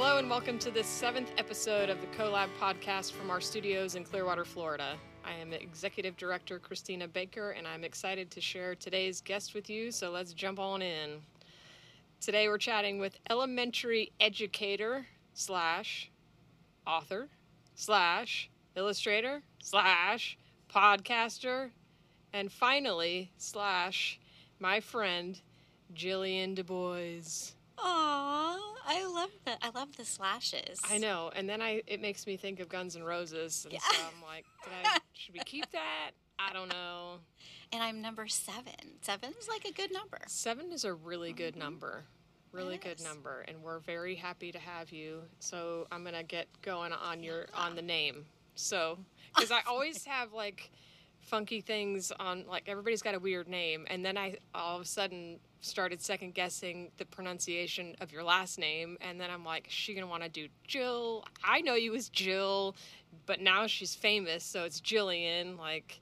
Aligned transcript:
Hello, 0.00 0.18
and 0.18 0.30
welcome 0.30 0.60
to 0.60 0.70
this 0.70 0.86
seventh 0.86 1.32
episode 1.38 1.90
of 1.90 2.00
the 2.00 2.06
CoLab 2.16 2.50
podcast 2.60 3.10
from 3.10 3.30
our 3.30 3.40
studios 3.40 3.96
in 3.96 4.04
Clearwater, 4.04 4.44
Florida. 4.44 4.94
I 5.24 5.32
am 5.32 5.52
Executive 5.52 6.16
Director 6.16 6.60
Christina 6.60 7.08
Baker, 7.08 7.50
and 7.50 7.66
I'm 7.66 7.82
excited 7.82 8.30
to 8.30 8.40
share 8.40 8.76
today's 8.76 9.20
guest 9.20 9.54
with 9.54 9.68
you, 9.68 9.90
so 9.90 10.12
let's 10.12 10.34
jump 10.34 10.60
on 10.60 10.82
in. 10.82 11.18
Today 12.20 12.46
we're 12.46 12.58
chatting 12.58 13.00
with 13.00 13.18
elementary 13.28 14.12
educator 14.20 15.04
slash 15.34 16.12
author 16.86 17.28
slash 17.74 18.50
illustrator 18.76 19.42
slash 19.60 20.38
podcaster 20.72 21.70
and 22.32 22.52
finally 22.52 23.32
slash 23.36 24.20
my 24.60 24.78
friend 24.78 25.40
Jillian 25.92 26.54
Du 26.54 26.62
Bois. 26.62 27.57
Aw, 27.80 28.58
I 28.86 29.06
love 29.06 29.30
the 29.44 29.64
I 29.64 29.70
love 29.70 29.96
the 29.96 30.04
slashes. 30.04 30.80
I 30.88 30.98
know, 30.98 31.30
and 31.34 31.48
then 31.48 31.60
I 31.62 31.82
it 31.86 32.00
makes 32.00 32.26
me 32.26 32.36
think 32.36 32.60
of 32.60 32.68
Guns 32.68 32.96
N' 32.96 33.02
Roses, 33.02 33.64
and 33.64 33.72
Yeah. 33.72 33.80
so 33.80 33.96
I'm 34.14 34.22
like, 34.26 34.44
I, 34.84 34.98
should 35.12 35.34
we 35.34 35.40
keep 35.40 35.70
that? 35.72 36.10
I 36.38 36.52
don't 36.52 36.68
know. 36.68 37.18
And 37.72 37.82
I'm 37.82 38.00
number 38.00 38.28
seven. 38.28 38.74
Seven 39.02 39.34
is 39.38 39.48
like 39.48 39.64
a 39.64 39.72
good 39.72 39.92
number. 39.92 40.18
Seven 40.26 40.72
is 40.72 40.84
a 40.84 40.94
really 40.94 41.32
good 41.32 41.52
mm-hmm. 41.52 41.62
number, 41.64 42.04
really 42.52 42.76
It 42.76 42.82
good 42.82 42.98
is. 42.98 43.04
number, 43.04 43.44
and 43.48 43.62
we're 43.62 43.80
very 43.80 44.14
happy 44.14 44.52
to 44.52 44.58
have 44.58 44.90
you. 44.92 45.22
So 45.38 45.86
I'm 45.92 46.04
gonna 46.04 46.22
get 46.22 46.48
going 46.62 46.92
on 46.92 47.22
your 47.22 47.46
on 47.54 47.74
the 47.76 47.82
name. 47.82 48.24
So 48.54 48.98
because 49.34 49.50
I 49.50 49.60
always 49.68 50.04
have 50.06 50.32
like 50.32 50.70
funky 51.28 51.60
things 51.60 52.12
on 52.18 52.44
like 52.48 52.64
everybody's 52.66 53.02
got 53.02 53.14
a 53.14 53.18
weird 53.18 53.48
name, 53.48 53.86
and 53.88 54.04
then 54.04 54.16
I 54.16 54.36
all 54.54 54.76
of 54.76 54.82
a 54.82 54.84
sudden 54.84 55.38
started 55.60 56.00
second 56.00 56.34
guessing 56.34 56.90
the 56.98 57.04
pronunciation 57.04 57.94
of 58.00 58.12
your 58.12 58.22
last 58.22 58.58
name, 58.58 58.96
and 59.00 59.20
then 59.20 59.30
I'm 59.30 59.44
like, 59.44 59.66
is 59.66 59.72
she 59.72 59.94
gonna 59.94 60.06
want 60.06 60.22
to 60.22 60.28
do 60.28 60.48
Jill? 60.66 61.24
I 61.44 61.60
know 61.60 61.74
you 61.74 61.94
as 61.94 62.08
Jill, 62.08 62.76
but 63.26 63.40
now 63.40 63.66
she's 63.66 63.94
famous, 63.94 64.44
so 64.44 64.64
it's 64.64 64.80
Jillian. 64.80 65.58
Like, 65.58 66.00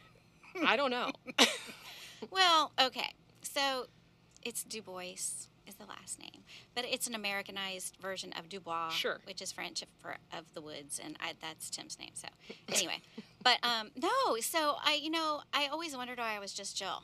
I 0.66 0.76
don't 0.76 0.90
know. 0.90 1.10
Well, 2.30 2.72
okay. 2.80 3.10
So 3.42 3.86
it's 4.44 4.64
Du 4.64 4.82
Bois 4.82 5.46
is 5.68 5.74
the 5.76 5.84
last 5.86 6.18
name, 6.18 6.42
but 6.74 6.84
it's 6.90 7.06
an 7.06 7.14
Americanized 7.14 7.96
version 8.00 8.32
of 8.38 8.48
Dubois, 8.48 8.88
Sure. 8.90 9.18
which 9.24 9.42
is 9.42 9.52
French 9.52 9.84
for 9.98 10.16
of 10.32 10.52
the 10.54 10.60
woods, 10.60 11.00
and 11.02 11.16
I, 11.20 11.34
that's 11.40 11.70
Tim's 11.70 11.98
name. 11.98 12.10
So 12.14 12.28
anyway, 12.72 13.00
but 13.42 13.58
um, 13.62 13.90
no. 13.96 14.36
So 14.40 14.76
I, 14.84 14.94
you 14.94 15.10
know, 15.10 15.42
I 15.52 15.66
always 15.66 15.96
wondered 15.96 16.18
why 16.18 16.34
I 16.34 16.38
was 16.38 16.52
just 16.52 16.76
Jill, 16.76 17.02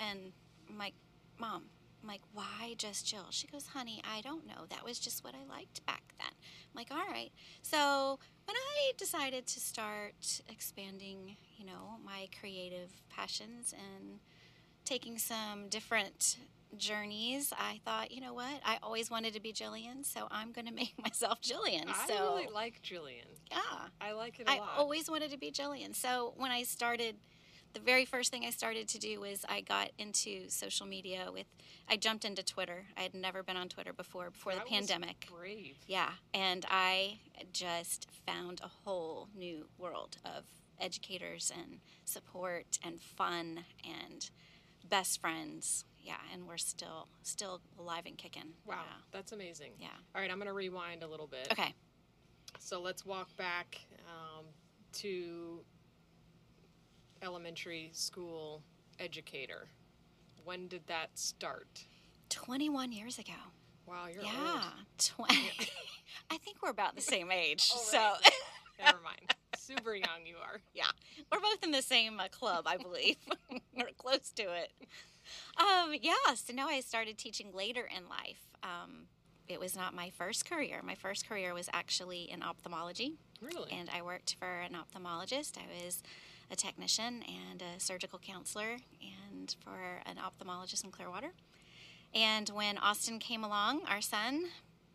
and 0.00 0.32
I'm 0.68 0.78
like, 0.78 0.94
Mom, 1.38 1.64
I'm 2.02 2.08
like, 2.08 2.22
why 2.32 2.74
just 2.78 3.06
Jill? 3.06 3.26
She 3.30 3.46
goes, 3.46 3.68
Honey, 3.68 4.00
I 4.10 4.20
don't 4.22 4.46
know. 4.46 4.64
That 4.70 4.84
was 4.84 4.98
just 4.98 5.22
what 5.24 5.34
I 5.34 5.44
liked 5.54 5.84
back 5.86 6.02
then. 6.18 6.28
I'm 6.30 6.74
like, 6.74 6.90
all 6.90 7.12
right. 7.12 7.30
So 7.62 8.18
when 8.46 8.56
I 8.56 8.92
decided 8.96 9.46
to 9.48 9.60
start 9.60 10.40
expanding, 10.48 11.36
you 11.56 11.66
know, 11.66 11.96
my 12.04 12.28
creative 12.40 12.90
passions 13.10 13.72
and 13.72 14.20
taking 14.84 15.18
some 15.18 15.68
different 15.68 16.36
journeys, 16.76 17.52
I 17.58 17.80
thought, 17.84 18.10
you 18.10 18.20
know 18.20 18.34
what? 18.34 18.60
I 18.64 18.78
always 18.82 19.10
wanted 19.10 19.34
to 19.34 19.40
be 19.40 19.52
Jillian, 19.52 20.04
so 20.04 20.28
I'm 20.30 20.52
going 20.52 20.66
to 20.68 20.72
make 20.72 20.94
myself 21.02 21.40
Jillian. 21.40 21.88
I 21.88 22.06
so 22.06 22.34
really 22.36 22.48
like 22.52 22.82
Jillian. 22.82 23.26
yeah, 23.50 23.58
I 24.00 24.12
like 24.12 24.40
it 24.40 24.48
a 24.48 24.50
I 24.52 24.58
lot. 24.58 24.70
I 24.76 24.78
always 24.78 25.10
wanted 25.10 25.30
to 25.30 25.38
be 25.38 25.50
Jillian. 25.50 25.94
So 25.94 26.34
when 26.36 26.50
I 26.50 26.62
started, 26.62 27.16
the 27.74 27.80
very 27.80 28.04
first 28.04 28.30
thing 28.30 28.44
I 28.46 28.50
started 28.50 28.88
to 28.88 28.98
do 28.98 29.20
was 29.20 29.44
I 29.48 29.60
got 29.60 29.90
into 29.98 30.48
social 30.48 30.86
media 30.86 31.28
with. 31.32 31.46
I 31.90 31.96
jumped 31.96 32.24
into 32.26 32.44
Twitter. 32.44 32.84
I 32.98 33.00
had 33.00 33.14
never 33.14 33.42
been 33.42 33.56
on 33.56 33.68
Twitter 33.68 33.94
before 33.94 34.30
before 34.30 34.52
That 34.54 34.64
the 34.64 34.70
pandemic. 34.70 35.26
Brave. 35.34 35.78
Yeah, 35.86 36.10
and 36.34 36.66
I 36.70 37.20
just 37.52 38.08
found 38.26 38.60
a 38.62 38.68
whole 38.84 39.28
new 39.34 39.68
world 39.78 40.18
of 40.24 40.44
educators 40.80 41.50
and 41.56 41.80
support 42.04 42.78
and 42.84 43.00
fun 43.00 43.64
and 43.82 44.30
best 44.88 45.20
friends. 45.20 45.84
Yeah, 46.08 46.14
and 46.32 46.48
we're 46.48 46.56
still 46.56 47.06
still 47.22 47.60
alive 47.78 48.04
and 48.06 48.16
kicking. 48.16 48.54
Wow, 48.64 48.80
that's 49.12 49.32
amazing. 49.32 49.72
Yeah. 49.78 49.88
All 50.14 50.22
right, 50.22 50.30
I'm 50.30 50.38
going 50.38 50.46
to 50.46 50.54
rewind 50.54 51.02
a 51.02 51.06
little 51.06 51.26
bit. 51.26 51.48
Okay. 51.52 51.74
So 52.58 52.80
let's 52.80 53.04
walk 53.04 53.36
back 53.36 53.78
um, 54.08 54.46
to 54.94 55.60
elementary 57.22 57.90
school 57.92 58.62
educator. 58.98 59.68
When 60.44 60.66
did 60.66 60.86
that 60.86 61.10
start? 61.12 61.84
21 62.30 62.90
years 62.92 63.18
ago. 63.18 63.32
Wow, 63.86 64.06
you're 64.10 64.22
yeah. 64.22 64.62
old. 64.62 65.28
20. 65.28 65.34
I 66.30 66.38
think 66.38 66.62
we're 66.62 66.70
about 66.70 66.96
the 66.96 67.02
same 67.14 67.30
age. 67.30 67.70
Oh, 67.74 67.80
so. 67.90 68.30
Never 68.82 68.98
mind. 69.02 69.34
Super 69.58 69.94
young 69.94 70.24
you 70.24 70.36
are. 70.42 70.60
yeah. 70.74 70.90
We're 71.30 71.40
both 71.40 71.62
in 71.62 71.70
the 71.70 71.82
same 71.82 72.18
uh, 72.18 72.28
club, 72.28 72.64
I 72.66 72.78
believe. 72.78 73.16
we're 73.76 73.90
close 73.98 74.30
to 74.36 74.42
it. 74.54 74.72
Um, 75.56 75.94
yeah, 76.00 76.34
so 76.34 76.52
now 76.52 76.68
I 76.68 76.80
started 76.80 77.18
teaching 77.18 77.48
later 77.52 77.88
in 77.94 78.08
life. 78.08 78.46
Um, 78.62 79.06
it 79.46 79.58
was 79.58 79.74
not 79.76 79.94
my 79.94 80.10
first 80.10 80.48
career. 80.48 80.80
My 80.84 80.94
first 80.94 81.28
career 81.28 81.54
was 81.54 81.68
actually 81.72 82.30
in 82.30 82.42
ophthalmology, 82.42 83.14
Really? 83.40 83.70
and 83.72 83.88
I 83.94 84.02
worked 84.02 84.36
for 84.38 84.46
an 84.60 84.74
ophthalmologist. 84.74 85.56
I 85.56 85.84
was 85.84 86.02
a 86.50 86.56
technician 86.56 87.22
and 87.50 87.62
a 87.62 87.80
surgical 87.80 88.18
counselor, 88.18 88.76
and 89.02 89.54
for 89.64 90.00
an 90.06 90.16
ophthalmologist 90.16 90.84
in 90.84 90.90
Clearwater. 90.90 91.32
And 92.14 92.48
when 92.50 92.78
Austin 92.78 93.18
came 93.18 93.44
along, 93.44 93.82
our 93.86 94.00
son, 94.00 94.44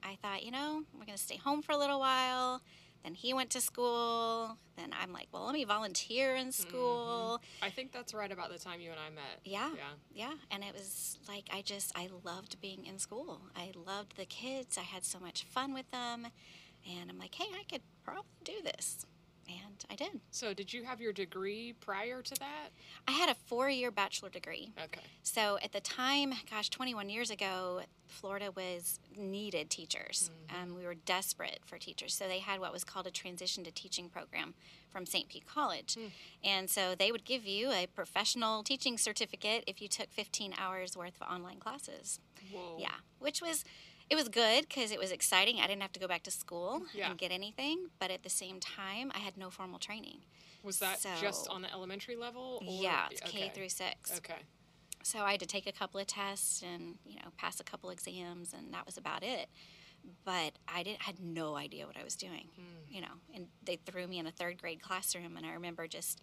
I 0.04 0.18
thought, 0.22 0.44
you 0.44 0.52
know, 0.52 0.84
we're 0.94 1.06
going 1.06 1.18
to 1.18 1.24
stay 1.24 1.38
home 1.38 1.62
for 1.62 1.72
a 1.72 1.78
little 1.78 2.00
while. 2.00 2.62
Then 3.04 3.14
he 3.14 3.34
went 3.34 3.50
to 3.52 3.62
school. 3.62 4.58
Then 4.78 4.92
I'm 5.00 5.12
like, 5.12 5.28
well, 5.32 5.46
let 5.46 5.54
me 5.54 5.66
volunteer 5.66 6.36
in 6.36 6.48
mm-hmm. 6.48 6.70
school. 6.70 7.42
I 7.62 7.70
think 7.70 7.92
that's 7.92 8.14
right 8.14 8.32
about 8.32 8.52
the 8.52 8.58
time 8.58 8.80
you 8.80 8.92
and 8.92 9.00
I 9.00 9.10
met. 9.10 9.40
Yeah. 9.44 9.72
Yeah. 9.76 9.84
Yeah, 10.14 10.34
and 10.52 10.64
it 10.64 10.74
was 10.74 11.18
like 11.28 11.50
I 11.54 11.62
just 11.62 11.92
I 11.96 12.10
loved 12.24 12.62
being 12.62 12.86
in 12.86 13.00
school. 13.00 13.42
I 13.56 13.72
loved 13.86 14.16
the 14.16 14.26
kids. 14.26 14.78
I 14.78 14.84
had 14.84 15.04
so 15.04 15.20
much 15.20 15.44
fun 15.44 15.74
with 15.74 15.90
them, 15.92 16.28
and 16.90 17.10
I'm 17.10 17.20
like, 17.20 17.36
hey, 17.36 17.48
I 17.60 17.64
could 17.70 17.82
probably 18.04 18.24
do 18.44 18.62
this, 18.64 19.06
and 19.48 19.86
I 19.90 19.96
did. 19.96 20.22
So, 20.32 20.54
did 20.54 20.74
you 20.74 20.84
have 20.84 21.02
your 21.02 21.14
degree 21.14 21.74
prior 21.80 22.22
to 22.22 22.36
that? 22.36 22.70
I 23.08 23.12
had 23.12 23.30
a 23.30 23.36
four-year 23.36 23.92
bachelor 23.92 24.30
degree. 24.30 24.74
Okay. 24.86 25.02
So 25.24 25.58
at 25.64 25.72
the 25.72 25.80
time, 25.80 26.34
gosh, 26.50 26.70
21 26.70 27.10
years 27.10 27.30
ago, 27.30 27.82
Florida 28.08 28.52
was 28.56 29.00
needed 29.18 29.70
teachers. 29.70 30.30
Um, 30.50 30.76
we 30.76 30.86
were 30.86 30.94
desperate 30.94 31.60
for 31.66 31.78
teachers. 31.78 32.14
So 32.14 32.28
they 32.28 32.40
had 32.40 32.60
what 32.60 32.72
was 32.72 32.84
called 32.84 33.08
a 33.08 33.12
transition 33.12 33.64
to 33.64 33.72
teaching 33.72 34.10
program 34.10 34.54
from 34.92 35.06
St. 35.06 35.28
Pete 35.28 35.46
College. 35.48 35.98
And 36.44 36.70
so 36.70 36.94
they 36.96 37.12
would 37.12 37.26
give 37.26 37.46
you 37.46 37.72
a 37.72 37.88
professional 37.88 38.64
teaching 38.64 38.98
certificate 38.98 39.64
if 39.66 39.82
you 39.82 39.88
took 39.88 40.12
15 40.12 40.54
hours 40.58 40.96
worth 40.96 41.20
of 41.20 41.28
online 41.28 41.60
classes. 41.60 42.20
Whoa. 42.52 42.78
Yeah, 42.80 42.96
which 43.20 43.42
was 43.42 43.66
it 44.10 44.16
was 44.16 44.30
good 44.30 44.68
because 44.68 44.92
it 44.92 45.00
was 45.00 45.12
exciting. 45.12 45.60
I 45.60 45.68
didn't 45.68 45.82
have 45.82 45.94
to 45.94 46.00
go 46.00 46.08
back 46.08 46.24
to 46.24 46.32
school 46.32 46.84
Yeah. 46.94 47.10
and 47.10 47.18
get 47.18 47.32
anything, 47.32 47.88
but 48.00 48.12
at 48.12 48.24
the 48.24 48.30
same 48.30 48.60
time, 48.60 49.12
I 49.16 49.20
had 49.20 49.38
no 49.38 49.50
formal 49.50 49.80
training. 49.80 50.20
Was 50.64 50.80
that 50.80 51.06
just 51.20 51.48
on 51.50 51.62
the 51.62 51.72
elementary 51.72 52.16
level? 52.16 52.62
Or? 52.66 52.84
yeah, 52.84 53.08
it's 53.12 53.22
K 53.22 53.52
through 53.54 53.70
six. 53.70 54.16
Okay. 54.18 54.42
So 55.04 55.20
I 55.20 55.32
had 55.32 55.40
to 55.42 55.46
take 55.46 55.68
a 55.68 55.74
couple 55.74 56.00
of 56.00 56.08
tests 56.08 56.62
and 56.62 56.96
you 57.06 57.16
know 57.18 57.32
pass 57.38 57.60
a 57.60 57.64
couple 57.64 57.90
exams, 57.90 58.54
and 58.54 58.74
that 58.74 58.86
was 58.86 58.98
about 58.98 59.24
it. 59.24 59.50
But 60.26 60.54
I 60.68 60.84
didn't 60.84 61.02
had 61.04 61.20
no 61.20 61.56
idea 61.56 61.86
what 61.88 61.98
I 61.98 62.04
was 62.04 62.16
doing, 62.16 62.50
Hmm. 62.56 62.94
you 62.94 63.02
know. 63.02 63.16
And 63.34 63.48
they 63.62 63.76
threw 63.78 64.08
me 64.08 64.20
in 64.20 64.28
a 64.28 64.32
third 64.32 64.58
grade 64.62 64.82
classroom, 64.82 65.36
and 65.38 65.46
I 65.46 65.52
remember 65.54 65.88
just 65.88 66.22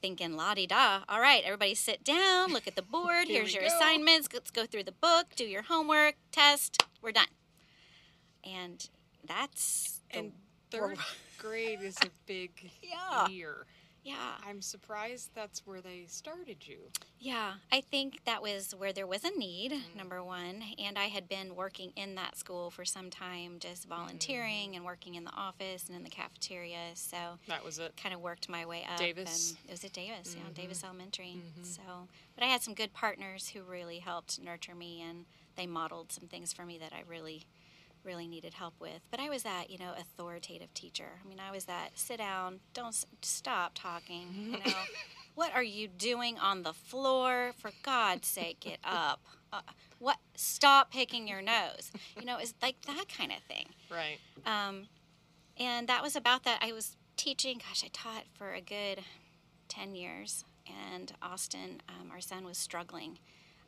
thinking, 0.00 0.36
"La 0.36 0.54
di 0.54 0.66
da! 0.66 1.00
All 1.08 1.20
right, 1.20 1.42
everybody, 1.44 1.74
sit 1.74 2.04
down. 2.04 2.52
Look 2.52 2.66
at 2.66 2.76
the 2.76 2.82
board. 2.82 3.26
Here 3.28 3.40
Here's 3.42 3.54
your 3.54 3.62
go." 3.62 3.68
assignments. 3.68 4.28
Let's 4.32 4.50
go 4.50 4.66
through 4.66 4.84
the 4.84 4.92
book. 4.92 5.26
Do 5.36 5.44
your 5.44 5.62
homework. 5.62 6.14
Test. 6.32 6.82
We're 7.02 7.12
done." 7.12 7.26
And 8.44 8.88
that's 9.26 10.00
the 10.12 10.18
And 10.18 10.32
third 10.70 10.98
grade 11.38 11.80
is 11.82 11.96
a 12.02 12.10
big 12.26 12.70
Yeah. 12.82 13.28
year. 13.28 13.66
Yeah. 14.06 14.36
I'm 14.46 14.62
surprised 14.62 15.30
that's 15.34 15.66
where 15.66 15.80
they 15.80 16.04
started 16.06 16.66
you. 16.66 16.78
Yeah, 17.18 17.54
I 17.72 17.80
think 17.80 18.20
that 18.24 18.40
was 18.42 18.72
where 18.76 18.92
there 18.92 19.06
was 19.06 19.24
a 19.24 19.30
need, 19.36 19.72
Mm. 19.72 19.96
number 19.96 20.22
one. 20.22 20.62
And 20.78 20.98
I 20.98 21.06
had 21.06 21.28
been 21.28 21.54
working 21.56 21.92
in 21.96 22.14
that 22.14 22.36
school 22.36 22.70
for 22.70 22.84
some 22.84 23.10
time, 23.10 23.58
just 23.58 23.86
volunteering 23.86 24.72
Mm. 24.72 24.76
and 24.76 24.84
working 24.84 25.14
in 25.16 25.24
the 25.24 25.32
office 25.32 25.86
and 25.88 25.96
in 25.96 26.04
the 26.04 26.10
cafeteria. 26.10 26.92
So 26.94 27.38
That 27.48 27.64
was 27.64 27.78
it. 27.78 27.96
kind 27.96 28.14
of 28.14 28.20
worked 28.20 28.48
my 28.48 28.64
way 28.64 28.84
up. 28.84 28.98
Davis? 28.98 29.50
And 29.50 29.58
it 29.68 29.70
was 29.72 29.84
at 29.84 29.92
Davis, 29.92 30.36
yeah, 30.36 30.50
Davis 30.54 30.84
Elementary. 30.84 31.34
Mhm. 31.58 31.64
So, 31.66 32.08
but 32.34 32.44
I 32.44 32.46
had 32.46 32.62
some 32.62 32.74
good 32.74 32.92
partners 32.92 33.48
who 33.48 33.62
really 33.62 33.98
helped 33.98 34.38
nurture 34.38 34.74
me 34.74 35.02
and 35.02 35.26
they 35.56 35.66
modeled 35.66 36.12
some 36.12 36.28
things 36.28 36.52
for 36.52 36.64
me 36.64 36.78
that 36.78 36.92
I 36.92 37.00
really 37.00 37.46
really 38.06 38.26
needed 38.28 38.54
help 38.54 38.74
with. 38.80 39.00
But 39.10 39.20
I 39.20 39.28
was 39.28 39.42
that, 39.42 39.68
you 39.70 39.78
know, 39.78 39.92
authoritative 39.98 40.72
teacher. 40.72 41.20
I 41.24 41.28
mean, 41.28 41.38
I 41.40 41.50
was 41.50 41.64
that 41.66 41.90
sit 41.94 42.18
down, 42.18 42.60
don't 42.72 42.88
s- 42.88 43.06
stop 43.22 43.72
talking, 43.74 44.28
you 44.52 44.58
know. 44.72 44.78
what 45.34 45.52
are 45.54 45.62
you 45.62 45.88
doing 45.88 46.38
on 46.38 46.62
the 46.62 46.72
floor? 46.72 47.52
For 47.58 47.72
God's 47.82 48.28
sake, 48.28 48.60
get 48.60 48.78
up. 48.84 49.20
uh, 49.52 49.60
what? 49.98 50.18
Stop 50.34 50.90
picking 50.92 51.26
your 51.28 51.42
nose. 51.42 51.90
You 52.18 52.24
know, 52.24 52.38
it's 52.38 52.54
like 52.62 52.80
that 52.86 53.06
kind 53.14 53.32
of 53.32 53.38
thing. 53.48 53.66
Right. 53.90 54.18
Um, 54.46 54.86
and 55.58 55.88
that 55.88 56.02
was 56.02 56.14
about 56.16 56.44
that. 56.44 56.60
I 56.62 56.72
was 56.72 56.96
teaching. 57.16 57.58
Gosh, 57.66 57.82
I 57.84 57.88
taught 57.92 58.24
for 58.34 58.52
a 58.52 58.60
good 58.60 59.00
ten 59.68 59.94
years, 59.94 60.44
and 60.90 61.12
Austin, 61.22 61.80
um, 61.88 62.10
our 62.12 62.20
son, 62.20 62.44
was 62.44 62.58
struggling 62.58 63.18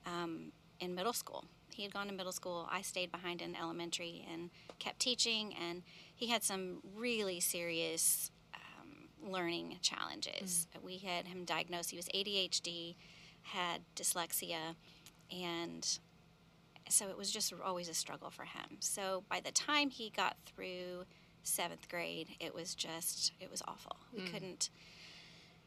um, 0.07 0.53
in 0.81 0.95
middle 0.95 1.15
school. 1.15 1.45
He 1.79 1.85
had 1.85 1.93
gone 1.93 2.09
to 2.09 2.13
middle 2.13 2.33
school. 2.33 2.69
I 2.73 2.83
stayed 2.83 3.13
behind 3.13 3.41
in 3.41 3.55
elementary 3.55 4.27
and 4.29 4.51
kept 4.81 4.99
teaching, 4.99 5.55
and 5.55 5.85
he 6.13 6.27
had 6.27 6.43
some 6.43 6.79
really 6.97 7.39
serious 7.39 8.33
um, 8.53 9.31
learning 9.31 9.79
challenges. 9.81 10.67
We 10.83 10.99
had 10.99 11.29
him 11.29 11.45
diagnosed. 11.45 11.93
He 11.93 11.97
was 11.97 12.09
ADHD, 12.09 12.97
had 13.43 13.83
dyslexia, 13.95 14.75
and 15.31 16.01
so 16.89 17.09
it 17.11 17.17
was 17.17 17.31
just 17.31 17.55
always 17.65 17.89
a 17.89 17.95
struggle 17.95 18.31
for 18.31 18.43
him. 18.43 18.79
So 18.81 19.23
by 19.31 19.39
the 19.39 19.53
time 19.53 19.91
he 19.91 20.11
got 20.11 20.37
through 20.47 21.05
seventh 21.45 21.89
grade, 21.89 22.31
it 22.41 22.57
was 22.57 22.75
just 22.75 23.31
it 23.39 23.53
was 23.53 23.63
awful. 23.69 23.99
We 24.13 24.23
couldn't, 24.33 24.71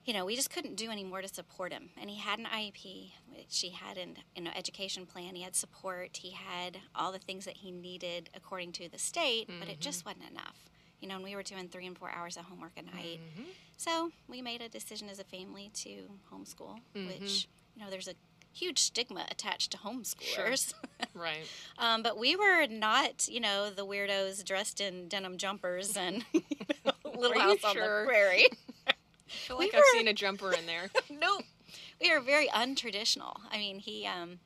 you 0.06 0.13
know, 0.13 0.25
we 0.25 0.36
just 0.36 0.50
couldn't 0.50 0.75
do 0.75 0.89
any 0.89 1.03
more 1.03 1.21
to 1.21 1.27
support 1.27 1.71
him. 1.71 1.89
And 2.00 2.09
he 2.09 2.18
had 2.18 2.39
an 2.39 2.45
IEP, 2.45 3.12
which 3.30 3.59
he 3.59 3.69
had 3.69 3.98
an 3.98 4.18
you 4.36 4.44
know 4.44 4.51
education 4.56 5.06
plan. 5.06 5.36
He 5.36 5.44
had 5.44 5.56
support. 5.56 6.18
He 6.18 6.31
had 6.31 6.77
all 6.95 7.12
the 7.12 7.19
things 7.19 7.45
that 7.45 7.57
he 7.57 7.71
needed 7.71 8.30
according 8.36 8.71
to 8.74 8.89
the 8.89 8.98
state, 8.98 9.50
but 9.59 9.68
it 9.68 9.80
just 9.80 10.00
mm-hmm. 10.00 10.19
wasn't 10.19 10.31
enough. 10.31 10.57
You 11.00 11.07
know, 11.07 11.15
and 11.15 11.24
we 11.24 11.36
were 11.36 11.44
doing 11.44 11.68
three 11.68 11.88
and 11.88 11.98
four 11.98 12.12
hours 12.12 12.38
of 12.38 12.45
homework 12.45 12.74
a 12.77 12.83
night. 12.83 13.19
Mm-hmm. 13.19 13.50
So 13.77 14.12
we 14.27 14.42
made 14.42 14.62
a 14.62 14.69
decision 14.69 15.09
as 15.09 15.19
a 15.19 15.24
family 15.24 15.71
to 15.75 16.03
homeschool, 16.31 16.77
mm-hmm. 16.95 17.07
which 17.07 17.48
you 17.75 17.83
know, 17.83 17.89
there's 17.89 18.07
a 18.07 18.13
huge 18.53 18.80
stigma 18.80 19.25
attached 19.30 19.71
to 19.71 19.77
homeschoolers. 19.77 20.74
Right. 21.13 21.45
Um, 21.77 22.03
but 22.03 22.18
we 22.18 22.38
were 22.38 22.68
not, 22.68 23.27
you 23.27 23.42
know, 23.42 23.69
the 23.69 23.86
weirdos 23.86 24.45
dressed 24.45 24.80
in 24.80 25.09
denim 25.09 25.38
jumpers 25.38 25.98
and 25.98 26.24
you 26.33 26.42
know, 26.86 26.94
Little 27.19 27.38
House 27.38 27.63
on 27.65 27.74
sure? 27.74 28.03
the 28.03 28.07
Prairie. 28.07 28.48
Feel 29.48 29.57
We 29.57 29.66
like 29.66 29.74
I've 29.75 29.80
were- 29.80 29.98
seen 30.00 30.07
a 30.07 30.13
jumper 30.13 30.54
in 30.54 30.66
there. 30.66 30.89
nope. 31.10 31.44
We 32.01 32.12
are 32.12 32.19
very 32.19 32.48
untraditional. 32.48 33.38
I 33.51 33.57
mean, 33.57 33.80
he, 33.80 34.06
um, 34.06 34.39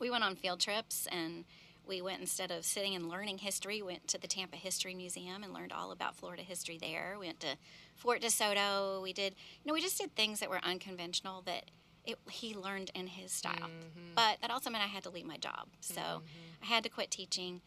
we 0.00 0.10
went 0.10 0.24
on 0.24 0.36
field 0.36 0.60
trips 0.60 1.06
and 1.10 1.44
we 1.86 2.02
went 2.02 2.20
instead 2.20 2.50
of 2.50 2.64
sitting 2.64 2.94
and 2.94 3.08
learning 3.08 3.38
history, 3.38 3.80
went 3.82 4.06
to 4.08 4.18
the 4.18 4.26
Tampa 4.26 4.56
History 4.56 4.94
Museum 4.94 5.42
and 5.42 5.52
learned 5.52 5.72
all 5.72 5.92
about 5.92 6.16
Florida 6.16 6.42
history 6.42 6.78
there. 6.78 7.16
We 7.18 7.26
went 7.26 7.40
to 7.40 7.56
Fort 7.96 8.20
DeSoto. 8.20 9.02
We 9.02 9.12
did, 9.12 9.34
you 9.62 9.68
know, 9.68 9.74
we 9.74 9.80
just 9.80 9.98
did 9.98 10.14
things 10.14 10.40
that 10.40 10.50
were 10.50 10.60
unconventional 10.64 11.42
that 11.42 11.64
it, 12.04 12.18
he 12.30 12.54
learned 12.54 12.90
in 12.94 13.06
his 13.08 13.32
style. 13.32 13.70
But 14.14 14.38
that 14.40 14.50
also 14.50 14.70
meant 14.70 14.84
I 14.84 14.88
had 14.88 15.02
to 15.04 15.10
leave 15.10 15.26
my 15.26 15.36
job. 15.38 15.66
So 15.80 16.22
I 16.62 16.66
had 16.66 16.82
to 16.84 16.88
quit 16.88 17.10
teaching. 17.10 17.60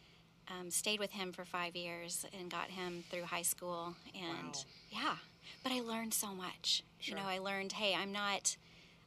Um, 0.48 0.70
stayed 0.70 0.98
with 0.98 1.12
him 1.12 1.32
for 1.32 1.44
five 1.44 1.76
years 1.76 2.26
and 2.36 2.50
got 2.50 2.70
him 2.70 3.04
through 3.10 3.22
high 3.24 3.42
school. 3.42 3.94
And 4.14 4.54
Wow. 4.54 4.62
yeah, 4.90 5.16
but 5.62 5.72
I 5.72 5.80
learned 5.80 6.14
so 6.14 6.28
much. 6.34 6.82
Sure. 6.98 7.16
You 7.16 7.22
know, 7.22 7.28
I 7.28 7.38
learned, 7.38 7.72
hey, 7.72 7.94
I'm 7.94 8.12
not, 8.12 8.56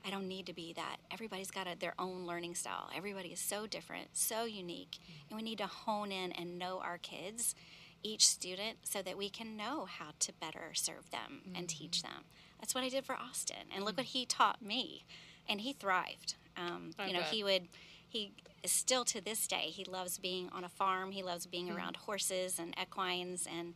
I 0.06 0.10
don't 0.10 0.28
need 0.28 0.46
to 0.48 0.54
be 0.54 0.74
that. 0.74 0.98
Everybody's 1.12 1.52
got 1.52 1.68
a, 1.68 1.78
their 1.78 1.94
own 2.00 2.26
learning 2.26 2.56
style. 2.56 2.90
Everybody 2.96 3.30
is 3.30 3.40
so 3.40 3.68
different, 3.68 4.10
so 4.14 4.46
unique. 4.46 4.98
Mm-hmm. 5.02 5.28
And 5.30 5.38
we 5.38 5.44
need 5.44 5.58
to 5.60 5.68
hone 5.68 6.12
in 6.12 6.32
and 6.32 6.60
know 6.60 6.82
our 6.84 6.98
kids, 6.98 7.56
each 8.02 8.28
student, 8.28 8.80
so 8.84 9.02
that 9.02 9.18
we 9.18 9.30
can 9.30 9.56
know 9.56 9.86
how 9.86 10.12
to 10.20 10.34
better 10.34 10.72
serve 10.74 11.10
them 11.12 11.42
and 11.56 11.68
mm-hmm. 11.68 11.84
teach 11.84 12.02
them. 12.02 12.26
That's 12.60 12.74
what 12.74 12.84
I 12.84 12.90
did 12.90 13.06
for 13.06 13.16
Austin. 13.16 13.68
And 13.74 13.84
look 13.84 13.94
mm-hmm. 13.94 14.02
what 14.02 14.08
he 14.08 14.26
taught 14.26 14.62
me. 14.62 15.06
And 15.48 15.62
he 15.62 15.74
thrived. 15.74 16.36
Um, 16.56 16.92
you 17.06 17.14
know, 17.14 17.20
bet. 17.20 17.30
he 17.30 17.44
would, 17.44 17.68
he 18.08 18.32
is 18.64 18.72
still 18.72 19.04
to 19.06 19.20
this 19.20 19.46
day, 19.46 19.70
he 19.70 19.84
loves 19.84 20.18
being 20.18 20.50
on 20.54 20.64
a 20.64 20.70
farm. 20.70 21.12
He 21.12 21.22
loves 21.22 21.46
being 21.46 21.70
around 21.70 21.98
horses 21.98 22.58
and 22.58 22.74
equines. 22.82 23.46
And 23.46 23.74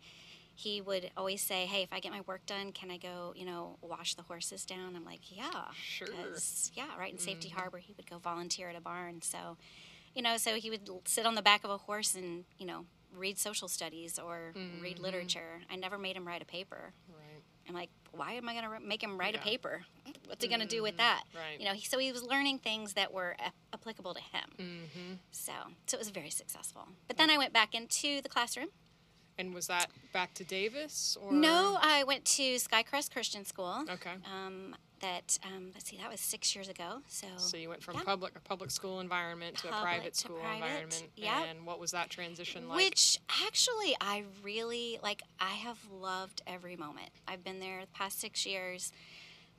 he 0.58 0.82
would 0.82 1.12
always 1.16 1.42
say, 1.44 1.68
"Hey, 1.68 1.84
if 1.84 1.94
I 1.94 2.00
get 2.00 2.12
my 2.12 2.22
work 2.22 2.44
done, 2.48 2.72
can 2.72 2.90
I 2.90 2.98
go, 2.98 3.32
you 3.36 3.46
know, 3.46 3.78
wash 3.82 4.16
the 4.16 4.24
horses 4.24 4.66
down?" 4.66 4.96
I'm 4.96 5.06
like, 5.06 5.22
"Yeah, 5.30 5.66
Sure. 5.74 6.08
yeah, 6.74 6.98
right 6.98 7.14
in 7.14 7.20
Safety 7.20 7.48
mm-hmm. 7.50 7.60
Harbor, 7.60 7.78
he 7.78 7.94
would 7.96 8.10
go 8.10 8.18
volunteer 8.18 8.68
at 8.70 8.76
a 8.76 8.82
barn. 8.82 9.22
So, 9.22 9.58
you 10.16 10.24
know, 10.24 10.38
so 10.38 10.56
he 10.56 10.72
would 10.72 10.90
sit 11.06 11.28
on 11.28 11.36
the 11.36 11.44
back 11.44 11.64
of 11.64 11.70
a 11.70 11.78
horse 11.78 12.16
and, 12.16 12.46
you 12.58 12.66
know, 12.66 12.86
read 13.16 13.38
social 13.38 13.68
studies 13.68 14.18
or 14.18 14.54
read 14.82 14.96
mm-hmm. 14.96 15.04
literature. 15.04 15.62
I 15.70 15.76
never 15.76 16.00
made 16.00 16.16
him 16.16 16.28
write 16.28 16.42
a 16.42 16.46
paper. 16.46 16.92
Right. 17.08 17.44
I'm 17.70 17.76
like, 17.76 17.90
why 18.12 18.34
am 18.34 18.50
I 18.50 18.54
going 18.54 18.66
to 18.66 18.86
make 18.86 19.04
him 19.04 19.18
write 19.20 19.36
Yeah. 19.36 19.42
a 19.42 19.44
paper? 19.44 19.86
What's 20.26 20.44
he 20.44 20.50
going 20.50 20.62
to 20.62 20.68
do 20.68 20.82
with 20.82 20.94
mm-hmm. 20.94 20.98
that? 20.98 21.24
Right. 21.36 21.60
You 21.60 21.66
know, 21.66 21.74
he, 21.74 21.86
so 21.86 22.00
he 22.00 22.12
was 22.12 22.24
learning 22.24 22.60
things 22.60 22.94
that 22.94 23.14
were 23.14 23.36
applicable 23.74 24.14
to 24.16 24.22
him. 24.22 24.50
Mm-hmm. 24.58 25.14
So, 25.32 25.52
so 25.86 25.98
it 25.98 26.00
was 26.00 26.10
very 26.10 26.30
successful. 26.30 26.88
But 27.08 27.18
then 27.18 27.30
I 27.30 27.38
went 27.38 27.54
back 27.54 27.76
into 27.76 28.22
the 28.22 28.30
classroom. 28.30 28.70
And 29.38 29.54
was 29.54 29.68
that 29.68 29.90
back 30.14 30.34
to 30.36 30.44
Davis 30.44 31.18
or 31.22 31.32
No, 31.32 31.78
I 31.82 32.04
went 32.04 32.26
to 32.26 32.56
Skycrest 32.56 33.12
Christian 33.12 33.46
School. 33.46 33.86
Okay. 33.90 34.14
Um, 34.26 34.76
that 35.00 35.38
um, 35.46 35.70
let's 35.76 35.90
see, 35.90 35.98
that 35.98 36.10
was 36.10 36.20
six 36.20 36.56
years 36.56 36.70
ago. 36.70 37.02
So, 37.08 37.28
So 37.38 37.56
you 37.56 37.70
went 37.70 37.84
from 37.84 37.96
Yeah. 37.96 38.04
public 38.04 38.36
a 38.36 38.40
public 38.40 38.72
school 38.72 39.00
environment 39.00 39.58
to 39.58 39.68
a 39.68 39.82
private 39.82 40.14
to 40.14 40.20
school 40.22 40.38
private, 40.40 40.66
environment. 40.66 41.10
Yeah. 41.16 41.44
And 41.44 41.68
what 41.68 41.80
was 41.80 41.92
that 41.92 42.10
transition 42.10 42.68
like? 42.68 42.78
which 42.78 43.20
actually 43.46 43.96
I 44.02 44.24
really 44.44 45.00
like. 45.04 45.22
I 45.40 45.52
have 45.52 45.78
loved 45.92 46.42
every 46.48 46.76
moment. 46.76 47.10
I've 47.28 47.44
been 47.44 47.60
there 47.60 47.82
the 47.82 47.88
past 47.88 48.20
six 48.20 48.46
years. 48.46 48.92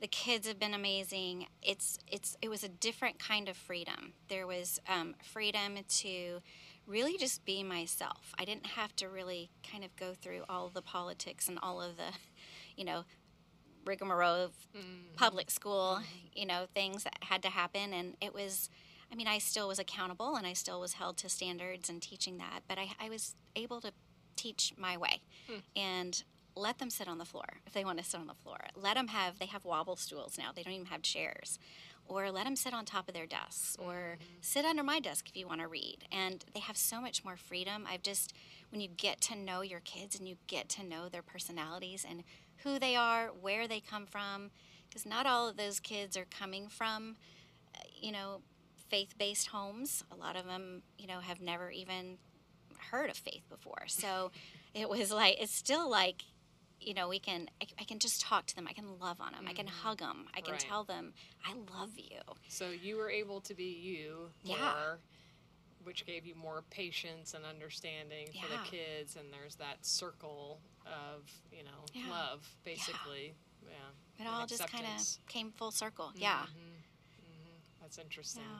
The 0.01 0.07
kids 0.07 0.47
have 0.47 0.59
been 0.59 0.73
amazing. 0.73 1.47
It's 1.61 1.99
it's 2.07 2.37
it 2.41 2.49
was 2.49 2.63
a 2.63 2.69
different 2.69 3.19
kind 3.19 3.47
of 3.47 3.55
freedom. 3.55 4.13
There 4.27 4.45
was 4.47 4.79
um, 4.89 5.15
freedom 5.23 5.77
to 5.87 6.41
really 6.89 7.17
just 7.17 7.45
be 7.45 7.63
myself. 7.63 8.33
I 8.37 8.45
didn't 8.45 8.65
have 8.65 8.95
to 8.97 9.07
really 9.07 9.51
kind 9.69 9.83
of 9.83 9.95
go 9.95 10.13
through 10.13 10.43
all 10.49 10.69
the 10.69 10.81
politics 10.81 11.47
and 11.47 11.59
all 11.61 11.81
of 11.81 11.97
the, 11.97 12.17
you 12.75 12.83
know, 12.83 13.05
rigmarole 13.85 14.45
of 14.45 14.51
mm-hmm. 14.75 15.15
public 15.15 15.47
mm-hmm. 15.47 15.55
school, 15.55 15.99
you 16.33 16.45
know, 16.45 16.65
things 16.73 17.03
that 17.03 17.17
had 17.21 17.41
to 17.43 17.49
happen. 17.49 17.93
And 17.93 18.17
it 18.19 18.33
was, 18.33 18.69
I 19.11 19.15
mean, 19.15 19.27
I 19.27 19.37
still 19.37 19.67
was 19.67 19.79
accountable 19.79 20.35
and 20.35 20.45
I 20.45 20.53
still 20.53 20.81
was 20.81 20.93
held 20.93 21.17
to 21.17 21.29
standards 21.29 21.89
and 21.89 22.01
teaching 22.01 22.37
that, 22.39 22.61
but 22.67 22.77
I, 22.77 22.89
I 22.99 23.09
was 23.09 23.35
able 23.55 23.79
to 23.81 23.91
teach 24.35 24.73
my 24.77 24.97
way 24.97 25.21
hmm. 25.47 25.59
and 25.75 26.23
let 26.55 26.79
them 26.79 26.89
sit 26.89 27.07
on 27.07 27.17
the 27.17 27.25
floor 27.25 27.45
if 27.65 27.73
they 27.73 27.85
want 27.85 27.99
to 27.99 28.03
sit 28.03 28.19
on 28.19 28.27
the 28.27 28.33
floor. 28.33 28.57
Let 28.75 28.95
them 28.95 29.09
have, 29.09 29.39
they 29.39 29.45
have 29.45 29.65
wobble 29.65 29.95
stools 29.95 30.37
now, 30.37 30.51
they 30.53 30.63
don't 30.63 30.73
even 30.73 30.87
have 30.87 31.01
chairs. 31.01 31.59
Or 32.09 32.31
let 32.31 32.45
them 32.45 32.55
sit 32.55 32.73
on 32.73 32.85
top 32.85 33.07
of 33.07 33.13
their 33.13 33.27
desks, 33.27 33.77
or 33.77 34.17
sit 34.41 34.65
under 34.65 34.81
my 34.81 34.99
desk 34.99 35.29
if 35.29 35.37
you 35.37 35.47
want 35.47 35.61
to 35.61 35.67
read. 35.67 35.99
And 36.11 36.43
they 36.55 36.59
have 36.59 36.75
so 36.75 36.99
much 36.99 37.23
more 37.23 37.37
freedom. 37.37 37.85
I've 37.87 38.01
just, 38.01 38.33
when 38.71 38.81
you 38.81 38.87
get 38.87 39.21
to 39.21 39.35
know 39.35 39.61
your 39.61 39.79
kids 39.81 40.17
and 40.17 40.27
you 40.27 40.35
get 40.47 40.69
to 40.69 40.83
know 40.83 41.07
their 41.07 41.21
personalities 41.21 42.07
and 42.09 42.23
who 42.63 42.79
they 42.79 42.95
are, 42.95 43.27
where 43.27 43.67
they 43.67 43.79
come 43.79 44.07
from, 44.07 44.49
because 44.87 45.05
not 45.05 45.27
all 45.27 45.47
of 45.47 45.55
those 45.55 45.79
kids 45.79 46.17
are 46.17 46.25
coming 46.25 46.67
from, 46.67 47.15
uh, 47.75 47.83
you 48.01 48.11
know, 48.11 48.41
faith 48.89 49.13
based 49.19 49.49
homes. 49.49 50.03
A 50.11 50.15
lot 50.15 50.35
of 50.35 50.47
them, 50.47 50.81
you 50.97 51.05
know, 51.05 51.19
have 51.19 51.41
never 51.41 51.69
even 51.69 52.17
heard 52.89 53.11
of 53.11 53.17
faith 53.17 53.43
before. 53.51 53.83
So 53.85 54.31
it 54.73 54.89
was 54.89 55.11
like, 55.11 55.37
it's 55.39 55.53
still 55.53 55.87
like, 55.87 56.23
you 56.81 56.93
know, 56.93 57.07
we 57.07 57.19
can, 57.19 57.49
I, 57.61 57.65
I 57.79 57.83
can 57.83 57.99
just 57.99 58.21
talk 58.21 58.45
to 58.47 58.55
them. 58.55 58.67
I 58.69 58.73
can 58.73 58.99
love 58.99 59.19
on 59.19 59.33
them. 59.33 59.45
I 59.47 59.53
can 59.53 59.65
mm-hmm. 59.65 59.87
hug 59.87 59.99
them. 59.99 60.25
I 60.35 60.41
can 60.41 60.53
Right. 60.53 60.59
tell 60.59 60.83
them, 60.83 61.13
I 61.45 61.53
love 61.77 61.91
you. 61.97 62.19
So 62.47 62.69
you 62.69 62.97
were 62.97 63.09
able 63.09 63.41
to 63.41 63.53
be 63.53 63.65
you 63.65 64.29
Yeah. 64.43 64.57
more, 64.57 64.99
which 65.83 66.05
gave 66.05 66.25
you 66.25 66.35
more 66.35 66.63
patience 66.69 67.33
and 67.33 67.45
understanding 67.45 68.27
for 68.27 68.47
the 68.47 68.63
kids. 68.69 69.15
And 69.15 69.31
there's 69.31 69.55
that 69.55 69.85
circle 69.85 70.61
of 70.85 71.29
you 71.51 71.63
know 71.63 71.85
Yeah. 71.93 72.09
love, 72.09 72.47
basically. 72.63 73.35
Yeah. 73.63 73.69
It 74.17 74.19
and 74.19 74.27
all 74.27 74.47
just 74.47 74.67
kind 74.67 74.85
of 74.85 75.27
came 75.27 75.51
full 75.51 75.71
circle. 75.71 76.07
Mm-hmm. 76.07 76.21
Yeah. 76.21 76.41
Mm-hmm. 76.43 76.79
That's 77.81 77.97
interesting. 77.97 78.43
Yeah. 78.43 78.59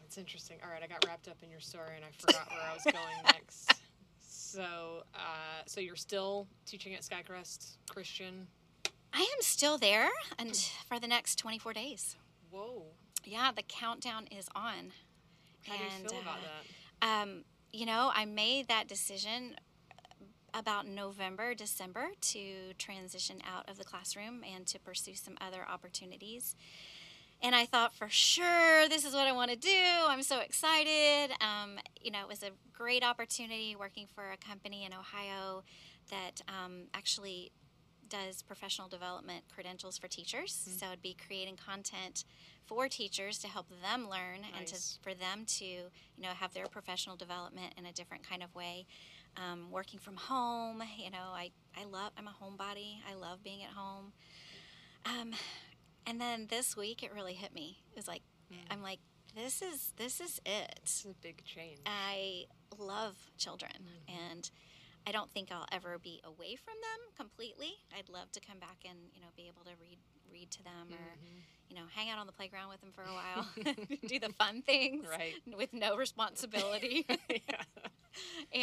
That's 0.00 0.18
interesting. 0.18 0.58
All 0.62 0.70
right, 0.70 0.82
I 0.82 0.86
got 0.86 1.04
wrapped 1.06 1.26
up 1.28 1.38
in 1.42 1.50
your 1.50 1.60
story 1.60 1.96
and 1.96 2.04
I 2.04 2.10
forgot 2.16 2.48
where 2.50 2.60
I 2.60 2.74
was 2.74 2.84
going 2.84 3.22
next. 3.24 3.74
So, 4.54 5.02
uh, 5.16 5.62
so 5.66 5.80
you're 5.80 5.96
still 5.96 6.46
teaching 6.64 6.94
at 6.94 7.00
Skycrest 7.00 7.78
Christian? 7.90 8.46
I 9.12 9.18
am 9.18 9.40
still 9.40 9.78
there 9.78 10.10
and 10.38 10.54
for 10.86 11.00
the 11.00 11.08
next 11.08 11.40
24 11.40 11.72
days. 11.72 12.14
Whoa. 12.52 12.84
Yeah, 13.24 13.50
the 13.50 13.62
countdown 13.62 14.28
is 14.30 14.48
on. 14.54 14.92
How 15.66 15.76
do 15.76 15.82
you 15.82 15.90
And, 15.92 16.08
feel 16.08 16.20
about 16.20 16.38
uh, 16.38 16.40
that? 17.00 17.22
Um, 17.22 17.44
you 17.72 17.84
know, 17.84 18.12
I 18.14 18.26
made 18.26 18.68
that 18.68 18.86
decision 18.86 19.56
about 20.52 20.86
November, 20.86 21.52
December 21.54 22.10
to 22.20 22.74
transition 22.78 23.38
out 23.52 23.68
of 23.68 23.76
the 23.76 23.84
classroom 23.84 24.44
and 24.44 24.68
to 24.68 24.78
pursue 24.78 25.16
some 25.16 25.36
other 25.40 25.66
opportunities. 25.68 26.54
And 27.44 27.54
I 27.54 27.66
thought 27.66 27.94
for 27.94 28.08
sure 28.08 28.88
this 28.88 29.04
is 29.04 29.12
what 29.12 29.26
I 29.26 29.32
want 29.32 29.50
to 29.50 29.56
do. 29.56 29.84
I'm 30.08 30.22
so 30.22 30.40
excited. 30.40 31.30
Um, 31.42 31.78
you 32.00 32.10
know, 32.10 32.20
it 32.22 32.28
was 32.28 32.42
a 32.42 32.48
great 32.72 33.04
opportunity 33.04 33.76
working 33.78 34.06
for 34.14 34.30
a 34.32 34.38
company 34.38 34.86
in 34.86 34.94
Ohio 34.94 35.62
that 36.10 36.40
um, 36.48 36.84
actually 36.94 37.52
does 38.08 38.40
professional 38.40 38.88
development 38.88 39.44
credentials 39.54 39.98
for 39.98 40.08
teachers. 40.08 40.64
Mm-hmm. 40.66 40.78
So 40.78 40.86
it'd 40.86 41.02
be 41.02 41.14
creating 41.26 41.56
content 41.56 42.24
for 42.64 42.88
teachers 42.88 43.36
to 43.40 43.48
help 43.48 43.66
them 43.82 44.08
learn 44.08 44.40
and 44.56 44.66
to 44.66 44.76
for 45.02 45.12
them 45.12 45.44
to 45.46 45.64
you 45.64 45.90
know 46.18 46.30
have 46.30 46.54
their 46.54 46.66
professional 46.66 47.14
development 47.14 47.74
in 47.76 47.84
a 47.84 47.92
different 47.92 48.26
kind 48.26 48.42
of 48.42 48.54
way. 48.54 48.86
Um, 49.36 49.70
working 49.70 50.00
from 50.00 50.16
home, 50.16 50.82
you 50.96 51.10
know, 51.10 51.34
I 51.34 51.50
I 51.76 51.84
love 51.84 52.12
I'm 52.16 52.26
a 52.26 52.34
homebody. 52.42 53.00
I 53.10 53.14
love 53.14 53.44
being 53.44 53.62
at 53.62 53.70
home. 53.70 54.12
Um, 55.04 55.32
and 56.06 56.20
then 56.20 56.46
this 56.48 56.76
week 56.76 57.02
it 57.02 57.12
really 57.14 57.34
hit 57.34 57.54
me. 57.54 57.78
It 57.92 57.96
was 57.96 58.08
like 58.08 58.22
mm. 58.52 58.56
I'm 58.70 58.82
like 58.82 59.00
this 59.34 59.62
is 59.62 59.92
this 59.96 60.20
is 60.20 60.40
it. 60.46 60.80
It's 60.82 61.04
a 61.04 61.14
big 61.22 61.44
change. 61.44 61.80
I 61.86 62.44
love 62.78 63.16
children, 63.36 63.72
mm-hmm. 63.72 64.32
and 64.32 64.50
I 65.06 65.12
don't 65.12 65.30
think 65.32 65.50
I'll 65.50 65.66
ever 65.72 65.98
be 65.98 66.20
away 66.24 66.56
from 66.56 66.74
them 66.80 67.00
completely. 67.16 67.74
I'd 67.96 68.08
love 68.08 68.30
to 68.32 68.40
come 68.40 68.58
back 68.58 68.78
and 68.88 68.98
you 69.12 69.20
know 69.20 69.28
be 69.36 69.48
able 69.48 69.64
to 69.64 69.72
read 69.80 69.98
read 70.32 70.50
to 70.52 70.62
them 70.62 70.88
or 70.90 70.94
mm-hmm. 70.94 71.38
you 71.68 71.76
know 71.76 71.82
hang 71.94 72.10
out 72.10 72.18
on 72.18 72.26
the 72.26 72.32
playground 72.32 72.70
with 72.70 72.80
them 72.80 72.92
for 72.92 73.02
a 73.02 73.12
while, 73.12 73.46
do 74.08 74.18
the 74.18 74.32
fun 74.34 74.62
things 74.62 75.06
Right. 75.08 75.34
with 75.56 75.72
no 75.72 75.96
responsibility, 75.96 77.06
yeah. 77.28 77.62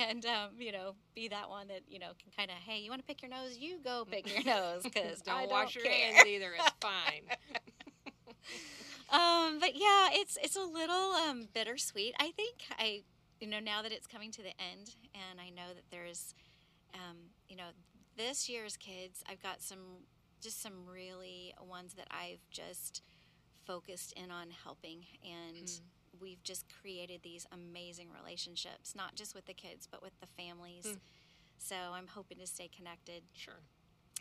And 0.10 0.26
um, 0.26 0.50
you 0.60 0.72
know 0.72 0.96
be 1.16 1.28
that 1.28 1.50
one 1.50 1.68
that 1.68 1.82
you 1.88 2.00
know 2.00 2.12
can 2.22 2.32
kind 2.36 2.50
of 2.52 2.58
hey 2.58 2.80
you 2.80 2.90
want 2.90 3.02
to 3.02 3.08
pick 3.08 3.22
your 3.22 3.30
nose 3.32 3.58
you 3.58 3.80
go 3.84 4.06
pick 4.10 4.34
your 4.34 4.44
nose 4.44 4.84
because 4.84 5.22
Don't 5.26 5.36
I 5.36 5.46
wash 5.46 5.74
don't 5.74 5.84
your 5.84 5.94
care. 5.94 6.14
hands 6.14 6.28
either. 6.28 6.52
It's 6.58 6.72
fine. 6.82 7.24
Um, 9.12 9.60
but 9.60 9.76
yeah, 9.76 10.08
it's 10.14 10.38
it's 10.42 10.56
a 10.56 10.64
little 10.64 11.12
um, 11.14 11.48
bittersweet. 11.54 12.14
I 12.20 12.32
think 12.32 12.56
I, 12.80 13.02
you 13.42 13.48
know, 13.48 13.60
now 13.60 13.82
that 13.82 13.92
it's 13.92 14.08
coming 14.08 14.32
to 14.32 14.42
the 14.42 14.54
end, 14.62 14.96
and 15.14 15.40
I 15.42 15.50
know 15.50 15.74
that 15.76 15.84
there's, 15.92 16.34
um, 16.94 17.18
you 17.50 17.58
know, 17.58 17.72
this 18.16 18.48
year's 18.48 18.78
kids. 18.78 19.22
I've 19.30 19.44
got 19.44 19.62
some, 19.62 20.06
just 20.42 20.62
some 20.62 20.86
really 20.90 21.54
ones 21.62 21.94
that 21.96 22.08
I've 22.10 22.40
just 22.52 23.02
focused 23.66 24.14
in 24.14 24.32
on 24.32 24.48
helping, 24.64 25.04
and 25.26 25.70
we've 26.22 26.44
just 26.44 26.66
created 26.82 27.22
these 27.24 27.46
amazing 27.52 28.08
relationships, 28.18 28.96
not 28.96 29.16
just 29.16 29.34
with 29.36 29.46
the 29.46 29.54
kids, 29.54 29.88
but 29.90 30.02
with 30.02 30.14
the 30.22 30.28
families. 30.28 30.86
Mm. 30.86 30.98
So 31.58 31.76
I'm 31.94 32.08
hoping 32.08 32.38
to 32.40 32.48
stay 32.48 32.70
connected. 32.76 33.24
Sure. 33.34 33.60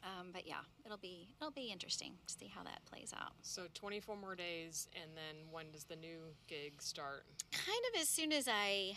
Um, 0.02 0.28
but 0.32 0.46
yeah, 0.46 0.64
it'll 0.84 0.96
be 0.96 1.28
it'll 1.40 1.50
be 1.52 1.70
interesting 1.70 2.12
to 2.26 2.32
see 2.34 2.46
how 2.46 2.62
that 2.64 2.80
plays 2.86 3.12
out. 3.14 3.32
So 3.42 3.66
24 3.74 4.16
more 4.16 4.34
days, 4.34 4.88
and 4.94 5.10
then 5.14 5.36
when 5.50 5.70
does 5.72 5.84
the 5.84 5.96
new 5.96 6.20
gig 6.46 6.80
start? 6.80 7.24
kind 7.52 7.82
of 7.94 8.00
as 8.00 8.08
soon 8.08 8.32
as 8.32 8.48
I 8.48 8.96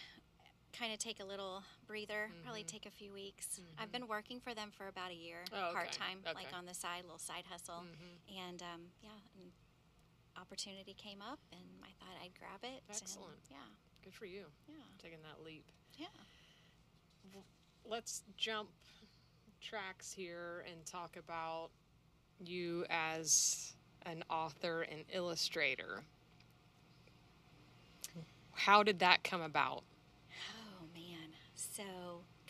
kind 0.72 0.94
of 0.94 1.00
take 1.00 1.20
a 1.20 1.26
little 1.26 1.64
breather, 1.88 2.30
probably 2.44 2.64
take 2.64 2.86
a 2.86 2.92
few 2.92 3.12
weeks. 3.14 3.60
I've 3.78 3.92
been 3.92 4.08
working 4.08 4.40
for 4.40 4.54
them 4.54 4.72
for 4.76 4.88
about 4.88 5.12
a 5.12 5.16
year, 5.16 5.44
Oh, 5.54 5.66
okay. 5.66 5.74
part 5.74 5.92
time, 5.92 6.20
like 6.34 6.48
on 6.56 6.66
the 6.66 6.74
side, 6.74 7.04
little 7.04 7.20
side 7.20 7.44
hustle. 7.50 7.84
Mhm. 7.84 8.50
And 8.50 8.62
um, 8.64 8.82
yeah, 9.02 9.10
and 9.40 9.52
opportunity 10.40 10.94
came 10.94 11.22
up, 11.22 11.40
and 11.52 11.62
I 11.84 11.88
thought 12.00 12.16
I'd 12.24 12.38
grab 12.38 12.60
it. 12.64 12.82
and 12.90 12.98
Excellent. 13.02 13.34
yeah, 13.50 13.58
Good 14.04 14.14
for 14.14 14.26
you, 14.26 14.46
yeah, 14.68 14.76
taking 15.02 15.20
that 15.24 15.44
leap. 15.46 15.66
yeah. 15.98 16.08
Let's 17.86 18.24
jump 18.38 18.70
tracks 19.62 20.12
here 20.14 20.64
and 20.70 20.86
talk 20.86 21.18
about 21.18 21.70
you 22.40 22.86
as 22.90 23.74
an 24.06 24.24
author 24.30 24.82
and 24.84 25.04
illustrator. 25.12 26.04
How 28.54 28.84
did 28.84 29.00
that 29.00 29.24
come 29.24 29.42
about? 29.42 29.84
Oh 30.50 30.86
man, 30.94 31.30
so 31.56 31.84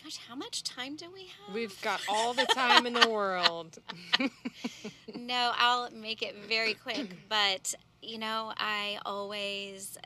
gosh, 0.04 0.18
how 0.28 0.34
much 0.34 0.62
time 0.62 0.96
do 0.96 1.10
we 1.10 1.22
have? 1.22 1.54
We've 1.54 1.80
got 1.80 2.00
all 2.08 2.34
the 2.34 2.44
time 2.44 2.86
in 2.86 2.92
the 2.92 3.08
world. 3.08 3.78
no, 5.16 5.52
I'll 5.56 5.90
make 5.90 6.22
it 6.22 6.36
very 6.46 6.74
quick. 6.74 7.16
But 7.28 7.74
you 8.02 8.18
know, 8.18 8.52
I 8.56 8.98
always, 9.06 9.96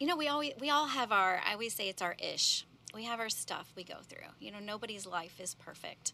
you 0.00 0.06
know, 0.06 0.16
we 0.16 0.28
always 0.28 0.52
we 0.60 0.68
all 0.68 0.86
have 0.86 1.12
our. 1.12 1.40
I 1.46 1.52
always 1.52 1.74
say 1.74 1.88
it's 1.88 2.02
our 2.02 2.16
ish. 2.18 2.66
We 2.92 3.04
have 3.04 3.20
our 3.20 3.28
stuff 3.28 3.72
we 3.76 3.84
go 3.84 3.96
through. 4.02 4.28
You 4.40 4.50
know, 4.50 4.58
nobody's 4.58 5.06
life 5.06 5.40
is 5.40 5.54
perfect, 5.54 6.12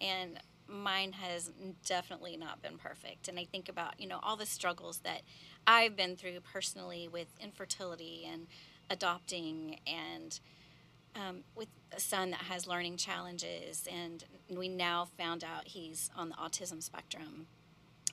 and 0.00 0.38
mine 0.68 1.12
has 1.12 1.50
definitely 1.86 2.36
not 2.36 2.62
been 2.62 2.78
perfect. 2.78 3.28
And 3.28 3.38
I 3.38 3.44
think 3.44 3.68
about 3.68 3.98
you 3.98 4.08
know 4.08 4.18
all 4.22 4.36
the 4.36 4.46
struggles 4.46 4.98
that 4.98 5.22
I've 5.66 5.96
been 5.96 6.16
through 6.16 6.40
personally 6.40 7.08
with 7.08 7.28
infertility 7.40 8.28
and 8.30 8.48
adopting 8.90 9.78
and 9.86 10.38
um, 11.14 11.40
with 11.54 11.68
a 11.94 12.00
son 12.00 12.30
that 12.30 12.42
has 12.42 12.66
learning 12.66 12.96
challenges, 12.96 13.86
and 13.90 14.24
we 14.48 14.68
now 14.68 15.08
found 15.18 15.44
out 15.44 15.68
he's 15.68 16.10
on 16.16 16.28
the 16.28 16.34
autism 16.36 16.82
spectrum 16.82 17.46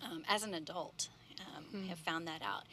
um, 0.04 0.24
as 0.28 0.44
an 0.44 0.54
adult. 0.54 1.10
Um, 1.40 1.82
we 1.82 1.88
Have 1.90 2.00
found 2.00 2.28
that 2.28 2.42
out, 2.42 2.64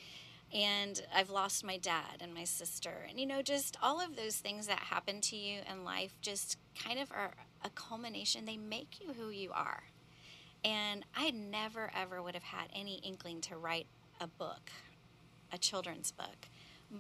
and 0.53 1.03
I've 1.15 1.31
lost 1.31 1.65
my 1.65 1.77
dad 1.77 2.21
and 2.21 2.33
my 2.33 2.45
sister, 2.45 3.07
and 3.09 3.21
you 3.21 3.27
know, 3.27 3.43
just 3.43 3.77
all 3.83 4.01
of 4.01 4.17
those 4.17 4.37
things 4.37 4.67
that 4.67 4.79
happen 4.79 5.21
to 5.23 5.37
you 5.37 5.61
in 5.71 5.85
life, 5.85 6.17
just 6.23 6.57
kind 6.83 6.99
of 6.99 7.11
are 7.13 7.33
a 7.63 7.71
culmination. 7.71 8.47
They 8.47 8.57
make 8.57 9.01
you 9.01 9.13
who 9.13 9.29
you 9.29 9.51
are, 9.53 9.85
and 10.65 11.05
I 11.15 11.31
never 11.31 11.91
ever 11.95 12.23
would 12.23 12.35
have 12.35 12.45
had 12.45 12.69
any 12.75 13.01
inkling 13.03 13.43
to 13.43 13.57
write 13.57 13.87
a 14.21 14.27
book, 14.27 14.71
a 15.53 15.59
children's 15.59 16.11
book, 16.11 16.49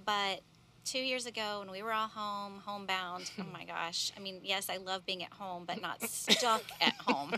but 0.05 0.41
two 0.85 0.99
years 0.99 1.27
ago 1.27 1.61
when 1.61 1.71
we 1.71 1.83
were 1.83 1.93
all 1.93 2.09
home, 2.09 2.61
homebound. 2.65 3.31
oh 3.41 3.45
my 3.53 3.65
gosh! 3.65 4.13
I 4.17 4.21
mean, 4.21 4.41
yes, 4.43 4.69
I 4.69 4.77
love 4.77 5.05
being 5.07 5.23
at 5.23 5.33
home, 5.33 5.65
but 5.67 5.81
not 5.81 6.03
stuck 6.03 6.63
at 6.81 6.95
home. 6.95 7.35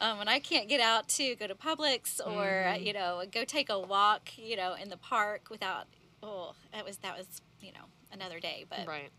Um, 0.00 0.18
when 0.18 0.26
I 0.26 0.40
can't 0.40 0.68
get 0.68 0.80
out 0.80 1.08
to 1.10 1.36
go 1.36 1.46
to 1.46 1.54
Publix 1.54 2.20
or 2.24 2.66
uh, 2.66 2.74
you 2.74 2.92
know 2.92 3.22
go 3.30 3.44
take 3.44 3.70
a 3.70 3.78
walk, 3.78 4.30
you 4.36 4.56
know, 4.56 4.74
in 4.74 4.88
the 4.88 4.96
park 4.96 5.48
without 5.50 5.86
oh 6.22 6.54
that 6.72 6.84
was 6.84 6.98
that 6.98 7.16
was 7.16 7.26
you 7.60 7.72
know 7.72 7.84
another 8.12 8.40
day. 8.40 8.64
But 8.68 8.86
right. 8.86 9.10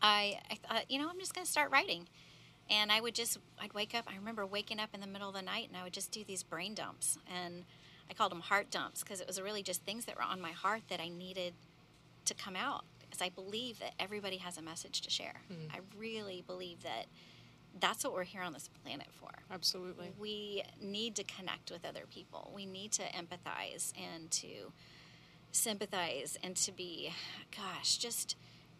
I, 0.00 0.38
I 0.50 0.54
thought, 0.54 0.90
you 0.90 0.98
know, 0.98 1.08
I'm 1.08 1.18
just 1.18 1.34
going 1.34 1.44
to 1.44 1.50
start 1.50 1.70
writing. 1.70 2.08
And 2.70 2.92
I 2.92 3.00
would 3.00 3.14
just, 3.14 3.38
I'd 3.60 3.72
wake 3.72 3.94
up. 3.94 4.04
I 4.08 4.16
remember 4.16 4.44
waking 4.44 4.78
up 4.78 4.90
in 4.92 5.00
the 5.00 5.06
middle 5.06 5.28
of 5.28 5.34
the 5.34 5.42
night 5.42 5.68
and 5.68 5.76
I 5.76 5.84
would 5.84 5.92
just 5.92 6.12
do 6.12 6.22
these 6.24 6.42
brain 6.42 6.74
dumps. 6.74 7.18
And 7.34 7.64
I 8.10 8.14
called 8.14 8.30
them 8.30 8.40
heart 8.40 8.70
dumps 8.70 9.02
because 9.02 9.20
it 9.20 9.26
was 9.26 9.40
really 9.40 9.62
just 9.62 9.82
things 9.84 10.04
that 10.04 10.16
were 10.16 10.22
on 10.22 10.40
my 10.40 10.52
heart 10.52 10.82
that 10.88 11.00
I 11.00 11.08
needed 11.08 11.54
to 12.28 12.34
come 12.34 12.56
out. 12.56 12.84
Because 13.00 13.22
I 13.22 13.30
believe 13.30 13.78
that 13.80 13.94
everybody 13.98 14.36
has 14.36 14.58
a 14.58 14.62
message 14.62 15.00
to 15.00 15.10
share. 15.10 15.40
I 15.72 15.78
really 15.98 16.44
believe 16.46 16.82
that 16.82 17.06
that's 17.80 18.04
what 18.04 18.12
we're 18.12 18.24
here 18.24 18.42
on 18.42 18.52
this 18.52 18.68
planet 18.84 19.06
for. 19.12 19.30
Absolutely. 19.50 20.12
We 20.18 20.62
need 20.80 21.16
to 21.16 21.24
connect 21.24 21.70
with 21.70 21.86
other 21.86 22.04
people. 22.12 22.52
We 22.54 22.66
need 22.66 22.92
to 22.92 23.02
empathize 23.02 23.92
and 23.96 24.30
to 24.32 24.72
sympathize 25.52 26.36
and 26.42 26.54
to 26.56 26.72
be, 26.72 27.12
gosh, 27.56 27.96
just 27.96 28.36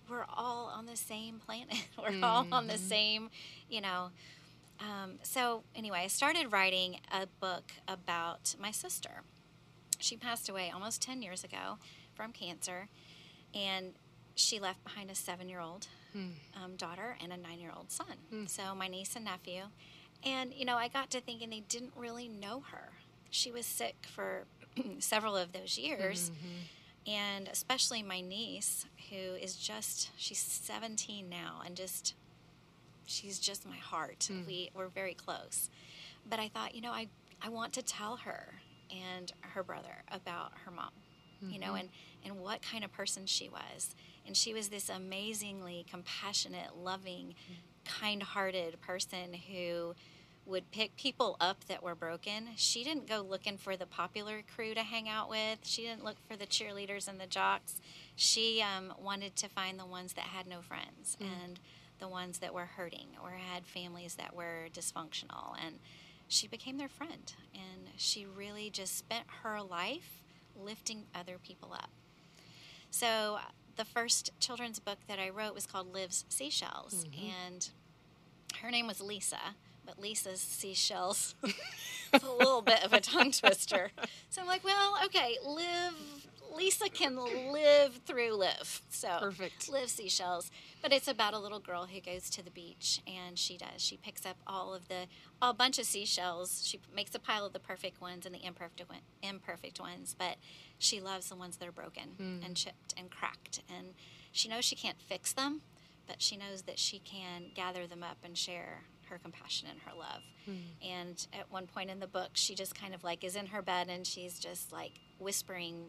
we're 0.09 0.27
all 0.35 0.67
on 0.67 0.87
the 0.87 0.97
same 0.97 1.39
planet. 1.39 1.89
we're 1.99 2.25
all 2.25 2.47
on 2.53 2.67
the 2.67 2.79
same, 2.79 3.31
you 3.69 3.81
know. 3.81 4.11
Um, 4.81 5.19
so, 5.23 5.65
anyway, 5.75 6.03
I 6.05 6.07
started 6.07 6.53
writing 6.53 7.01
a 7.13 7.27
book 7.41 7.73
about 7.87 8.55
my 8.61 8.71
sister. 8.71 9.23
She 9.99 10.17
passed 10.17 10.49
away 10.49 10.71
almost 10.73 11.03
10 11.03 11.21
years 11.21 11.43
ago 11.43 11.79
from 12.15 12.33
cancer, 12.33 12.89
and 13.55 13.93
she 14.35 14.61
left 14.61 14.83
behind 14.85 15.11
a 15.11 15.15
seven 15.15 15.49
year 15.49 15.61
old 15.61 15.89
hmm. 16.13 16.29
um, 16.63 16.77
daughter 16.77 17.17
and 17.23 17.33
a 17.33 17.37
nine 17.37 17.61
year 17.61 17.73
old 17.77 17.91
son. 17.91 18.17
Hmm. 18.31 18.47
So, 18.47 18.75
my 18.75 18.89
niece 18.89 19.17
and 19.17 19.25
nephew. 19.25 19.63
And, 20.25 20.53
you 20.53 20.65
know, 20.65 20.77
I 20.77 20.89
got 20.89 21.11
to 21.11 21.21
thinking 21.21 21.51
they 21.51 21.61
didn't 21.69 21.93
really 21.97 22.29
know 22.29 22.63
her. 22.73 22.93
She 23.31 23.53
was 23.53 23.67
sick 23.67 23.97
for 24.13 24.45
several 24.99 25.37
of 25.37 25.53
those 25.53 25.79
years. 25.79 26.31
Mm-hmm. 26.31 27.11
And 27.11 27.49
especially 27.49 28.03
my 28.03 28.21
niece, 28.21 28.85
who 29.11 29.17
is 29.17 29.57
just, 29.57 30.11
she's 30.17 30.39
17 30.39 31.29
now, 31.29 31.63
and 31.65 31.75
just, 31.75 32.15
she's 33.07 33.39
just 33.39 33.67
my 33.67 33.77
heart. 33.77 34.29
Hmm. 34.31 34.47
We, 34.47 34.71
we're 34.75 34.89
very 34.89 35.15
close. 35.15 35.71
But 36.29 36.41
I 36.41 36.49
thought, 36.49 36.75
you 36.75 36.83
know, 36.83 36.93
I, 36.93 37.09
I 37.41 37.49
want 37.49 37.73
to 37.75 37.83
tell 37.83 38.17
her 38.17 38.55
and 38.91 39.33
her 39.41 39.63
brother 39.63 40.03
about 40.11 40.53
her 40.65 40.71
mom, 40.71 40.91
you 41.43 41.59
know, 41.59 41.69
mm-hmm. 41.69 41.77
and, 41.77 41.89
and 42.25 42.39
what 42.39 42.63
kind 42.63 42.85
of 42.85 42.93
person 42.93 43.27
she 43.27 43.49
was. 43.49 43.95
And 44.27 44.37
she 44.37 44.53
was 44.53 44.69
this 44.69 44.89
amazingly 44.89 45.87
compassionate, 45.91 46.77
loving, 46.77 47.35
mm-hmm. 47.35 48.01
kind 48.01 48.23
hearted 48.23 48.81
person 48.81 49.35
who 49.51 49.95
would 50.49 50.71
pick 50.71 50.97
people 50.97 51.37
up 51.41 51.65
that 51.67 51.83
were 51.83 51.95
broken. 51.95 52.49
She 52.57 52.83
didn't 52.83 53.07
go 53.07 53.21
looking 53.21 53.59
for 53.59 53.77
the 53.77 53.87
popular 53.87 54.43
crew 54.55 54.75
to 54.75 54.83
hang 54.83 55.09
out 55.09 55.29
with. 55.29 55.59
She 55.63 55.83
didn't 55.83 56.05
look 56.05 56.17
for 56.27 56.37
the 56.37 56.47
cheerleaders 56.47 57.07
and 57.07 57.21
the 57.21 57.27
jocks. 57.27 57.81
She 58.17 58.63
um, 58.63 58.95
wanted 58.99 59.37
to 59.37 59.49
find 59.49 59.79
the 59.79 59.87
ones 59.87 60.15
that 60.15 60.25
had 60.25 60.47
no 60.47 60.63
friends 60.63 61.19
mm. 61.21 61.27
and 61.45 61.61
the 61.99 62.09
ones 62.09 62.39
that 62.39 62.55
were 62.55 62.65
hurting 62.65 63.09
or 63.23 63.33
had 63.33 63.67
families 63.67 64.15
that 64.15 64.35
were 64.35 64.69
dysfunctional. 64.73 65.55
And 65.65 65.77
she 66.29 66.49
became 66.49 66.79
their 66.79 66.89
friend. 66.89 67.33
And 67.55 67.89
she 67.97 68.25
really 68.25 68.71
just 68.71 68.97
spent 68.97 69.25
her 69.43 69.61
life 69.61 70.23
lifting 70.59 71.05
other 71.15 71.39
people 71.43 71.73
up. 71.73 71.91
So 72.91 73.39
the 73.77 73.85
first 73.85 74.33
children's 74.41 74.79
book 74.79 74.99
that 75.09 75.19
I 75.19 75.31
wrote 75.31 75.55
was 75.55 75.67
called 75.67 75.93
Lives 75.93 76.25
Seashells, 76.29 77.05
mm-hmm. 77.05 77.31
and 77.31 77.71
her 78.63 78.71
name 78.71 78.87
was 78.87 79.01
Lisa, 79.01 79.55
but 79.87 79.99
Lisa's 79.99 80.41
seashells. 80.41 81.35
it's 82.13 82.25
a 82.25 82.33
little 82.33 82.63
bit 82.63 82.85
of 82.85 82.93
a 82.93 83.01
tongue 83.01 83.33
twister. 83.33 83.91
So 84.31 84.41
I'm 84.41 84.47
like, 84.47 84.65
well, 84.65 84.99
okay, 85.07 85.37
live. 85.47 86.28
Lisa 86.55 86.89
can 86.89 87.17
live 87.17 88.01
through 88.07 88.33
live. 88.33 88.83
So 88.89 89.19
Perfect. 89.21 89.69
live 89.69 89.89
seashells. 89.89 90.51
But 90.83 90.93
it's 90.93 91.09
about 91.09 91.35
a 91.35 91.39
little 91.39 91.61
girl 91.61 91.87
who 91.87 92.01
goes 92.01 92.31
to 92.31 92.43
the 92.43 92.51
beach 92.51 93.01
and 93.07 93.39
she 93.39 93.57
does. 93.57 93.83
She 93.83 93.97
picks 93.97 94.25
up 94.25 94.37
all 94.47 94.75
of 94.75 94.89
the 94.89 95.07
a 95.43 95.53
bunch 95.53 95.79
of 95.79 95.85
seashells. 95.85 96.67
She 96.67 96.81
makes 96.95 97.15
a 97.15 97.19
pile 97.19 97.45
of 97.45 97.53
the 97.53 97.61
perfect 97.61 98.01
ones 98.01 98.27
and 98.27 98.35
the 98.35 98.45
imperfect 98.45 98.83
imperfect 99.23 99.81
ones, 99.81 100.15
but 100.19 100.37
she 100.79 101.01
loves 101.01 101.29
the 101.29 101.37
ones 101.37 101.57
that 101.57 101.69
are 101.69 101.73
broken 101.73 102.11
hmm. 102.17 102.45
and 102.45 102.57
chipped 102.57 102.95
and 102.97 103.11
cracked 103.11 103.63
and 103.69 103.95
she 104.33 104.49
knows 104.49 104.65
she 104.65 104.77
can't 104.77 105.01
fix 105.01 105.33
them, 105.33 105.63
but 106.07 106.23
she 106.23 106.37
knows 106.37 106.63
that 106.63 106.79
she 106.79 106.99
can 107.01 107.51
gather 107.55 107.87
them 107.87 108.03
up 108.03 108.19
and 108.23 108.37
share 108.37 108.85
her 109.09 109.19
compassion 109.19 109.69
and 109.71 109.81
her 109.81 109.93
love. 109.99 110.23
Hmm. 110.45 110.87
And 110.87 111.27
at 111.33 111.51
one 111.51 111.67
point 111.67 111.91
in 111.91 111.99
the 111.99 112.07
book, 112.07 112.31
she 112.35 112.55
just 112.55 112.75
kind 112.75 112.95
of 112.95 113.03
like 113.03 113.25
is 113.25 113.37
in 113.37 113.47
her 113.47 113.63
bed 113.63 113.89
and 113.89 114.07
she's 114.07 114.39
just 114.39 114.73
like 114.73 115.01
whispering 115.19 115.87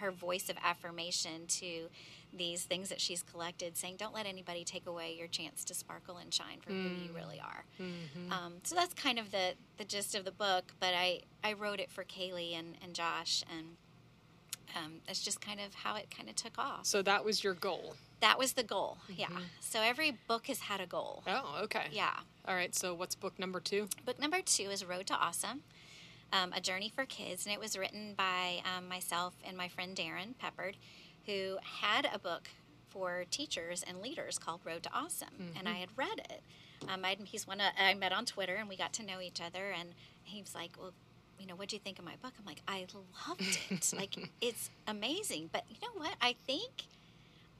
her 0.00 0.10
voice 0.10 0.48
of 0.48 0.56
affirmation 0.64 1.46
to 1.48 1.88
these 2.32 2.62
things 2.64 2.88
that 2.90 3.00
she's 3.00 3.22
collected, 3.22 3.76
saying, 3.76 3.96
Don't 3.98 4.14
let 4.14 4.26
anybody 4.26 4.64
take 4.64 4.86
away 4.86 5.14
your 5.18 5.26
chance 5.28 5.64
to 5.64 5.74
sparkle 5.74 6.16
and 6.18 6.32
shine 6.32 6.58
for 6.60 6.70
who 6.72 6.88
you 7.04 7.10
really 7.14 7.40
are. 7.40 7.64
Um, 8.30 8.54
so 8.62 8.74
that's 8.74 8.94
kind 8.94 9.18
of 9.18 9.30
the, 9.32 9.54
the 9.78 9.84
gist 9.84 10.14
of 10.14 10.24
the 10.24 10.30
book, 10.30 10.72
but 10.78 10.94
I, 10.94 11.20
I 11.42 11.54
wrote 11.54 11.80
it 11.80 11.90
for 11.90 12.04
Kaylee 12.04 12.56
and, 12.58 12.76
and 12.82 12.94
Josh, 12.94 13.42
and 13.56 13.76
um, 14.76 14.92
that's 15.06 15.20
just 15.22 15.40
kind 15.40 15.58
of 15.60 15.74
how 15.74 15.96
it 15.96 16.08
kind 16.16 16.28
of 16.28 16.36
took 16.36 16.56
off. 16.58 16.86
So 16.86 17.02
that 17.02 17.24
was 17.24 17.42
your 17.42 17.54
goal. 17.54 17.94
That 18.20 18.38
was 18.38 18.52
the 18.52 18.62
goal, 18.62 18.98
yeah. 19.16 19.28
So 19.60 19.80
every 19.80 20.12
book 20.28 20.46
has 20.48 20.60
had 20.60 20.80
a 20.80 20.86
goal. 20.86 21.22
Oh, 21.26 21.60
okay. 21.64 21.86
Yeah. 21.90 22.12
All 22.46 22.54
right. 22.54 22.74
So 22.74 22.94
what's 22.94 23.14
book 23.14 23.38
number 23.38 23.60
two? 23.60 23.88
Book 24.04 24.20
number 24.20 24.40
two 24.44 24.64
is 24.64 24.84
Road 24.84 25.06
to 25.06 25.14
Awesome, 25.14 25.62
um, 26.32 26.52
a 26.52 26.60
journey 26.60 26.88
for 26.94 27.04
kids, 27.04 27.44
and 27.46 27.52
it 27.52 27.60
was 27.60 27.76
written 27.76 28.14
by 28.16 28.62
um, 28.76 28.88
myself 28.88 29.34
and 29.44 29.56
my 29.56 29.68
friend 29.68 29.94
Darrin 29.96 30.34
Peppard, 30.42 30.74
who 31.26 31.58
had 31.80 32.08
a 32.12 32.18
book 32.18 32.48
for 32.88 33.24
teachers 33.30 33.84
and 33.86 34.00
leaders 34.00 34.38
called 34.38 34.60
Road 34.64 34.82
to 34.84 34.90
Awesome, 34.92 35.52
and 35.58 35.68
I 35.68 35.74
had 35.74 35.88
read 35.96 36.18
it. 36.30 36.42
Um, 36.88 37.04
I'd, 37.04 37.18
he's 37.24 37.46
one 37.46 37.60
of, 37.60 37.66
I 37.78 37.94
met 37.94 38.12
on 38.12 38.24
Twitter, 38.24 38.56
and 38.56 38.68
we 38.68 38.76
got 38.76 38.92
to 38.94 39.02
know 39.04 39.20
each 39.20 39.40
other, 39.40 39.70
and 39.70 39.90
he 40.22 40.40
was 40.40 40.54
like, 40.54 40.72
"Well, 40.78 40.92
you 41.38 41.46
know, 41.46 41.54
what 41.54 41.68
do 41.68 41.76
you 41.76 41.80
think 41.80 41.98
of 41.98 42.04
my 42.04 42.16
book?" 42.22 42.32
I'm 42.38 42.46
like, 42.46 42.62
"I 42.66 42.86
loved 43.28 43.58
it. 43.70 43.92
like, 43.96 44.16
it's 44.40 44.70
amazing." 44.86 45.50
But 45.52 45.64
you 45.68 45.76
know 45.82 46.00
what? 46.00 46.14
I 46.20 46.36
think. 46.46 46.84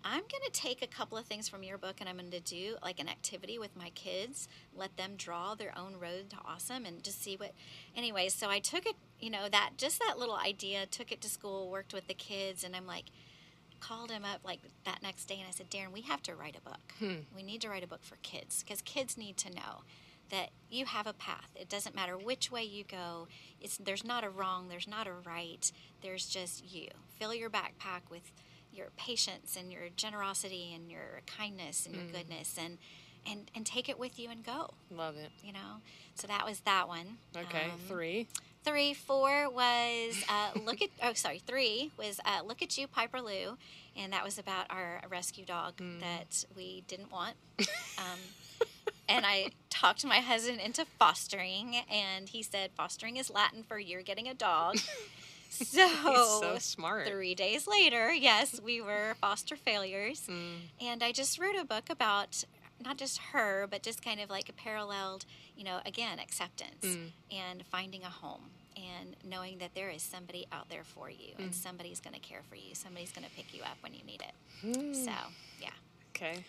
I'm 0.05 0.21
going 0.21 0.43
to 0.47 0.53
take 0.53 0.83
a 0.83 0.87
couple 0.87 1.19
of 1.19 1.27
things 1.27 1.49
from 1.49 1.63
your 1.63 1.79
book 1.79 1.97
and 2.01 2.09
I'm 2.09 2.17
going 2.17 2.31
to 2.31 2.41
do 2.41 2.77
like 2.83 3.01
an 3.01 3.09
activity 3.09 3.59
with 3.59 3.77
my 3.77 3.91
kids, 3.91 4.49
let 4.75 4.97
them 4.97 5.13
draw 5.17 5.55
their 5.55 5.77
own 5.77 5.97
road 5.99 6.31
to 6.31 6.37
awesome 6.45 6.85
and 6.87 7.03
just 7.03 7.23
see 7.23 7.37
what. 7.37 7.53
Anyway, 7.95 8.29
so 8.29 8.49
I 8.49 8.61
took 8.61 8.87
it, 8.87 8.97
you 9.19 9.31
know, 9.31 9.49
that 9.51 9.73
just 9.77 9.99
that 10.01 10.19
little 10.19 10.37
idea, 10.37 10.87
took 10.87 11.13
it 11.13 11.21
to 11.23 11.29
school, 11.29 11.71
worked 11.71 11.93
with 11.93 12.07
the 12.09 12.15
kids, 12.15 12.65
and 12.65 12.75
I'm 12.75 12.87
like, 12.87 13.07
called 13.81 14.11
him 14.11 14.25
up 14.25 14.41
like 14.45 14.61
that 14.85 15.03
next 15.03 15.25
day 15.25 15.37
and 15.39 15.49
I 15.49 15.51
said, 15.51 15.71
Darrin, 15.71 15.93
we 15.93 16.03
have 16.03 16.23
to 16.25 16.35
write 16.35 16.57
a 16.57 16.61
book. 16.61 16.95
Hmm. 16.99 17.25
We 17.35 17.43
need 17.43 17.61
to 17.63 17.69
write 17.69 17.83
a 17.83 17.89
book 17.89 18.05
for 18.05 18.17
kids 18.17 18.63
because 18.63 18.83
kids 18.83 19.17
need 19.17 19.37
to 19.39 19.51
know 19.51 19.85
that 20.31 20.51
you 20.71 20.85
have 20.87 21.07
a 21.07 21.13
path. 21.13 21.49
It 21.57 21.69
doesn't 21.69 21.95
matter 21.95 22.17
which 22.17 22.51
way 22.53 22.63
you 22.63 22.85
go. 22.85 23.27
It's 23.61 23.77
there's 23.79 24.05
not 24.05 24.23
a 24.23 24.31
wrong, 24.31 24.69
there's 24.69 24.89
not 24.89 25.07
a 25.07 25.13
right. 25.13 25.71
There's 26.03 26.27
just 26.27 26.73
you. 26.73 26.89
Fill 27.19 27.35
your 27.35 27.51
backpack 27.51 28.03
with 28.11 28.33
your 28.73 28.89
patience 28.97 29.57
and 29.59 29.73
your 29.73 29.89
generosity 29.97 30.73
and 30.75 30.91
your 30.91 31.23
kindness 31.27 31.87
and 31.87 31.95
your 31.95 32.05
goodness 32.07 32.57
and 32.61 32.79
and 33.31 33.51
and 33.55 33.67
take 33.67 33.89
it 33.89 33.99
with 33.99 34.19
you 34.19 34.31
and 34.31 34.45
go. 34.45 34.71
Love 34.91 35.17
it. 35.17 35.31
You 35.43 35.53
know. 35.53 35.81
So 36.15 36.27
that 36.27 36.45
was 36.45 36.61
that 36.61 36.89
one. 36.89 37.19
Okay. 37.37 37.65
Um, 37.65 37.79
Three. 37.89 38.29
Three, 38.63 38.93
four 38.93 39.49
was 39.49 40.23
uh, 40.29 40.51
look 40.65 40.83
at. 40.83 40.91
Oh, 41.03 41.15
sorry. 41.15 41.41
Three 41.47 41.93
was 41.97 42.21
uh, 42.25 42.45
look 42.45 42.63
at 42.63 42.77
you, 42.77 42.87
Piper 42.87 43.21
Lou, 43.21 43.57
and 43.97 44.13
that 44.13 44.23
was 44.25 44.39
about 44.39 44.67
our 44.69 45.01
rescue 45.09 45.45
dog 45.47 45.75
that 46.01 46.45
we 46.57 46.83
didn't 46.89 47.11
want. 47.13 47.35
Um, 47.99 48.19
and 49.11 49.27
I 49.27 49.49
talked 49.69 50.07
my 50.07 50.21
husband 50.21 50.61
into 50.61 50.87
fostering, 50.99 51.77
and 51.91 52.29
he 52.29 52.43
said 52.43 52.71
fostering 52.77 53.17
is 53.17 53.29
Latin 53.29 53.63
for 53.63 53.79
you're 53.79 54.03
getting 54.03 54.29
a 54.29 54.35
dog. 54.35 54.77
So, 55.65 55.89
so 56.41 56.59
smart. 56.59 57.07
three 57.09 57.35
days 57.35 57.67
later, 57.67 58.13
yes, 58.13 58.61
we 58.65 58.81
were 58.81 59.15
foster 59.21 59.57
failures. 59.57 60.23
Mm. 60.29 60.57
And 60.81 61.03
I 61.03 61.13
just 61.13 61.39
wrote 61.39 61.57
a 61.57 61.65
book 61.65 61.91
about 61.91 62.45
not 62.85 62.97
just 62.97 63.19
her, 63.33 63.67
but 63.71 63.83
just 63.83 64.03
kind 64.03 64.21
of 64.21 64.31
like 64.31 64.49
a 64.49 64.53
paralleled, 64.53 65.27
you 65.57 65.65
know, 65.65 65.81
again, 65.85 66.19
acceptance 66.19 66.85
Mm. 66.85 67.11
and 67.31 67.65
finding 67.67 68.03
a 68.05 68.09
home 68.11 68.51
and 68.77 69.17
knowing 69.25 69.59
that 69.59 69.75
there 69.75 69.91
is 69.91 70.03
somebody 70.03 70.47
out 70.53 70.69
there 70.71 70.85
for 70.85 71.11
you 71.11 71.35
Mm. 71.37 71.45
and 71.45 71.55
somebody's 71.55 72.01
going 72.01 72.15
to 72.15 72.21
care 72.21 72.43
for 72.49 72.55
you. 72.55 72.75
Somebody's 72.75 73.13
going 73.13 73.27
to 73.29 73.35
pick 73.35 73.53
you 73.53 73.63
up 73.63 73.77
when 73.83 73.93
you 73.93 74.03
need 74.05 74.23
it. 74.23 74.35
Mm. 74.65 74.95
So, 75.05 75.13
yeah. 75.61 75.71
Okay. 76.17 76.45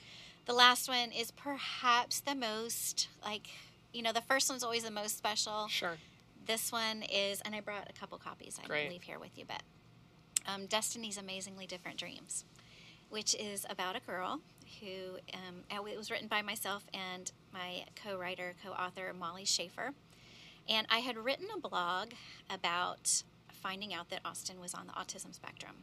The 0.45 0.53
last 0.53 0.87
one 0.87 1.11
is 1.11 1.31
perhaps 1.31 2.19
the 2.21 2.35
most, 2.35 3.07
like, 3.25 3.47
you 3.93 4.01
know, 4.01 4.13
the 4.13 4.21
first 4.21 4.49
one's 4.49 4.63
always 4.63 4.83
the 4.83 4.91
most 4.91 5.17
special. 5.17 5.67
Sure. 5.67 5.97
This 6.45 6.71
one 6.71 7.03
is, 7.03 7.41
and 7.41 7.55
I 7.55 7.59
brought 7.59 7.89
a 7.89 7.93
couple 7.93 8.17
copies 8.17 8.59
I 8.63 8.67
Great. 8.67 8.89
leave 8.89 9.03
here 9.03 9.19
with 9.19 9.37
you, 9.37 9.45
but 9.47 9.61
um, 10.47 10.65
Destiny's 10.65 11.17
Amazingly 11.17 11.67
Different 11.67 11.97
Dreams, 11.97 12.45
which 13.09 13.35
is 13.35 13.65
about 13.69 13.95
a 13.95 13.99
girl 13.99 14.39
who, 14.79 15.17
um, 15.33 15.63
it 15.87 15.97
was 15.97 16.09
written 16.09 16.27
by 16.27 16.41
myself 16.41 16.85
and 16.93 17.31
my 17.53 17.85
co 18.03 18.17
writer, 18.17 18.55
co 18.63 18.71
author, 18.71 19.13
Molly 19.17 19.45
Schaefer. 19.45 19.91
And 20.69 20.87
I 20.89 20.99
had 20.99 21.17
written 21.17 21.47
a 21.55 21.59
blog 21.59 22.11
about 22.49 23.23
finding 23.51 23.93
out 23.93 24.09
that 24.09 24.21
Austin 24.25 24.59
was 24.59 24.73
on 24.73 24.87
the 24.87 24.93
autism 24.93 25.33
spectrum. 25.33 25.75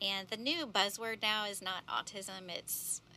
And 0.00 0.28
the 0.28 0.36
new 0.36 0.66
buzzword 0.66 1.20
now 1.20 1.44
is 1.44 1.60
not 1.60 1.86
autism, 1.86 2.48
it's 2.48 3.02
uh, 3.06 3.09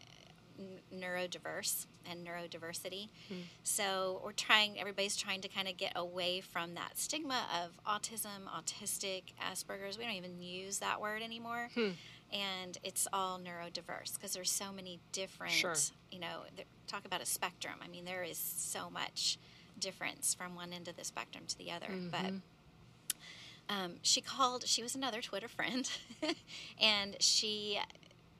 neurodiverse 0.93 1.85
and 2.09 2.25
neurodiversity. 2.25 3.09
Hmm. 3.27 3.35
So 3.63 4.21
we're 4.23 4.31
trying, 4.33 4.79
everybody's 4.79 5.15
trying 5.15 5.41
to 5.41 5.47
kind 5.47 5.67
of 5.67 5.77
get 5.77 5.93
away 5.95 6.41
from 6.41 6.75
that 6.75 6.97
stigma 6.97 7.45
of 7.63 7.71
autism, 7.85 8.45
autistic, 8.47 9.33
Asperger's. 9.41 9.97
We 9.97 10.03
don't 10.03 10.13
even 10.13 10.41
use 10.41 10.79
that 10.79 11.01
word 11.01 11.21
anymore. 11.21 11.69
Hmm. 11.73 11.89
And 12.31 12.77
it's 12.83 13.07
all 13.13 13.39
neurodiverse 13.39 14.15
because 14.15 14.33
there's 14.33 14.49
so 14.51 14.71
many 14.71 14.99
different, 15.11 15.53
Sure. 15.53 15.75
you 16.11 16.19
know, 16.19 16.41
talk 16.87 17.05
about 17.05 17.21
a 17.21 17.25
spectrum. 17.25 17.75
I 17.83 17.87
mean, 17.87 18.05
there 18.05 18.23
is 18.23 18.37
so 18.37 18.89
much 18.89 19.37
difference 19.79 20.33
from 20.33 20.55
one 20.55 20.73
end 20.73 20.87
of 20.87 20.97
the 20.97 21.03
spectrum 21.03 21.43
to 21.47 21.57
the 21.57 21.71
other. 21.71 21.87
Mm-hmm. 21.87 22.09
But 22.09 23.73
um, 23.73 23.93
she 24.01 24.19
called, 24.21 24.65
she 24.67 24.81
was 24.81 24.95
another 24.95 25.21
Twitter 25.21 25.47
friend, 25.47 25.89
and 26.81 27.15
she 27.19 27.79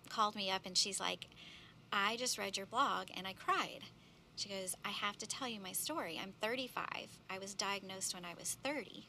called 0.10 0.36
me 0.36 0.52
up 0.52 0.66
and 0.66 0.78
she's 0.78 1.00
like, 1.00 1.28
I 1.94 2.18
just 2.18 2.38
read 2.38 2.58
your 2.58 2.66
blog 2.66 3.08
and 3.16 3.28
I 3.28 3.34
cried. 3.34 3.82
She 4.36 4.50
goes, 4.50 4.76
I 4.84 4.90
have 4.90 5.18
to 5.20 5.28
tell 5.28 5.48
you 5.48 5.60
my 5.60 5.74
story. 5.74 6.20
I'm 6.22 6.34
35. 6.42 6.86
I 7.30 7.38
was 7.38 7.54
diagnosed 7.54 8.16
when 8.16 8.26
I 8.26 8.34
was 8.38 8.58
30 8.64 9.08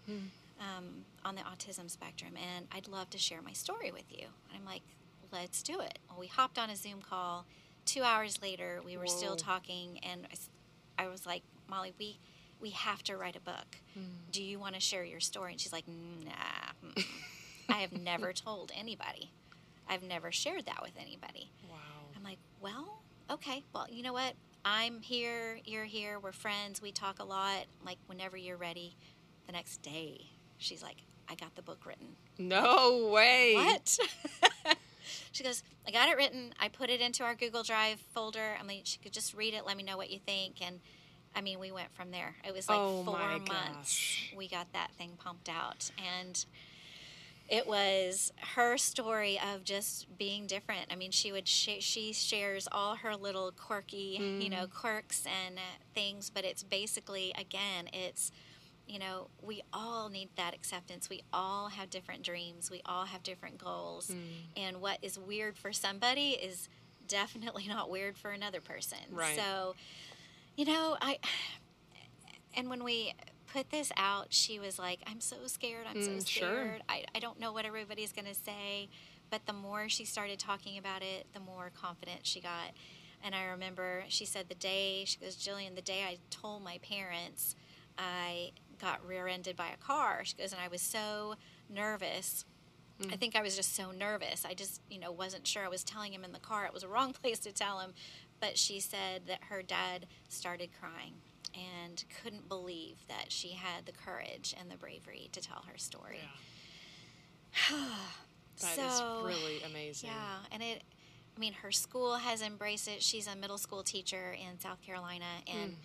um, 0.61 0.85
on 1.25 1.35
the 1.35 1.41
autism 1.41 1.91
spectrum, 1.91 2.33
and 2.37 2.67
I'd 2.71 2.89
love 2.89 3.09
to 3.11 3.19
share 3.19 3.41
my 3.41 3.53
story 3.53 3.91
with 3.91 4.05
you. 4.11 4.27
And 4.51 4.59
I'm 4.61 4.67
like, 4.67 4.83
let's 5.33 5.63
do 5.63 5.81
it. 5.81 5.99
Well, 6.11 6.21
we 6.21 6.27
hopped 6.27 6.59
on 6.59 6.69
a 6.69 6.77
Zoom 6.77 7.01
call. 7.01 7.47
Two 7.87 8.03
hours 8.03 8.41
later, 8.43 8.83
we 8.85 8.97
were 8.99 9.07
still 9.07 9.35
talking, 9.37 9.99
and 10.03 10.27
I 10.99 11.09
was 11.09 11.25
like, 11.27 11.43
Molly, 11.69 11.95
we 11.99 12.19
we 12.61 12.71
have 12.71 13.03
to 13.05 13.17
write 13.17 13.37
a 13.37 13.41
book. 13.41 13.77
Do 14.31 14.43
you 14.43 14.59
want 14.59 14.75
to 14.75 14.81
share 14.81 15.05
your 15.05 15.21
story? 15.21 15.53
And 15.53 15.61
she's 15.61 15.73
like, 15.73 15.85
Nah. 15.89 17.03
I 17.69 17.79
have 17.79 17.93
never 17.93 18.33
told 18.35 18.73
anybody. 18.79 19.33
I've 19.89 20.03
never 20.03 20.31
shared 20.31 20.67
that 20.67 20.81
with 20.83 20.93
anybody. 20.99 21.51
Wow. 21.71 21.79
Well, 22.65 23.03
okay. 23.31 23.63
Well, 23.75 23.87
you 23.91 24.03
know 24.03 24.15
what? 24.15 24.33
I'm 24.65 25.03
here. 25.03 25.61
You're 25.67 25.85
here. 25.85 26.19
We're 26.19 26.33
friends. 26.33 26.81
We 26.81 26.93
talk 26.93 27.19
a 27.19 27.25
lot. 27.25 27.67
Like, 27.85 27.99
whenever 28.07 28.39
you're 28.39 28.57
ready, 28.57 28.97
the 29.47 29.53
next 29.53 29.83
day, 29.83 30.23
she's 30.57 30.83
like, 30.83 30.97
I 31.29 31.35
got 31.35 31.55
the 31.57 31.61
book 31.63 31.85
written. 31.85 32.17
No 32.39 33.11
way. 33.13 33.53
What? 33.55 33.99
she 35.33 35.45
goes, 35.45 35.63
I 35.87 35.91
got 35.91 36.09
it 36.09 36.17
written. 36.17 36.55
I 36.59 36.69
put 36.69 36.89
it 36.89 37.03
into 37.03 37.23
our 37.23 37.35
Google 37.35 37.65
Drive 37.65 38.01
folder. 38.15 38.57
I 38.59 38.63
mean, 38.63 38.81
she 38.85 38.99
could 38.99 39.13
just 39.13 39.35
read 39.35 39.53
it, 39.53 39.67
let 39.67 39.77
me 39.77 39.83
know 39.83 39.99
what 39.99 40.09
you 40.09 40.19
think. 40.19 40.67
And 40.67 40.81
I 41.37 41.43
mean, 41.43 41.61
we 41.61 41.71
went 41.71 41.95
from 41.95 42.13
there. 42.13 42.35
It 42.49 42.55
was 42.55 42.67
like 42.67 42.79
Oh 42.81 43.05
four 43.05 43.19
months. 43.19 43.47
gosh. 43.51 44.33
We 44.35 44.49
got 44.49 44.73
that 44.73 44.91
thing 44.97 45.19
pumped 45.23 45.51
out. 45.51 45.91
And 46.19 46.43
it 47.49 47.67
was 47.67 48.33
her 48.55 48.79
story 48.79 49.39
of 49.53 49.65
just 49.65 50.17
being 50.17 50.47
different. 50.47 50.87
I 50.91 50.97
mean, 50.97 51.11
she 51.11 51.31
would 51.33 51.47
sh- 51.47 51.81
she 51.81 52.13
shares 52.13 52.67
all 52.73 52.97
her 52.97 53.15
little 53.17 53.53
quirky, 53.53 54.19
you 54.41 54.49
know, 54.51 54.67
quirks 54.67 55.25
and 55.27 55.59
uh, 55.59 55.61
things, 55.95 56.31
but 56.31 56.45
it's 56.45 56.63
basically 56.63 57.33
again, 57.39 57.89
it's 57.93 58.31
you 58.87 58.99
know, 58.99 59.29
we 59.41 59.63
all 59.73 60.11
need 60.11 60.29
that 60.37 60.55
acceptance. 60.55 61.09
We 61.09 61.23
all 61.33 61.69
have 61.69 61.89
different 61.89 62.23
dreams. 62.23 62.71
We 62.71 62.83
all 62.85 63.07
have 63.07 63.23
different 63.23 63.57
goals. 63.57 64.15
And 64.59 64.83
what 64.83 64.99
is 65.01 65.19
weird 65.19 65.57
for 65.57 65.73
somebody 65.73 66.33
is 66.33 66.69
definitely 67.09 67.67
not 67.69 67.89
weird 67.91 68.19
for 68.19 68.31
another 68.31 68.61
person. 68.61 68.99
Right. 69.11 69.37
So, 69.37 69.75
you 70.57 70.67
know, 70.67 70.97
I 71.01 71.19
and 72.57 72.69
when 72.69 72.85
we 72.85 73.15
put 73.55 73.71
this 73.71 73.93
out, 73.97 74.27
she 74.31 74.59
was 74.59 74.79
like, 74.79 75.01
"I'm 75.07 75.21
so 75.21 75.37
scared. 75.47 75.87
I'm 75.89 76.03
so 76.03 76.11
Mm, 76.11 76.27
scared. 76.27 76.27
sure. 76.29 76.79
I, 76.89 77.05
I 77.15 77.19
don't 77.21 77.39
know 77.39 77.53
what 77.53 77.65
everybody's 77.65 78.13
gonna 78.13 78.35
say." 78.35 78.89
But 79.31 79.47
the 79.47 79.53
more 79.53 79.89
she 79.89 80.05
started 80.05 80.39
talking 80.39 80.77
about 80.77 81.03
it, 81.03 81.27
the 81.33 81.41
more 81.41 81.71
confident 81.75 82.27
she 82.27 82.41
got. 82.41 82.73
And 83.23 83.35
I 83.35 83.45
remember 83.45 84.05
she 84.09 84.27
said 84.27 84.49
the 84.49 84.55
day 84.55 85.05
she 85.07 85.19
goes, 85.19 85.35
Jillian, 85.37 85.75
the 85.75 85.83
day 85.83 86.03
I 86.05 86.19
told 86.31 86.63
my 86.63 86.79
parents 86.79 87.57
I 87.97 88.53
got 88.79 89.05
rear-ended 89.07 89.57
by 89.57 89.69
a 89.69 89.77
car. 89.79 90.21
She 90.25 90.37
goes, 90.37 90.53
and 90.53 90.61
I 90.61 90.69
was 90.69 90.83
so 90.83 91.37
nervous. 91.71 92.45
I 93.11 93.17
think 93.17 93.35
I 93.35 93.43
was 93.43 93.57
just 93.57 93.75
so 93.75 93.91
nervous. 93.93 94.45
I 94.45 94.55
just, 94.55 94.81
you 94.91 95.01
know, 95.01 95.11
wasn't 95.11 95.47
sure. 95.47 95.65
I 95.65 95.69
was 95.69 95.83
telling 95.83 96.13
him 96.13 96.23
in 96.23 96.33
the 96.33 96.39
car. 96.39 96.65
It 96.67 96.73
was 96.75 96.83
a 96.85 96.89
wrong 96.89 97.13
place 97.23 97.39
to 97.41 97.53
tell 97.53 97.81
him. 97.81 97.93
But 98.41 98.59
she 98.59 98.79
said 98.79 99.23
that 99.27 99.45
her 99.49 99.63
dad 99.63 100.07
started 100.29 100.69
crying 100.79 101.15
and 101.55 102.05
couldn't 102.23 102.49
believe 102.49 102.97
that 103.09 103.31
she 103.31 103.51
had 103.51 103.87
the 103.87 103.93
courage 103.93 104.55
and 104.59 104.71
the 104.71 104.77
bravery 104.77 105.29
to 105.33 105.41
tell 105.41 105.65
her 105.71 105.79
story. 105.79 106.21
That 108.61 108.79
is 108.79 108.99
so, 108.99 109.23
really 109.25 109.63
amazing. 109.63 110.11
yeah, 110.11 110.37
and 110.53 110.63
it. 110.63 110.83
I 111.37 111.41
mean, 111.41 111.53
her 111.55 111.73
school 111.73 112.15
has 112.15 112.41
embraced 112.41 112.87
it. 112.87 113.03
She's 113.03 113.27
a 113.27 113.35
middle 113.35 113.59
school 113.59 113.83
teacher 113.83 114.33
in 114.41 114.61
South 114.61 114.81
Carolina, 114.81 115.25
and 115.49 115.73
Mm. 115.73 115.77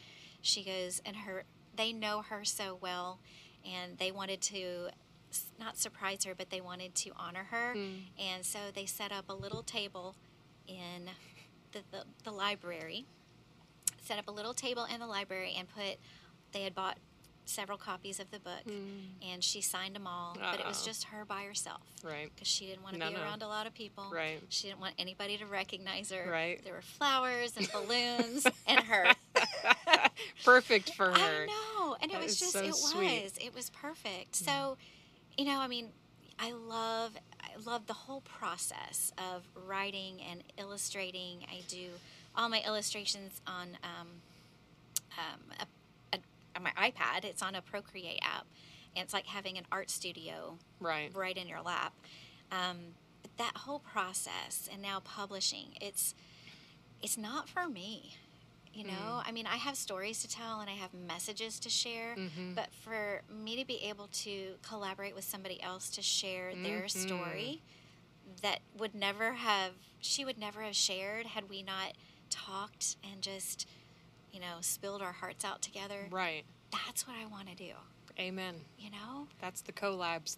she 0.43 0.63
goes 0.63 1.01
and 1.03 1.15
her. 1.17 1.45
They 1.75 1.91
know 1.93 2.21
her 2.21 2.45
so 2.45 2.77
well, 2.79 3.19
and 3.65 3.97
they 3.97 4.11
wanted 4.11 4.41
to 4.43 4.89
not 5.59 5.77
surprise 5.77 6.23
her, 6.25 6.35
but 6.35 6.51
they 6.51 6.61
wanted 6.61 6.93
to 6.95 7.11
honor 7.17 7.45
her, 7.45 7.73
Mm. 7.75 8.01
and 8.19 8.45
so 8.45 8.59
they 8.73 8.85
set 8.85 9.11
up 9.11 9.29
a 9.29 9.33
little 9.33 9.63
table 9.63 10.15
in 10.67 11.09
the, 11.71 11.79
the, 11.91 12.03
the 12.23 12.31
library. 12.31 13.05
Set 14.01 14.17
up 14.19 14.27
a 14.27 14.31
little 14.31 14.53
table 14.53 14.85
in 14.93 14.99
the 14.99 15.07
library 15.07 15.55
and 15.57 15.67
put. 15.67 15.97
They 16.51 16.63
had 16.63 16.73
bought 16.73 16.97
several 17.45 17.77
copies 17.79 18.19
of 18.19 18.29
the 18.29 18.39
book, 18.39 18.63
Mm. 18.67 19.07
and 19.23 19.43
she 19.43 19.59
signed 19.61 19.95
them 19.95 20.05
all, 20.05 20.35
but 20.39 20.59
it 20.59 20.67
was 20.67 20.85
just 20.85 21.05
her 21.05 21.25
by 21.25 21.43
herself 21.43 21.81
Right. 22.03 22.29
because 22.33 22.47
she 22.47 22.67
didn't 22.67 22.83
want 22.83 22.93
to 22.93 22.99
No, 22.99 23.07
be 23.09 23.15
no. 23.15 23.21
around 23.21 23.41
a 23.41 23.47
lot 23.47 23.65
of 23.65 23.73
people. 23.73 24.07
Right. 24.11 24.39
She 24.49 24.67
didn't 24.67 24.79
want 24.79 24.93
anybody 24.99 25.35
to 25.39 25.47
recognize 25.47 26.11
her. 26.11 26.29
Right. 26.29 26.63
There 26.63 26.73
were 26.73 26.83
flowers 26.83 27.57
and 27.57 27.67
balloons 27.71 28.45
and 28.67 28.79
her. 28.81 29.15
Perfect 30.45 30.93
for 30.93 31.07
her. 31.11 31.43
I 31.43 31.45
know, 31.47 31.97
and 32.01 32.11
it 32.11 32.19
was 32.19 32.37
just 32.39 32.53
so 32.53 32.63
it 32.63 32.75
sweet. 32.75 33.23
Was 33.23 33.37
it 33.37 33.53
was 33.53 33.69
perfect. 33.69 34.35
So, 34.35 34.77
you 35.37 35.45
know, 35.45 35.59
I 35.59 35.67
mean, 35.67 35.89
I 36.37 36.51
love 36.51 37.13
I 37.41 37.55
love 37.65 37.87
the 37.87 37.93
whole 37.93 38.21
process 38.21 39.11
of 39.17 39.43
writing 39.55 40.21
and 40.21 40.43
illustrating. 40.57 41.45
I 41.51 41.61
do 41.67 41.89
all 42.35 42.49
my 42.49 42.61
illustrations 42.65 43.41
on 43.47 43.77
um, 43.83 44.07
um, 45.17 45.39
a, 45.59 46.15
a, 46.15 46.19
on 46.55 46.63
my 46.63 46.71
iPad. 46.71 47.25
It's 47.25 47.41
on 47.41 47.55
a 47.55 47.61
Procreate 47.61 48.19
app, 48.21 48.45
and 48.95 49.03
it's 49.03 49.13
like 49.13 49.25
having 49.25 49.57
an 49.57 49.65
art 49.71 49.89
studio 49.89 50.57
Right. 50.79 51.11
right 51.15 51.35
in 51.37 51.47
your 51.47 51.61
lap. 51.61 51.93
Um, 52.51 52.77
but 53.21 53.31
that 53.37 53.57
whole 53.57 53.79
process 53.79 54.69
and 54.71 54.81
now 54.81 55.01
publishing, 55.03 55.69
it's 55.81 56.13
it's 57.01 57.17
not 57.17 57.47
for 57.49 57.67
me. 57.67 58.15
You 58.73 58.83
know, 58.85 58.91
Mm. 58.91 59.23
I 59.25 59.31
mean, 59.31 59.47
I 59.47 59.55
have 59.55 59.75
stories 59.75 60.21
to 60.21 60.27
tell 60.27 60.59
and 60.59 60.69
I 60.69 60.73
have 60.73 60.93
messages 60.93 61.59
to 61.61 61.69
share, 61.69 62.15
Mhm. 62.15 62.53
but 62.55 62.71
for 62.71 63.21
me 63.29 63.55
to 63.55 63.65
be 63.65 63.81
able 63.83 64.07
to 64.09 64.57
collaborate 64.61 65.15
with 65.15 65.23
somebody 65.25 65.61
else 65.63 65.89
to 65.91 66.01
share 66.03 66.53
their 66.55 66.83
Mhm. 66.83 66.89
story 66.91 67.61
that 68.43 68.59
would 68.77 68.93
never 68.93 69.33
have, 69.33 69.73
she 70.01 70.23
would 70.23 70.37
never 70.37 70.61
have 70.61 70.75
shared 70.75 71.25
had 71.25 71.49
we 71.49 71.63
not 71.63 71.93
talked 72.29 72.95
and 73.09 73.21
just, 73.21 73.67
you 74.31 74.39
know, 74.39 74.57
spilled 74.61 75.01
our 75.01 75.11
hearts 75.13 75.43
out 75.45 75.61
together. 75.61 76.07
Right. 76.11 76.43
That's 76.71 77.07
what 77.07 77.15
I 77.21 77.25
want 77.25 77.47
to 77.49 77.55
do. 77.55 77.71
Amen. 78.19 78.55
You 78.77 78.91
know, 78.91 79.27
That's 79.41 79.61
the 79.61 79.71
collabs 79.71 80.37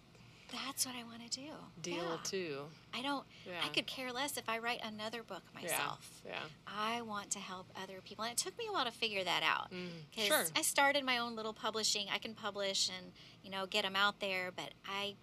that's 0.68 0.84
what 0.84 0.94
I 0.94 1.02
want 1.04 1.22
to 1.30 1.40
do. 1.40 1.46
deal 1.80 1.96
Yeah. 2.04 2.16
too. 2.24 2.58
I 2.92 3.00
don't. 3.00 3.24
Yeah. 3.46 3.52
I 3.64 3.68
could 3.68 3.86
care 3.86 4.12
less 4.12 4.36
if 4.36 4.46
I 4.50 4.58
write 4.58 4.80
another 4.84 5.22
book 5.22 5.42
myself. 5.54 6.20
Yeah. 6.26 6.32
Yeah. 6.32 6.40
I 6.66 7.00
want 7.00 7.30
to 7.30 7.38
help 7.38 7.68
other 7.82 8.02
people, 8.04 8.24
and 8.26 8.32
it 8.32 8.36
took 8.36 8.58
me 8.58 8.66
a 8.68 8.72
while 8.72 8.84
to 8.84 8.90
figure 8.90 9.24
that 9.24 9.42
out. 9.42 9.72
Mm. 9.72 9.88
Because 10.10 10.26
Sure. 10.26 10.44
I 10.54 10.60
started 10.60 11.04
my 11.06 11.16
own 11.16 11.36
little 11.36 11.54
publishing. 11.54 12.08
I 12.12 12.18
can 12.18 12.34
publish 12.34 12.90
and 12.94 13.12
you 13.42 13.50
know 13.50 13.64
get 13.64 13.82
them 13.84 13.96
out 13.96 14.20
there, 14.20 14.50
but 14.54 14.72
I. 14.86 15.14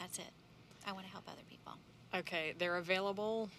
That's 0.00 0.18
it. 0.18 0.32
I 0.84 0.90
want 0.90 1.06
to 1.06 1.12
help 1.12 1.28
other 1.28 1.42
people. 1.48 1.74
Okay, 2.12 2.54
they're 2.58 2.78
available 2.78 3.50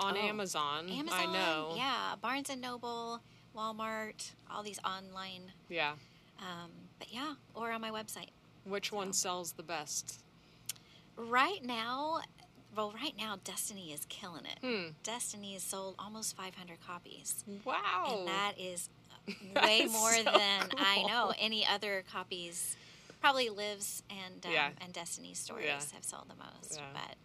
on 0.00 0.16
Oh, 0.16 0.20
Amazon. 0.20 0.88
Amazon, 0.90 1.18
I 1.20 1.32
know. 1.32 1.74
yeah, 1.76 2.14
Barnes 2.20 2.50
and 2.50 2.60
Noble, 2.60 3.20
Walmart, 3.56 4.32
all 4.50 4.62
these 4.62 4.80
online. 4.84 5.52
Yeah. 5.68 5.92
Um, 6.40 6.70
but 6.98 7.12
yeah, 7.12 7.34
or 7.54 7.70
on 7.70 7.80
my 7.80 7.90
website. 7.90 8.30
Which 8.64 8.92
one 8.92 9.12
sells 9.12 9.52
the 9.52 9.62
best? 9.62 10.20
Right 11.16 11.62
now, 11.64 12.20
well, 12.74 12.92
right 12.92 13.14
now, 13.18 13.36
Destiny 13.44 13.92
is 13.92 14.06
killing 14.08 14.44
it. 14.46 14.58
Hmm. 14.66 14.90
Destiny 15.02 15.54
has 15.54 15.62
sold 15.62 15.96
almost 15.98 16.36
500 16.36 16.78
copies. 16.86 17.44
Wow. 17.64 18.16
and 18.18 18.28
that 18.28 18.52
is 18.58 18.88
way 19.56 19.86
more 19.90 20.12
so 20.12 20.24
than 20.24 20.68
I 20.78 21.04
know. 21.06 21.32
Any 21.38 21.66
other 21.66 22.04
copies, 22.10 22.76
probably 23.20 23.50
Lives 23.50 24.02
and 24.08 24.44
um, 24.46 24.52
Yeah. 24.52 24.70
and 24.80 24.92
Destiny 24.92 25.34
stories 25.34 25.66
Yeah. 25.66 25.80
have 25.94 26.04
sold 26.04 26.24
the 26.28 26.36
most. 26.36 26.76
Yeah. 26.78 26.86
But 26.94 27.16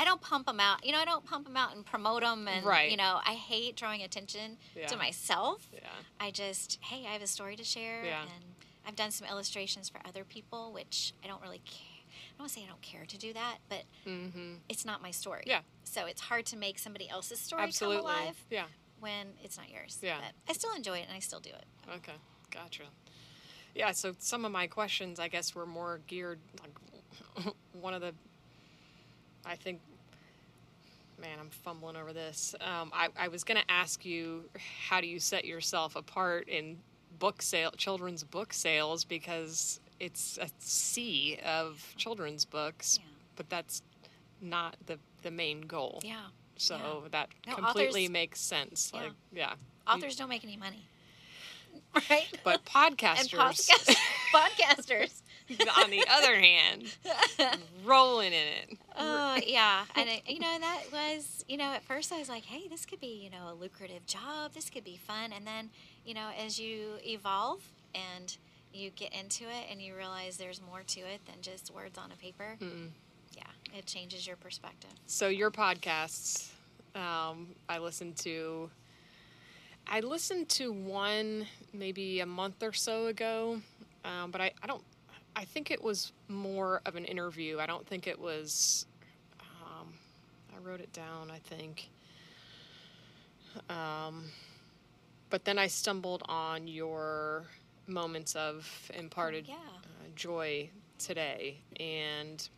I 0.00 0.04
don't 0.04 0.20
pump 0.22 0.46
them 0.46 0.60
out. 0.60 0.84
You 0.84 0.92
know, 0.92 0.98
I 0.98 1.04
don't 1.04 1.24
pump 1.26 1.44
them 1.46 1.58
out 1.58 1.76
and 1.76 1.84
promote 1.84 2.22
them. 2.22 2.48
And 2.48 2.64
Right. 2.64 2.90
you 2.90 2.96
know, 2.96 3.20
I 3.24 3.34
hate 3.34 3.76
drawing 3.76 4.02
attention 4.02 4.56
Yeah. 4.74 4.86
to 4.86 4.96
myself. 4.96 5.68
yeah. 5.74 5.80
I 6.18 6.30
just, 6.30 6.78
hey, 6.82 7.06
I 7.06 7.12
have 7.12 7.20
a 7.22 7.26
story 7.26 7.54
to 7.56 7.64
share, 7.64 8.02
Yeah. 8.04 8.22
and 8.22 8.54
I've 8.86 8.96
done 8.96 9.10
some 9.10 9.28
illustrations 9.28 9.90
for 9.90 10.00
other 10.06 10.24
people, 10.24 10.72
which 10.72 11.12
I 11.22 11.26
don't 11.26 11.42
really 11.42 11.58
care. 11.66 11.86
I 11.98 12.30
don't 12.32 12.38
want 12.40 12.52
to 12.52 12.58
say 12.60 12.64
I 12.64 12.68
don't 12.68 12.80
care 12.80 13.04
to 13.04 13.18
do 13.18 13.34
that, 13.34 13.58
but 13.68 13.84
Mm-hmm. 14.06 14.54
it's 14.70 14.86
not 14.86 15.02
my 15.02 15.10
story. 15.10 15.44
Yeah. 15.46 15.60
So 15.84 16.06
it's 16.06 16.22
hard 16.22 16.46
to 16.46 16.56
make 16.56 16.78
somebody 16.78 17.06
else's 17.10 17.38
story 17.38 17.62
Absolutely. 17.64 17.98
come 17.98 18.06
alive 18.06 18.44
Yeah. 18.48 18.68
when 19.00 19.34
it's 19.44 19.58
not 19.58 19.68
yours. 19.68 19.98
Yeah. 20.00 20.18
But 20.18 20.34
I 20.48 20.54
still 20.54 20.72
enjoy 20.74 20.98
it 21.00 21.08
and 21.08 21.12
I 21.14 21.18
still 21.20 21.40
do 21.40 21.50
it. 21.50 21.66
Okay. 21.96 22.16
Gotcha. 22.50 22.84
Yeah. 23.74 23.92
So 23.92 24.14
some 24.18 24.46
of 24.46 24.50
my 24.52 24.66
questions, 24.66 25.20
I 25.20 25.28
guess, 25.28 25.54
were 25.54 25.66
more 25.66 26.00
geared 26.06 26.40
like 26.62 27.54
one 27.74 27.92
of 27.92 28.00
the. 28.00 28.14
I 29.44 29.56
think. 29.56 29.80
Man, 31.20 31.38
I'm 31.38 31.50
fumbling 31.50 31.96
over 31.96 32.12
this. 32.12 32.54
Um, 32.60 32.90
I, 32.94 33.08
I 33.18 33.28
was 33.28 33.44
going 33.44 33.60
to 33.60 33.70
ask 33.70 34.04
you, 34.04 34.44
how 34.88 35.00
do 35.00 35.06
you 35.06 35.20
set 35.20 35.44
yourself 35.44 35.94
apart 35.96 36.48
in 36.48 36.78
book 37.18 37.42
sale, 37.42 37.70
children's 37.76 38.24
book 38.24 38.52
sales, 38.54 39.04
because 39.04 39.80
it's 39.98 40.38
a 40.40 40.48
sea 40.58 41.38
of 41.44 41.92
children's 41.96 42.44
books, 42.46 42.98
Yeah. 43.00 43.08
but 43.36 43.50
that's 43.50 43.82
not 44.40 44.76
the 44.86 44.98
the 45.22 45.30
main 45.30 45.60
goal. 45.62 46.00
Yeah. 46.02 46.16
So 46.56 47.04
that 47.10 47.28
No, 47.46 47.56
completely 47.56 48.04
authors- 48.04 48.10
makes 48.10 48.40
sense. 48.40 48.90
Yeah. 48.94 49.00
Like, 49.02 49.12
yeah. 49.32 49.52
Authors 49.86 50.16
don't 50.16 50.30
make 50.30 50.44
any 50.44 50.56
money. 50.56 50.82
Right? 52.08 52.26
But 52.44 52.64
podcasters, 52.64 53.30
podcast- 53.30 53.96
podcasters. 54.34 55.22
on 55.82 55.90
the 55.90 56.04
other 56.10 56.34
hand, 56.36 56.84
rolling 57.84 58.28
in 58.32 58.46
it. 58.70 58.78
Oh, 58.96 59.38
yeah. 59.46 59.84
And, 59.96 60.08
it, 60.08 60.22
you 60.26 60.38
know, 60.40 60.56
that 60.60 60.82
was, 60.92 61.44
you 61.48 61.56
know, 61.56 61.72
at 61.72 61.82
first 61.82 62.12
I 62.12 62.18
was 62.18 62.28
like, 62.28 62.44
hey, 62.44 62.68
this 62.68 62.84
could 62.86 63.00
be, 63.00 63.20
you 63.24 63.30
know, 63.30 63.52
a 63.52 63.54
lucrative 63.54 64.06
job. 64.06 64.52
This 64.54 64.70
could 64.70 64.84
be 64.84 64.96
fun. 64.96 65.32
And 65.32 65.46
then, 65.46 65.70
you 66.04 66.14
know, 66.14 66.28
as 66.44 66.58
you 66.60 66.92
evolve 67.04 67.62
and 67.94 68.36
you 68.72 68.90
get 68.90 69.12
into 69.12 69.44
it 69.44 69.64
and 69.70 69.82
you 69.82 69.96
realize 69.96 70.36
there's 70.36 70.60
more 70.62 70.82
to 70.86 71.00
it 71.00 71.20
than 71.26 71.36
just 71.42 71.72
words 71.74 71.98
on 71.98 72.10
a 72.12 72.16
paper, 72.16 72.56
Mm. 72.60 72.88
yeah, 73.36 73.42
it 73.76 73.86
changes 73.86 74.26
your 74.26 74.36
perspective. 74.36 74.90
So 75.06 75.28
your 75.28 75.50
podcasts, 75.50 76.50
um, 76.94 77.48
I 77.68 77.78
listened 77.78 78.16
to. 78.18 78.70
I 79.92 80.00
listened 80.00 80.48
to 80.50 80.72
one 80.72 81.46
maybe 81.72 82.20
a 82.20 82.26
month 82.26 82.62
or 82.62 82.72
so 82.72 83.06
ago, 83.06 83.60
um, 84.04 84.30
but 84.30 84.40
I, 84.40 84.52
I 84.62 84.66
don't. 84.68 84.82
I 85.36 85.44
think 85.44 85.70
it 85.70 85.82
was 85.82 86.12
more 86.28 86.82
of 86.86 86.96
an 86.96 87.04
interview. 87.04 87.58
I 87.60 87.66
don't 87.66 87.86
think 87.86 88.06
it 88.06 88.18
was. 88.18 88.86
Um, 89.40 89.88
I 90.54 90.58
wrote 90.66 90.80
it 90.80 90.92
down. 90.92 91.30
I 91.30 91.38
think. 91.38 91.88
Um, 93.68 94.24
but 95.30 95.44
then 95.44 95.58
I 95.58 95.66
stumbled 95.66 96.22
on 96.28 96.66
your 96.68 97.44
moments 97.86 98.36
of 98.36 98.90
imparted 98.94 99.46
Yeah. 99.48 99.54
uh, 99.56 99.88
joy 100.14 100.70
today, 100.98 101.58
and 101.78 102.48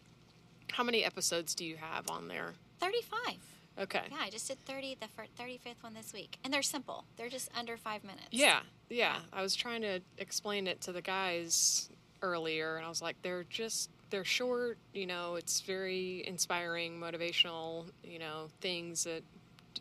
how 0.70 0.82
many 0.84 1.04
episodes 1.04 1.54
do 1.54 1.64
you 1.64 1.76
have 1.76 2.08
on 2.10 2.28
there? 2.28 2.54
35. 2.80 3.38
Okay. 3.78 4.02
Yeah, 4.10 4.18
I 4.20 4.28
just 4.30 4.48
did 4.48 4.58
30, 4.66 4.96
the 5.00 5.08
fir- 5.08 5.26
35th 5.38 5.82
one 5.82 5.94
this 5.94 6.12
week. 6.12 6.36
And 6.44 6.52
they're 6.52 6.62
simple. 6.62 7.04
They're 7.16 7.30
just 7.30 7.48
under 7.56 7.76
five 7.78 8.04
minutes. 8.04 8.28
Yeah, 8.30 8.60
yeah. 8.90 9.20
I 9.32 9.40
was 9.42 9.54
trying 9.54 9.80
to 9.82 10.00
explain 10.18 10.66
it 10.66 10.82
to 10.82 10.92
the 10.92 11.00
guys 11.00 11.88
earlier, 12.22 12.76
and 12.76 12.86
I 12.86 12.88
was 12.88 13.02
like, 13.02 13.16
they're 13.22 13.44
just 13.44 13.90
they're 14.10 14.24
short. 14.24 14.78
You 14.92 15.06
know, 15.06 15.34
it's 15.36 15.60
very 15.60 16.24
inspiring, 16.26 16.98
motivational. 17.00 17.86
You 18.04 18.18
know, 18.18 18.48
things 18.60 19.04
that 19.04 19.22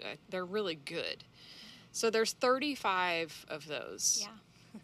uh, 0.04 0.16
they're 0.30 0.46
really 0.46 0.76
good. 0.76 1.24
So 1.92 2.10
there's 2.10 2.34
35 2.34 3.46
of 3.50 3.68
those. 3.68 4.26
Yeah. 4.26 4.80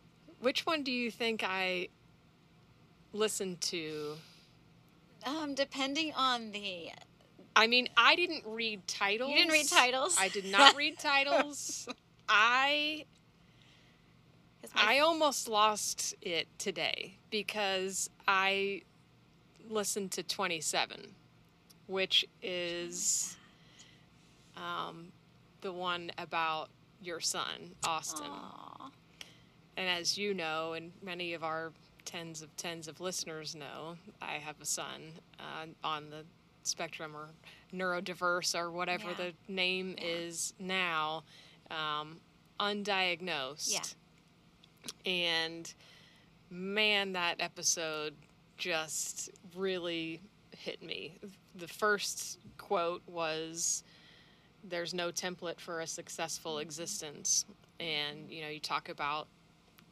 Which 0.40 0.66
one 0.66 0.82
do 0.82 0.92
you 0.92 1.10
think 1.10 1.42
I 1.44 1.88
listened 3.12 3.60
to? 3.62 4.16
Um, 5.24 5.54
depending 5.54 6.12
on 6.14 6.50
the 6.50 6.90
I 7.54 7.66
mean, 7.66 7.88
I 7.96 8.16
didn't 8.16 8.44
read 8.46 8.86
titles. 8.86 9.30
You 9.30 9.36
didn't 9.36 9.52
read 9.52 9.68
titles? 9.68 10.16
I 10.18 10.28
did 10.28 10.46
not 10.46 10.76
read 10.76 10.98
titles. 10.98 11.88
I 12.28 13.04
I 14.74 14.98
almost 15.00 15.48
lost 15.48 16.14
it 16.22 16.48
today 16.58 17.14
because 17.30 18.08
I 18.26 18.82
listened 19.68 20.12
to 20.12 20.22
27, 20.22 21.14
which 21.86 22.24
is 22.42 23.36
um, 24.56 25.08
the 25.60 25.72
one 25.72 26.10
about 26.18 26.68
your 27.02 27.20
son, 27.20 27.74
Austin. 27.84 28.26
Aw. 28.30 28.90
And 29.76 29.88
as 29.88 30.18
you 30.18 30.34
know, 30.34 30.74
and 30.74 30.92
many 31.02 31.32
of 31.34 31.42
our 31.44 31.72
tens 32.04 32.42
of 32.42 32.54
tens 32.56 32.88
of 32.88 33.00
listeners 33.00 33.54
know, 33.54 33.96
I 34.20 34.32
have 34.34 34.56
a 34.60 34.66
son 34.66 35.12
uh, 35.38 35.66
on 35.86 36.10
the 36.10 36.24
spectrum 36.64 37.16
or 37.16 37.28
neurodiverse 37.74 38.54
or 38.58 38.70
whatever 38.70 39.08
Yeah. 39.08 39.14
the 39.16 39.32
name 39.52 39.94
Yeah. 39.98 40.04
is 40.04 40.54
now, 40.58 41.24
um, 41.70 42.20
undiagnosed. 42.60 43.72
Yeah. 43.72 43.80
And 45.06 45.72
man, 46.50 47.12
that 47.12 47.36
episode 47.40 48.14
just 48.56 49.30
really 49.56 50.20
hit 50.56 50.82
me. 50.82 51.18
The 51.56 51.68
first 51.68 52.38
quote 52.58 53.02
was, 53.06 53.82
There's 54.64 54.94
no 54.94 55.10
template 55.10 55.60
for 55.60 55.80
a 55.80 55.86
successful 55.86 56.58
existence. 56.58 57.44
And, 57.80 58.30
you 58.30 58.42
know, 58.42 58.48
you 58.48 58.60
talk 58.60 58.88
about 58.88 59.26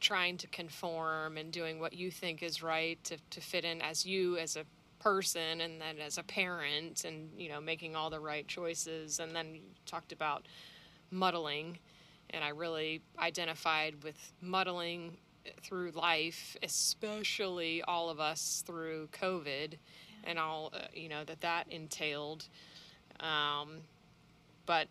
trying 0.01 0.37
to 0.39 0.47
conform 0.49 1.37
and 1.37 1.53
doing 1.53 1.79
what 1.79 1.93
you 1.93 2.11
think 2.11 2.43
is 2.43 2.63
right 2.63 3.03
to, 3.05 3.17
to 3.31 3.41
fit 3.41 3.65
in 3.65 3.83
as 3.83 4.07
you 4.07 4.39
as 4.39 4.57
a 4.57 4.65
person 4.99 5.63
and 5.63 5.81
then 5.81 5.97
as 6.05 6.19
a 6.19 6.23
parent 6.23 7.05
and 7.05 7.31
you 7.39 7.49
know 7.49 7.61
making 7.61 7.97
all 7.97 8.11
the 8.11 8.21
right 8.21 8.47
choices 8.49 9.19
and 9.19 9.35
then 9.35 9.55
you 9.55 9.61
talked 9.87 10.13
about 10.13 10.47
muddling 11.11 11.79
and 12.31 12.45
i 12.45 12.49
really 12.49 13.01
identified 13.19 13.95
with 14.03 14.33
muddling 14.41 15.17
through 15.63 15.91
life 15.93 16.57
especially 16.63 17.83
all 17.83 18.11
of 18.11 18.21
us 18.21 18.63
through 18.67 19.09
covid 19.13 19.75
and 20.25 20.39
all 20.39 20.71
uh, 20.75 20.81
you 20.93 21.09
know 21.09 21.25
that 21.25 21.41
that 21.41 21.67
entailed. 21.71 22.47
Um, 23.21 23.79
but 24.67 24.89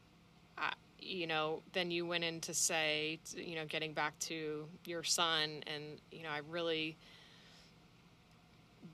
I, 0.57 0.73
you 0.99 1.27
know 1.27 1.61
then 1.73 1.91
you 1.91 2.05
went 2.05 2.23
in 2.23 2.41
to 2.41 2.53
say 2.53 3.19
you 3.35 3.55
know 3.55 3.65
getting 3.65 3.93
back 3.93 4.17
to 4.19 4.65
your 4.85 5.03
son 5.03 5.63
and 5.67 5.83
you 6.11 6.23
know 6.23 6.29
i 6.29 6.41
really 6.49 6.97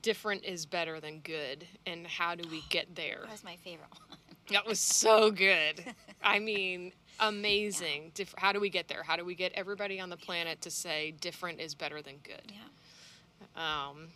different 0.02 0.44
is 0.44 0.66
better 0.66 1.00
than 1.00 1.18
good 1.20 1.66
and 1.86 2.06
how 2.06 2.34
do 2.34 2.48
we 2.48 2.62
get 2.70 2.94
there? 2.94 3.20
That 3.22 3.32
was 3.32 3.44
my 3.44 3.56
favorite 3.56 3.88
one. 4.08 4.18
that 4.50 4.66
was 4.66 4.78
so 4.78 5.30
good. 5.30 5.84
I 6.22 6.38
mean 6.38 6.92
amazing 7.20 8.10
Dif- 8.14 8.34
how 8.36 8.52
do 8.52 8.60
we 8.60 8.68
get 8.70 8.88
there 8.88 9.02
how 9.02 9.16
do 9.16 9.24
we 9.24 9.34
get 9.34 9.52
everybody 9.54 10.00
on 10.00 10.10
the 10.10 10.16
planet 10.16 10.60
to 10.62 10.70
say 10.70 11.12
different 11.20 11.60
is 11.60 11.74
better 11.74 12.02
than 12.02 12.16
good 12.22 12.52
Yeah. 12.52 13.88
um, 13.90 14.08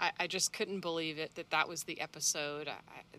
I, 0.00 0.10
I 0.20 0.26
just 0.26 0.52
couldn't 0.52 0.80
believe 0.80 1.18
it 1.18 1.34
that 1.36 1.50
that 1.50 1.68
was 1.68 1.84
the 1.84 2.00
episode. 2.00 2.66
I, 2.66 2.72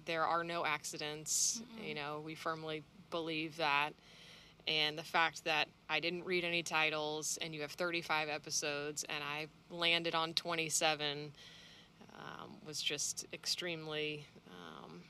there 0.06 0.24
are 0.26 0.43
no 0.43 0.65
accidents. 0.65 1.62
You 1.82 1.93
know, 1.93 2.22
we 2.26 2.34
firmly 2.36 2.84
believe 3.12 3.56
that. 3.58 3.91
And 4.67 4.98
the 4.98 5.04
fact 5.04 5.46
that 5.46 5.67
I 5.88 6.00
didn't 6.00 6.26
read 6.26 6.43
any 6.43 6.63
titles 6.63 7.38
and 7.41 7.54
you 7.54 7.62
have 7.62 7.72
35 7.72 8.28
episodes 8.28 9.06
and 9.08 9.24
I 9.24 9.48
landed 9.69 10.15
on 10.15 10.34
27 10.34 11.32
um, 12.15 12.50
was 12.65 12.82
just 12.82 13.28
extremely 13.34 14.26
um, 14.50 15.02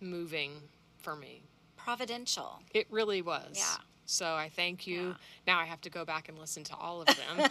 moving 0.00 0.52
for 0.98 1.16
me. 1.16 1.42
Providential. 1.88 2.60
It 2.74 2.86
really 2.90 3.22
was. 3.22 3.54
Yeah. 3.54 3.82
So 4.04 4.34
I 4.34 4.50
thank 4.54 4.86
you. 4.86 5.08
Yeah. 5.08 5.14
Now 5.46 5.58
I 5.58 5.64
have 5.64 5.80
to 5.82 5.90
go 5.90 6.04
back 6.04 6.28
and 6.28 6.38
listen 6.38 6.62
to 6.64 6.76
all 6.76 7.00
of 7.00 7.06
them. 7.06 7.48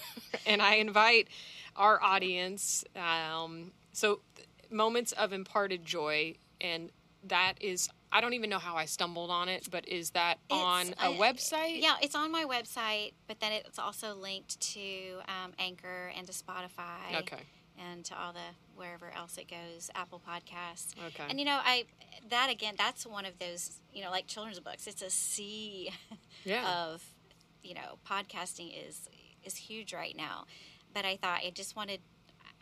and 0.46 0.62
I 0.62 0.74
invite 0.76 1.26
our 1.74 2.00
audience. 2.00 2.84
Um, 2.94 3.72
so, 3.92 4.20
th- 4.36 4.46
moments 4.70 5.10
of 5.12 5.32
imparted 5.32 5.84
joy, 5.84 6.34
and 6.60 6.90
that 7.24 7.54
is, 7.60 7.88
I 8.12 8.20
don't 8.20 8.34
even 8.34 8.48
know 8.48 8.60
how 8.60 8.76
I 8.76 8.84
stumbled 8.84 9.30
on 9.30 9.48
it, 9.48 9.66
but 9.72 9.88
is 9.88 10.10
that 10.10 10.38
on 10.50 10.88
It's, 10.88 11.02
a 11.02 11.06
uh, 11.06 11.12
website? 11.14 11.82
Yeah, 11.82 11.96
it's 12.00 12.14
on 12.14 12.30
my 12.30 12.44
website, 12.44 13.14
but 13.26 13.40
then 13.40 13.50
it's 13.50 13.80
also 13.80 14.14
linked 14.14 14.60
to 14.72 15.18
um, 15.26 15.52
Anchor 15.58 16.12
and 16.16 16.28
to 16.28 16.32
Spotify. 16.32 17.18
Okay. 17.22 17.42
And 17.88 18.04
to 18.06 18.18
all 18.18 18.32
the 18.32 18.38
wherever 18.74 19.10
else 19.16 19.38
it 19.38 19.48
goes, 19.48 19.90
Apple 19.94 20.20
Podcasts. 20.20 20.94
Okay. 21.06 21.24
And 21.28 21.38
you 21.38 21.46
know, 21.46 21.60
I 21.64 21.86
that 22.28 22.50
again, 22.50 22.74
that's 22.76 23.06
one 23.06 23.24
of 23.24 23.38
those 23.38 23.80
you 23.92 24.02
know 24.02 24.10
like 24.10 24.26
children's 24.26 24.60
books. 24.60 24.86
It's 24.86 25.02
a 25.02 25.10
sea 25.10 25.90
yeah. 26.44 26.84
of 26.92 27.02
you 27.62 27.74
know 27.74 27.98
podcasting 28.08 28.72
is 28.88 29.08
is 29.44 29.56
huge 29.56 29.94
right 29.94 30.16
now. 30.16 30.44
But 30.92 31.04
I 31.04 31.16
thought 31.16 31.40
I 31.44 31.50
just 31.50 31.76
wanted. 31.76 32.00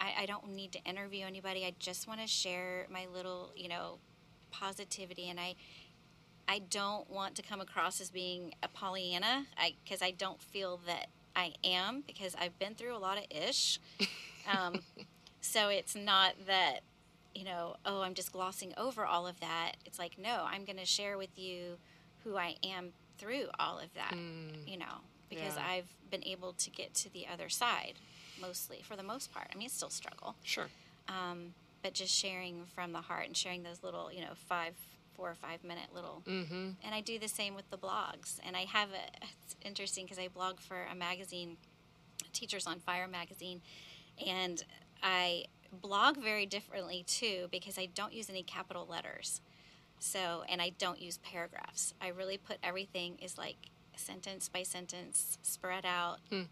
I, 0.00 0.22
I 0.22 0.26
don't 0.26 0.50
need 0.50 0.70
to 0.72 0.82
interview 0.84 1.26
anybody. 1.26 1.64
I 1.64 1.74
just 1.80 2.06
want 2.06 2.20
to 2.20 2.28
share 2.28 2.86
my 2.88 3.06
little 3.12 3.50
you 3.56 3.68
know 3.68 3.98
positivity, 4.52 5.28
and 5.28 5.40
I 5.40 5.56
I 6.48 6.60
don't 6.60 7.08
want 7.10 7.34
to 7.34 7.42
come 7.42 7.60
across 7.60 8.00
as 8.00 8.10
being 8.10 8.54
a 8.62 8.68
Pollyanna, 8.68 9.46
because 9.84 10.00
I, 10.00 10.12
don't 10.12 10.40
feel 10.40 10.80
that 10.86 11.08
I 11.36 11.52
am, 11.62 12.02
because 12.06 12.34
I've 12.40 12.58
been 12.58 12.74
through 12.74 12.96
a 12.96 12.98
lot 12.98 13.18
of 13.18 13.24
ish. 13.30 13.78
Um, 14.48 14.80
so 15.40 15.68
it's 15.68 15.94
not 15.94 16.34
that, 16.46 16.80
you 17.34 17.44
know, 17.44 17.76
oh, 17.84 18.00
I'm 18.02 18.14
just 18.14 18.32
glossing 18.32 18.72
over 18.76 19.04
all 19.04 19.26
of 19.26 19.38
that. 19.40 19.72
It's 19.84 19.98
like, 19.98 20.18
no, 20.18 20.44
I'm 20.50 20.64
going 20.64 20.78
to 20.78 20.84
share 20.86 21.18
with 21.18 21.38
you 21.38 21.76
who 22.24 22.36
I 22.36 22.56
am 22.64 22.92
through 23.18 23.46
all 23.58 23.78
of 23.78 23.92
that, 23.94 24.14
you 24.66 24.76
know, 24.78 25.02
because 25.28 25.56
Yeah. 25.56 25.66
I've 25.68 25.88
been 26.10 26.24
able 26.24 26.52
to 26.54 26.70
get 26.70 26.94
to 26.94 27.12
the 27.12 27.26
other 27.32 27.48
side 27.48 27.94
mostly, 28.40 28.80
for 28.82 28.96
the 28.96 29.02
most 29.02 29.32
part. 29.32 29.48
I 29.52 29.56
mean, 29.58 29.66
it's 29.66 29.74
still 29.74 29.90
struggle 29.90 30.36
sure. 30.44 30.68
um, 31.08 31.54
but 31.82 31.94
just 31.94 32.14
sharing 32.14 32.64
from 32.74 32.92
the 32.92 33.00
heart 33.00 33.26
and 33.26 33.36
sharing 33.36 33.62
those 33.64 33.82
little, 33.82 34.12
you 34.12 34.20
know, 34.20 34.34
five, 34.48 34.74
four 35.14 35.28
or 35.30 35.34
five 35.34 35.62
minute 35.64 35.88
little. 35.94 36.22
Mm-hmm. 36.26 36.70
And 36.84 36.94
I 36.94 37.00
do 37.00 37.18
the 37.18 37.28
same 37.28 37.54
with 37.56 37.68
the 37.70 37.78
blogs. 37.78 38.38
And 38.46 38.56
I 38.56 38.62
have 38.66 38.90
a, 38.90 39.24
it's 39.44 39.56
interesting 39.62 40.04
because 40.04 40.18
I 40.18 40.28
blog 40.28 40.60
for 40.60 40.86
a 40.90 40.94
magazine, 40.94 41.56
Teachers 42.32 42.66
on 42.66 42.78
Fire 42.78 43.08
magazine, 43.08 43.60
and 44.26 44.64
I 45.02 45.44
blog 45.72 46.16
very 46.16 46.46
differently 46.46 47.04
too 47.06 47.48
because 47.50 47.78
I 47.78 47.86
don't 47.94 48.12
use 48.12 48.30
any 48.30 48.42
capital 48.42 48.86
letters. 48.86 49.40
So, 50.00 50.44
and 50.48 50.62
I 50.62 50.70
don't 50.78 51.00
use 51.00 51.18
paragraphs. 51.18 51.92
I 52.00 52.08
really 52.08 52.38
put 52.38 52.58
everything 52.62 53.18
is 53.20 53.36
like 53.36 53.56
sentence 53.96 54.48
by 54.48 54.62
sentence, 54.62 55.38
spread 55.42 55.84
out, 55.84 56.18
Hmm. 56.30 56.42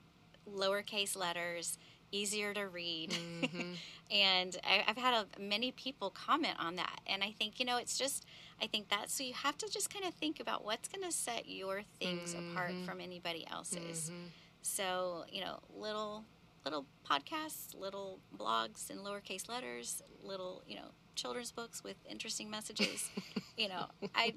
lowercase 0.49 1.17
letters, 1.17 1.79
easier 2.13 2.53
to 2.55 2.67
read. 2.67 3.11
Mm-hmm. 3.11 3.73
and 4.11 4.57
I, 4.65 4.85
I've 4.87 4.97
had 4.97 5.15
a, 5.15 5.41
many 5.41 5.73
people 5.73 6.11
comment 6.11 6.57
on 6.59 6.77
that. 6.77 7.01
And 7.07 7.23
I 7.23 7.33
think, 7.33 7.59
you 7.59 7.67
know, 7.67 7.77
it's 7.79 7.97
just, 7.99 8.25
I 8.61 8.67
think 8.67 8.89
that's 8.89 9.13
so 9.13 9.25
you 9.25 9.35
have 9.35 9.57
to 9.59 9.69
just 9.71 9.93
kind 9.93 10.05
of 10.05 10.15
think 10.15 10.41
about 10.41 10.65
what's 10.65 10.89
going 10.89 11.05
to 11.09 11.13
set 11.17 11.49
your 11.49 11.83
things 12.01 12.35
apart 12.35 12.73
Mhm. 12.73 12.85
from 12.87 13.01
anybody 13.01 13.47
else's. 13.51 14.11
Mhm. 14.11 14.29
So, 14.63 15.25
you 15.31 15.41
know, 15.43 15.61
little 15.77 16.25
little 16.67 16.85
podcasts, 17.09 17.79
little 17.79 18.19
blogs 18.37 18.91
in 18.91 18.99
lowercase 18.99 19.49
letters, 19.49 20.03
little, 20.23 20.65
you 20.67 20.75
know, 20.75 20.89
children's 21.15 21.53
books 21.53 21.85
with 21.85 21.97
interesting 22.11 22.51
messages. 22.51 23.09
you 23.57 23.69
know, 23.69 23.87
I 24.15 24.35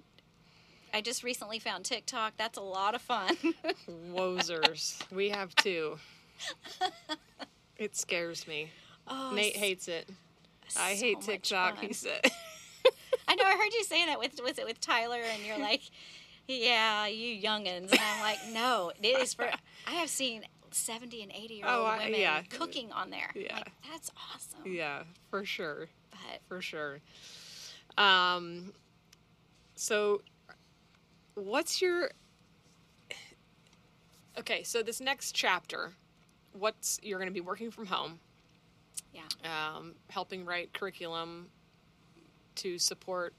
I 0.94 1.02
just 1.02 1.24
recently 1.24 1.58
found 1.60 1.86
TikTok. 1.86 2.34
That's 2.38 2.58
a 2.58 2.62
lot 2.62 2.94
of 2.94 3.02
fun. 3.02 3.36
Wozers. 4.14 5.02
we 5.12 5.30
have 5.30 5.54
two. 5.56 5.98
It 7.78 7.96
scares 7.96 8.46
me. 8.46 8.72
oh, 9.08 9.32
Nate 9.34 9.56
hates 9.56 9.88
it. 9.88 10.10
I 10.78 10.96
hate 10.96 11.22
TikTok. 11.22 11.78
He 11.78 11.94
said. 11.94 12.30
I 13.26 13.36
know. 13.36 13.46
I 13.46 13.52
heard 13.52 13.74
you 13.74 13.86
saying 13.86 14.08
that 14.08 14.20
with 14.20 14.38
was 14.44 14.60
it 14.60 14.66
with 14.66 14.82
Tyler, 14.82 15.22
and 15.22 15.46
you're 15.46 15.58
like, 15.58 15.84
"Yeah, 16.46 17.08
you 17.08 17.42
youngins," 17.42 17.90
and 17.94 18.02
I'm 18.02 18.20
like, 18.22 18.40
"No, 18.52 18.92
it 19.02 19.08
is 19.08 19.34
for." 19.34 19.50
I 19.88 19.92
have 19.92 20.10
seen 20.10 20.44
seventy 20.74 21.22
and 21.24 21.32
eighty 21.32 21.56
year 21.56 21.68
old 21.68 21.88
Oh, 21.88 21.98
women 21.98 22.20
yeah. 22.20 22.42
cooking 22.50 22.92
on 22.92 23.10
there. 23.10 23.32
Yeah. 23.36 23.56
like, 23.56 23.72
that's 23.92 24.12
awesome. 24.34 24.72
yeah, 24.72 25.04
for 25.30 25.46
sure. 25.46 25.88
But 26.12 26.42
for 26.48 26.62
sure. 26.62 27.00
Um, 27.98 28.74
so, 29.76 30.22
what's 31.36 31.82
your 31.82 32.12
okay? 34.38 34.64
So 34.64 34.82
this 34.84 35.00
next 35.02 35.34
chapter, 35.34 35.92
what's 36.54 37.00
you're 37.04 37.20
going 37.20 37.30
to 37.30 37.34
be 37.34 37.42
working 37.42 37.72
from 37.72 37.86
home, 37.88 38.20
yeah, 39.14 39.22
um, 39.76 39.96
helping 40.10 40.46
write 40.46 40.74
curriculum 40.74 41.48
to 42.56 42.78
support 42.78 43.34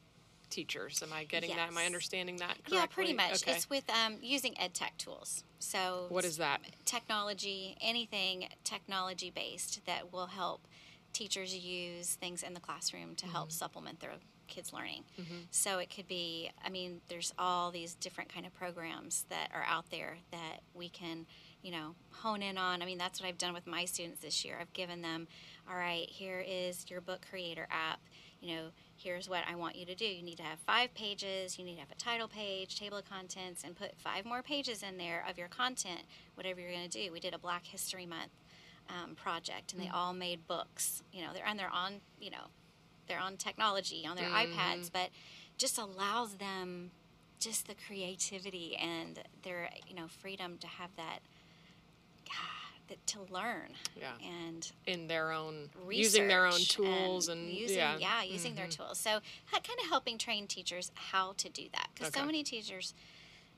teachers. 0.51 1.03
Am 1.03 1.13
I 1.13 1.25
getting 1.25 1.51
that? 1.57 1.69
Am 1.69 1.79
I 1.79 1.87
understanding 1.87 2.37
that 2.39 2.49
correctly? 2.65 2.77
Yeah, 2.79 2.87
pretty 2.87 3.13
much. 3.15 3.43
Okay. 3.43 3.53
It's 3.53 3.71
with 3.71 3.85
um, 3.91 4.17
using 4.21 4.59
ed 4.59 4.75
tech 4.75 4.97
tools. 4.99 5.45
So 5.59 6.07
What 6.09 6.25
is 6.25 6.37
that? 6.39 6.61
Technology, 6.85 7.77
anything 7.81 8.49
technology 8.65 9.31
based 9.31 9.85
that 9.87 10.13
will 10.13 10.27
help 10.27 10.67
teachers 11.13 11.55
use 11.57 12.15
things 12.15 12.43
in 12.43 12.55
the 12.55 12.61
classroom 12.61 13.15
to 13.17 13.25
Mm-hmm. 13.27 13.33
help 13.35 13.53
supplement 13.53 14.01
their 14.01 14.13
kids' 14.47 14.73
learning. 14.73 15.05
So 15.53 15.79
it 15.79 15.95
could 15.95 16.09
be, 16.09 16.51
I 16.65 16.71
mean, 16.71 17.01
there's 17.09 17.33
all 17.39 17.71
these 17.71 17.95
different 17.95 18.33
kind 18.35 18.45
of 18.45 18.53
programs 18.53 19.25
that 19.29 19.49
are 19.55 19.65
out 19.65 19.91
there 19.91 20.19
that 20.33 20.61
we 20.75 20.89
can, 20.89 21.27
you 21.63 21.71
know, 21.71 21.95
hone 22.11 22.43
in 22.43 22.59
on. 22.59 22.83
I 22.83 22.87
mean, 22.87 22.99
that's 22.99 23.21
what 23.21 23.29
I've 23.29 23.39
done 23.39 23.55
with 23.55 23.69
my 23.69 23.85
students 23.85 24.21
this 24.21 24.45
year. 24.45 24.57
I've 24.61 24.73
given 24.73 25.03
them, 25.03 25.29
all 25.71 25.77
right, 25.77 26.09
here 26.09 26.45
is 26.45 26.85
your 26.91 27.01
book 27.01 27.21
creator 27.31 27.69
app. 27.71 28.01
You 28.41 28.57
know, 28.57 28.63
here's 29.03 29.29
what 29.29 29.45
I 29.51 29.55
want 29.55 29.77
you 29.77 29.87
to 29.87 29.95
do. 29.95 30.05
You 30.05 30.23
need 30.23 30.37
to 30.37 30.43
have 30.43 30.59
five 30.61 30.95
pages, 30.95 31.59
you 31.59 31.65
need 31.65 31.75
to 31.75 31.81
have 31.81 31.91
a 31.91 31.97
title 31.97 32.29
page, 32.29 32.79
table 32.79 32.99
of 32.99 33.09
contents, 33.09 33.65
and 33.65 33.75
put 33.75 33.97
five 33.97 34.25
more 34.25 34.43
pages 34.43 34.83
in 34.83 34.99
there 34.99 35.25
of 35.29 35.39
your 35.39 35.49
content, 35.49 36.01
whatever 36.35 36.61
you're 36.61 36.73
going 36.73 36.89
to 36.89 37.05
do. 37.07 37.13
We 37.13 37.21
did 37.21 37.35
a 37.35 37.39
Black 37.39 37.67
History 37.67 38.07
Month 38.07 38.33
um, 38.89 39.15
project, 39.15 39.73
and 39.73 39.81
they 39.83 39.89
all 39.89 40.13
made 40.13 40.47
books. 40.47 41.03
You 41.13 41.23
know, 41.23 41.29
they're 41.33 41.47
and 41.47 41.59
they're 41.59 41.71
on, 41.73 41.95
you 42.21 42.31
know, 42.31 42.49
they're 43.09 43.21
on 43.21 43.37
technology 43.37 44.07
on 44.07 44.17
their 44.17 44.27
iPads, 44.29 44.91
but 44.93 45.11
just 45.57 45.79
allows 45.79 46.35
them 46.35 46.91
just 47.39 47.67
the 47.67 47.75
creativity 47.87 48.77
and 48.77 49.19
their 49.43 49.71
you 49.87 49.95
know 49.95 50.07
freedom 50.09 50.59
to 50.59 50.67
have 50.67 50.91
that, 50.97 51.21
that 52.91 53.05
to 53.07 53.21
learn 53.33 53.73
Yeah. 53.97 54.13
and 54.23 54.71
In 54.87 55.07
their 55.09 55.33
own 55.33 55.71
using 55.91 56.29
their 56.29 56.45
own 56.47 56.61
tools 56.61 57.29
and, 57.29 57.51
using 57.51 57.79
yeah. 57.79 57.97
yeah, 57.99 58.23
using 58.23 58.55
their 58.55 58.67
tools. 58.69 58.99
So 58.99 59.21
kind 59.51 59.79
of 59.83 59.89
helping 59.89 60.19
train 60.19 60.47
teachers 60.47 60.93
how 60.95 61.33
to 61.39 61.49
do 61.49 61.69
that 61.73 61.89
because 61.95 62.09
Okay. 62.09 62.21
so 62.21 62.27
many 62.27 62.43
teachers, 62.43 62.93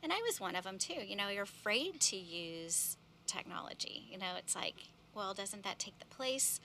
and 0.02 0.12
I 0.12 0.20
was 0.22 0.38
one 0.40 0.54
of 0.54 0.62
them 0.64 0.78
too. 0.78 1.00
You 1.04 1.16
know, 1.16 1.28
you're 1.28 1.42
afraid 1.42 2.00
to 2.02 2.16
use 2.16 2.96
technology. 3.26 4.04
You 4.10 4.18
know, 4.18 4.34
it's 4.38 4.54
like, 4.54 4.74
well, 5.14 5.34
doesn't 5.34 5.64
that 5.64 5.78
take 5.78 5.98
the 5.98 6.06
place? 6.06 6.60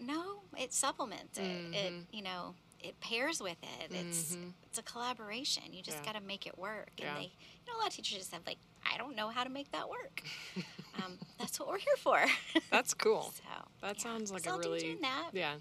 No, 0.00 0.40
it 0.56 0.72
supplements 0.72 1.38
it. 1.38 1.42
It 1.42 1.92
Mm-hmm. 1.92 1.98
you 2.16 2.22
know. 2.22 2.54
It 2.78 3.00
pairs 3.00 3.40
with 3.42 3.56
it. 3.80 3.90
It's 3.90 4.36
it's 4.68 4.78
a 4.78 4.82
collaboration. 4.82 5.62
You 5.72 5.82
just 5.82 5.96
Yeah. 5.98 6.12
got 6.12 6.20
to 6.20 6.24
make 6.24 6.46
it 6.46 6.56
work. 6.58 6.90
And 6.98 7.06
Yeah. 7.06 7.14
they, 7.16 7.22
you 7.22 7.66
know, 7.66 7.76
a 7.76 7.78
lot 7.78 7.88
of 7.88 7.94
teachers 7.94 8.18
just 8.18 8.32
have 8.32 8.42
like, 8.46 8.58
I 8.84 8.96
don't 8.98 9.16
know 9.16 9.30
how 9.30 9.42
to 9.44 9.50
make 9.50 9.72
that 9.72 9.88
work. 9.88 10.22
um, 11.04 11.18
that's 11.38 11.58
what 11.60 11.68
we're 11.68 11.78
here 11.78 11.96
for. 11.98 12.24
That's 12.70 12.94
cool. 12.94 13.32
So 13.36 13.42
That 13.82 13.96
yeah. 13.96 14.02
sounds 14.02 14.30
like 14.32 14.44
So 14.44 14.54
a 14.54 14.58
really 14.58 14.80
doing 14.80 14.98
that. 15.02 15.30
yeah. 15.32 15.54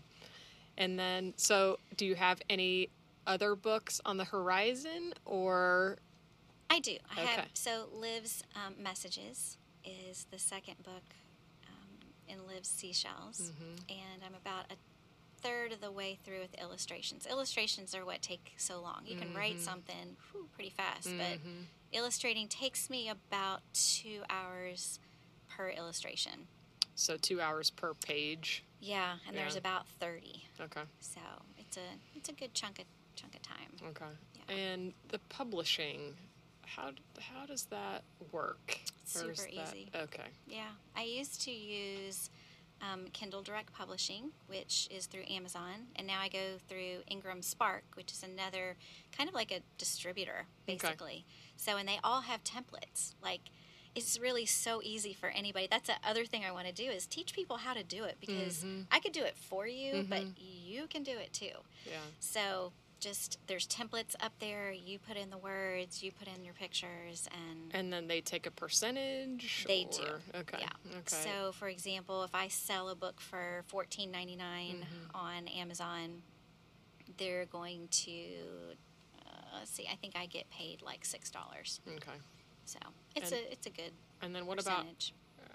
And 0.78 0.98
then, 1.00 1.34
so 1.38 1.80
do 1.98 2.06
you 2.06 2.15
have 2.15 2.41
any 2.50 2.89
other 3.28 3.56
books 3.56 4.02
on 4.06 4.17
the 4.17 4.24
horizon, 4.26 5.13
or 5.26 5.98
I 6.69 6.80
do. 6.80 6.98
I 7.15 7.21
Okay. 7.21 7.26
have 7.36 7.45
so 7.54 7.88
Liv's 7.93 8.43
um, 8.56 8.76
messages 8.82 9.58
is 9.84 10.26
the 10.32 10.39
second 10.39 10.84
book 10.84 11.04
um, 11.67 12.08
in 12.28 12.45
Liv's 12.48 12.69
Seashells, 12.69 13.52
Mm-hmm. 13.54 13.76
and 13.89 14.24
I'm 14.26 14.36
about 14.36 14.65
a 14.71 14.76
third 15.41 15.71
of 15.71 15.80
the 15.82 15.91
way 15.91 16.17
through 16.24 16.39
with 16.39 16.56
illustrations. 16.62 17.28
Illustrations 17.30 17.93
are 17.95 18.04
what 18.06 18.21
take 18.21 18.54
so 18.58 18.82
long. 18.82 19.02
You 19.06 19.15
can 19.15 19.30
Mm-hmm. 19.30 19.38
write 19.38 19.60
something 19.60 20.17
whew, 20.32 20.48
pretty 20.54 20.71
fast, 20.71 21.10
but 21.17 21.39
illustrating 21.91 22.48
takes 22.48 22.89
me 22.89 23.10
about 23.10 23.62
two 23.74 24.21
hours 24.30 25.00
per 25.56 25.70
illustration. 25.70 26.48
so 26.96 27.18
two 27.18 27.41
hours 27.41 27.70
per 27.70 27.94
page? 27.94 28.63
Yeah, 28.80 29.15
and 29.28 29.36
there's 29.36 29.56
about 29.56 29.88
thirty, 30.00 30.44
Okay. 30.60 30.82
so 31.00 31.20
it's 31.58 31.78
a 31.78 31.82
it's 32.15 32.30
a 32.30 32.34
good 32.34 32.54
chunk 32.54 32.80
of 32.80 32.86
chunk 33.15 33.36
of 33.36 33.41
time. 33.41 33.72
Okay. 33.89 34.12
Yeah. 34.36 34.56
And 34.56 34.94
the 35.10 35.20
publishing, 35.30 36.13
how 36.65 36.91
how 37.20 37.46
does 37.46 37.65
that 37.65 38.04
work? 38.32 38.80
Super 39.06 39.34
that- 39.34 39.50
easy. 39.52 39.89
Okay. 39.96 40.28
Yeah, 40.48 40.70
I 40.96 41.04
used 41.04 41.41
to 41.44 41.52
use 41.52 42.30
um, 42.82 43.06
Kindle 43.13 43.41
Direct 43.41 43.72
Publishing, 43.74 44.32
which 44.48 44.88
is 44.91 45.06
through 45.06 45.24
Amazon, 45.30 45.88
and 45.96 46.06
now 46.06 46.20
I 46.20 46.28
go 46.28 46.58
through 46.68 47.04
Ingram 47.10 47.41
Spark, 47.41 47.84
which 47.96 48.12
is 48.12 48.24
another 48.24 48.76
kind 49.18 49.30
of 49.30 49.34
like 49.36 49.52
a 49.52 49.62
distributor, 49.78 50.46
basically. 50.65 50.88
Okay. 50.89 50.96
basically. 50.96 51.26
So, 51.58 51.78
and 51.78 51.88
they 51.88 52.00
all 52.04 52.22
have 52.22 52.44
templates. 52.44 53.13
Like, 53.24 53.41
it's 53.95 54.19
really 54.19 54.45
so 54.45 54.81
easy 54.84 55.13
for 55.13 55.29
anybody. 55.29 55.67
That's 55.71 55.88
the 55.88 55.95
other 56.08 56.25
thing 56.25 56.43
I 56.43 56.51
want 56.51 56.67
to 56.67 56.73
do 56.73 56.84
is 56.89 57.05
teach 57.08 57.34
people 57.34 57.58
how 57.58 57.73
to 57.73 57.84
do 57.84 58.03
it 58.03 58.17
because 58.19 58.63
Mm-hmm. 58.63 58.81
I 58.91 58.99
could 58.99 59.13
do 59.13 59.23
it 59.23 59.36
for 59.38 59.65
you, 59.67 60.05
but 60.10 60.23
you 60.38 60.88
can 60.88 61.03
do 61.03 61.17
it 61.17 61.31
too. 61.34 61.55
Yeah. 61.86 61.97
So, 62.19 62.73
just 62.99 63.38
there's 63.47 63.67
templates 63.67 64.15
up 64.21 64.31
there. 64.39 64.71
You 64.71 64.97
put 64.99 65.15
in 65.17 65.29
the 65.29 65.38
words, 65.38 66.01
you 66.01 66.12
put 66.12 66.27
in 66.27 66.43
your 66.43 66.53
pictures, 66.53 67.27
and 67.31 67.71
And 67.73 67.93
then 67.93 68.08
they 68.08 68.19
take 68.21 68.45
a 68.47 68.51
percentage. 68.51 69.65
they 69.67 69.86
or- 69.86 70.19
do. 70.34 70.39
Okay. 70.39 70.58
Yeah. 70.62 70.69
Okay. 70.99 71.01
So, 71.05 71.51
for 71.51 71.67
example, 71.67 72.23
if 72.23 72.34
I 72.34 72.47
sell 72.47 72.89
a 72.89 72.95
book 72.95 73.19
for 73.21 73.63
fourteen 73.67 74.12
ninety 74.12 74.36
nine 74.36 74.86
Mm-hmm. 74.86 75.15
on 75.15 75.47
Amazon, 75.49 76.21
they're 77.17 77.45
going 77.45 77.88
to 77.91 78.12
uh, 79.25 79.58
let's 79.60 79.71
see. 79.71 79.88
I 79.91 79.95
think 79.95 80.15
I 80.15 80.25
get 80.25 80.49
paid 80.49 80.81
like 80.81 81.05
six 81.05 81.29
dollars. 81.29 81.79
okay. 81.88 82.17
So 82.65 82.80
it's 83.15 83.32
And 83.32 83.41
a 83.41 83.51
it's 83.51 83.65
a 83.67 83.69
good 83.69 83.91
And 84.21 84.36
then 84.36 84.45
what 84.45 84.60
about? 84.62 84.86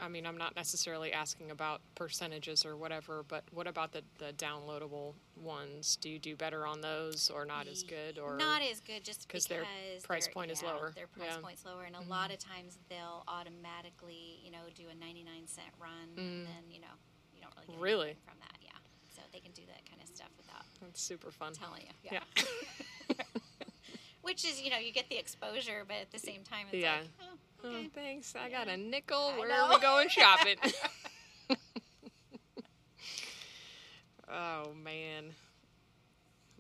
I 0.03 0.09
mean, 0.09 0.25
I'm 0.25 0.39
not 0.39 0.57
necessarily 0.57 1.13
asking 1.13 1.51
about 1.51 1.83
percentages 1.95 2.65
or 2.65 2.75
whatever, 2.75 3.23
but 3.29 3.45
what 3.53 3.67
about 3.67 3.93
the, 3.93 4.03
the 4.19 4.33
downloadable 4.33 5.13
ones? 5.37 5.97
Do 6.01 6.09
you 6.09 6.19
do 6.19 6.37
better 6.37 6.67
on 6.67 6.81
those 6.81 7.29
or 7.29 7.45
not 7.45 7.69
as 7.69 7.83
good? 7.83 8.19
Or 8.19 8.37
not 8.39 8.63
as 8.63 8.81
good 8.81 9.05
Just 9.05 9.29
'cause 9.29 9.45
because 9.45 9.47
their 9.49 9.67
price 10.03 10.27
point 10.29 10.51
is 10.53 10.63
lower. 10.63 10.93
Their 10.97 11.07
price 11.07 11.27
Yeah. 11.27 11.33
Mm-hmm. 11.35 11.43
point's 11.45 11.65
lower, 11.67 11.85
and 11.85 11.97
a 11.97 12.01
lot 12.09 12.31
of 12.33 12.39
times 12.39 12.79
they'll 12.89 13.25
automatically, 13.29 14.41
you 14.43 14.51
know, 14.51 14.65
do 14.75 14.85
a 14.89 14.95
ninety 14.95 15.23
nine 15.23 15.47
cent 15.47 15.69
run, 15.79 16.09
and 16.17 16.47
then 16.47 16.71
you 16.71 16.81
know 16.81 16.95
you 17.35 17.43
don't 17.43 17.53
really 17.57 17.67
get 17.67 17.77
Mm. 17.77 17.83
Really? 17.83 18.17
from 18.25 18.39
that. 18.41 18.57
Yeah, 18.63 18.71
so 19.15 19.21
they 19.33 19.41
can 19.41 19.53
do 19.53 19.63
that 19.67 19.85
kind 19.91 20.01
of 20.01 20.09
stuff 20.09 20.31
without 20.39 20.65
That's 20.81 21.03
super 21.03 21.31
fun. 21.31 21.53
telling 21.53 21.83
you. 21.83 21.93
Yeah. 22.11 22.21
Which 24.31 24.45
is, 24.45 24.63
you 24.63 24.71
know, 24.71 24.79
you 24.79 24.93
get 24.93 25.09
the 25.09 25.19
exposure, 25.19 25.83
but 25.89 25.97
at 26.03 26.13
the 26.13 26.19
same 26.21 26.45
time, 26.45 26.67
it's 26.71 26.81
Yeah. 26.81 26.99
like, 26.99 27.09
oh, 27.65 27.69
Oh, 27.69 27.85
thanks. 27.93 28.37
I 28.37 28.49
got 28.49 28.69
a 28.69 28.77
nickel. 28.77 29.33
I 29.35 29.39
Where 29.41 29.49
know. 29.49 29.65
are 29.65 29.71
we 29.71 29.81
going 29.81 30.09
shopping? 30.17 30.55
oh 34.31 34.73
man. 34.85 35.25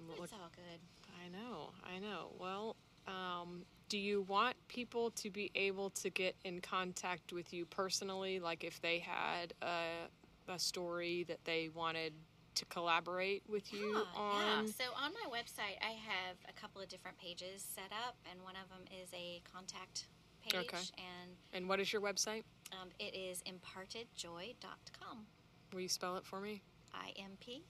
Look, 0.08 0.18
It's 0.24 0.32
all 0.32 0.50
good. 0.56 0.80
I 1.24 1.28
know. 1.28 1.70
I 1.84 2.00
know. 2.00 2.32
Well, 2.40 2.74
um, 3.06 3.62
do 3.88 3.98
you 3.98 4.22
want 4.22 4.56
people 4.66 5.12
to 5.12 5.30
be 5.30 5.52
able 5.54 5.90
to 5.90 6.10
get 6.10 6.34
in 6.44 6.60
contact 6.60 7.32
with 7.32 7.52
you 7.52 7.66
personally? 7.66 8.40
Like 8.40 8.64
if 8.64 8.80
they 8.82 8.98
had 8.98 9.54
a, 9.62 10.08
a 10.52 10.58
story 10.58 11.24
that 11.28 11.44
they 11.44 11.68
wanted 11.72 12.14
to 12.54 12.64
collaborate 12.66 13.42
with 13.48 13.72
you 13.72 14.04
on? 14.16 14.66
yeah. 14.66 14.72
So 14.72 14.84
on 14.96 15.12
my 15.12 15.30
website, 15.30 15.78
I 15.82 15.92
have 15.92 16.36
a 16.48 16.52
couple 16.60 16.80
of 16.82 16.88
different 16.88 17.18
pages 17.18 17.62
set 17.74 17.90
up, 18.06 18.16
and 18.30 18.42
one 18.42 18.54
of 18.62 18.68
them 18.68 18.86
is 19.02 19.08
a 19.14 19.40
contact 19.52 20.06
page, 20.42 20.54
Okay. 20.66 20.76
and 20.98 21.36
And 21.52 21.68
what 21.68 21.80
is 21.80 21.92
your 21.92 22.02
website? 22.02 22.44
um, 22.72 22.88
it 22.98 23.14
is 23.14 23.42
impartedjoy.com. 23.42 25.26
Will 25.72 25.80
you 25.80 25.88
spell 25.88 26.16
it 26.16 26.24
for 26.24 26.40
me? 26.40 26.62
I 26.92 27.10
M 27.18 27.32
P 27.40 27.62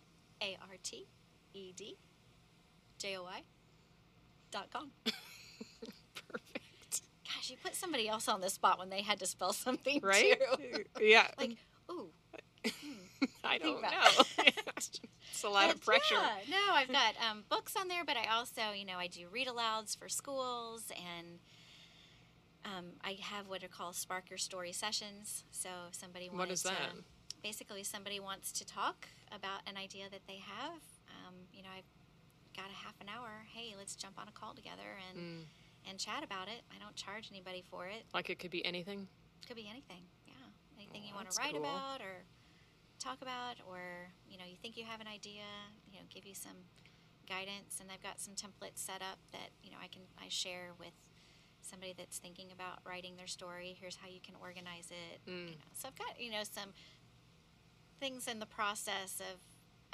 A 0.42 0.56
R 0.62 0.76
T 0.82 1.06
E 1.54 1.72
D 1.76 1.96
J 2.98 3.16
O 3.18 3.24
I 3.26 3.42
dot 4.50 4.68
com. 4.72 4.90
Perfect. 6.14 7.02
Gosh, 7.26 7.50
you 7.50 7.56
put 7.62 7.74
somebody 7.74 8.08
else 8.08 8.28
on 8.28 8.40
the 8.40 8.50
spot 8.50 8.78
when 8.78 8.88
they 8.90 9.02
had 9.02 9.18
to 9.20 9.26
spell 9.26 9.52
something 9.52 10.00
Right? 10.02 10.40
too. 10.58 10.84
yeah. 11.00 11.28
like, 11.38 11.56
ooh, 11.90 12.10
I 13.44 13.58
don't 13.58 13.82
know. 13.82 14.24
it's 14.76 15.42
a 15.44 15.48
lot 15.48 15.72
of 15.74 15.80
pressure. 15.84 16.14
Yeah, 16.14 16.38
no, 16.50 16.74
I've 16.74 16.88
got 16.92 17.14
um, 17.28 17.44
books 17.48 17.74
on 17.78 17.88
there, 17.88 18.04
but 18.04 18.16
I 18.16 18.26
also, 18.34 18.72
you 18.74 18.84
know, 18.84 18.96
I 18.98 19.06
do 19.06 19.26
read 19.30 19.48
alouds 19.48 19.96
for 19.98 20.08
schools, 20.08 20.90
and 20.90 21.38
um, 22.64 22.86
I 23.04 23.16
have 23.20 23.48
what 23.48 23.62
are 23.64 23.68
called 23.68 23.94
Spark 23.96 24.30
Your 24.30 24.38
Story 24.38 24.72
sessions. 24.72 25.44
So 25.50 25.68
if 25.88 25.94
somebody 25.94 26.28
wanted 26.28 26.38
What 26.38 26.50
is 26.50 26.62
to, 26.62 26.68
that? 26.68 26.92
basically 27.42 27.82
somebody 27.84 28.20
wants 28.20 28.52
to 28.52 28.66
talk 28.66 29.08
about 29.34 29.60
an 29.66 29.76
idea 29.76 30.04
that 30.10 30.20
they 30.26 30.36
have, 30.44 30.82
um, 31.26 31.34
you 31.52 31.62
know, 31.62 31.70
I've 31.76 31.84
got 32.56 32.66
a 32.70 32.84
half 32.84 32.94
an 33.00 33.06
hour. 33.08 33.44
Hey, 33.54 33.74
let's 33.78 33.94
jump 33.96 34.18
on 34.18 34.28
a 34.28 34.32
call 34.32 34.54
together 34.54 34.98
and 35.08 35.18
Mm. 35.18 35.44
and 35.88 35.98
chat 35.98 36.22
about 36.22 36.48
it. 36.48 36.62
I 36.74 36.78
don't 36.78 36.94
charge 36.96 37.28
anybody 37.30 37.62
for 37.70 37.86
it. 37.86 38.04
Like 38.12 38.28
it 38.28 38.38
could 38.38 38.50
be 38.50 38.64
anything. 38.66 39.08
Could 39.46 39.56
be 39.56 39.66
anything. 39.70 40.02
Yeah, 40.26 40.34
anything 40.76 41.02
Oh, 41.04 41.08
you 41.08 41.14
want 41.14 41.30
to 41.30 41.38
write 41.38 41.52
cool. 41.52 41.60
about 41.62 42.00
or 42.02 42.24
talk 43.00 43.22
about, 43.22 43.56
or 43.68 44.12
you 44.28 44.36
know, 44.38 44.44
you 44.44 44.56
think 44.60 44.76
you 44.76 44.84
have 44.84 45.00
an 45.00 45.08
idea. 45.08 45.42
You 45.90 45.98
know, 45.98 46.04
give 46.12 46.24
you 46.26 46.34
some 46.34 46.68
guidance, 47.28 47.78
and 47.80 47.90
I've 47.90 48.02
got 48.02 48.20
some 48.20 48.34
templates 48.34 48.78
set 48.78 49.00
up 49.02 49.18
that 49.32 49.50
you 49.62 49.70
know 49.70 49.78
I 49.82 49.88
can 49.88 50.02
I 50.22 50.28
share 50.28 50.70
with 50.78 50.92
somebody 51.62 51.94
that's 51.96 52.18
thinking 52.18 52.52
about 52.52 52.78
writing 52.86 53.16
their 53.16 53.26
story. 53.26 53.76
Here's 53.80 53.96
how 53.96 54.08
you 54.08 54.20
can 54.22 54.34
organize 54.40 54.90
it. 54.90 55.20
Mm. 55.28 55.48
You 55.50 55.56
know, 55.58 55.70
so 55.74 55.88
I've 55.88 55.96
got 55.98 56.20
you 56.20 56.30
know 56.30 56.42
some 56.44 56.70
things 57.98 58.26
in 58.28 58.38
the 58.38 58.46
process 58.46 59.20
of 59.20 59.40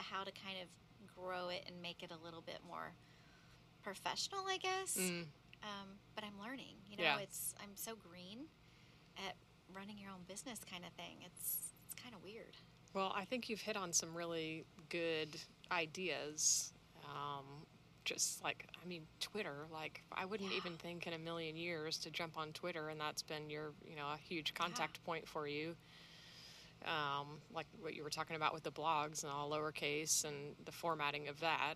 how 0.05 0.23
to 0.25 0.31
kind 0.33 0.57
of 0.63 0.69
grow 1.17 1.49
it 1.49 1.65
and 1.67 1.81
make 1.83 2.03
it 2.03 2.11
a 2.13 2.25
little 2.25 2.43
bit 2.43 2.59
more 2.67 2.93
professional, 3.83 4.41
I 4.49 4.59
guess. 4.59 4.97
Mm, 4.99 5.25
Um, 5.63 5.99
but 6.15 6.23
I'm 6.23 6.39
learning. 6.41 6.77
You 6.89 6.99
know, 6.99 7.03
Yeah. 7.05 7.19
it's 7.19 7.55
I'm 7.63 7.75
so 7.77 7.97
green 7.97 8.47
at 9.17 9.35
running 9.75 9.99
your 9.99 10.11
own 10.11 10.23
business 10.29 10.61
kind 10.65 10.85
of 10.85 10.93
thing. 10.93 11.23
It's 11.25 11.73
it's 11.87 11.95
kind 12.01 12.15
of 12.15 12.23
weird. 12.23 12.57
Well, 12.97 13.13
I 13.15 13.27
think 13.27 13.49
you've 13.51 13.61
hit 13.61 13.77
on 13.77 13.93
some 13.93 14.17
really 14.17 14.65
good 14.89 15.29
ideas. 15.71 16.73
Um, 17.05 17.45
just 18.07 18.43
like, 18.43 18.67
I 18.83 18.87
mean, 18.89 19.03
Twitter, 19.21 19.67
like, 19.71 20.03
I 20.13 20.25
wouldn't 20.25 20.51
Yeah. 20.51 20.57
even 20.59 20.79
think 20.79 21.07
in 21.07 21.13
a 21.13 21.19
million 21.19 21.57
years 21.57 21.99
to 21.99 22.11
jump 22.11 22.39
on 22.39 22.53
Twitter, 22.53 22.89
and 22.89 22.99
that's 23.01 23.23
been 23.23 23.51
your, 23.51 23.75
you 23.89 23.97
know, 23.97 24.07
a 24.09 24.17
huge 24.17 24.55
contact 24.55 25.05
point 25.05 25.29
for 25.29 25.47
you. 25.47 25.77
Um, 26.87 27.41
like 27.53 27.67
what 27.81 27.95
you 27.95 28.03
were 28.03 28.11
talking 28.11 28.37
about 28.37 28.55
with 28.55 28.63
the 28.63 28.71
blogs 28.73 29.23
and 29.25 29.33
all 29.33 29.51
lowercase 29.51 30.25
and 30.25 30.55
the 30.65 30.73
formatting 30.73 31.29
of 31.29 31.41
that. 31.41 31.75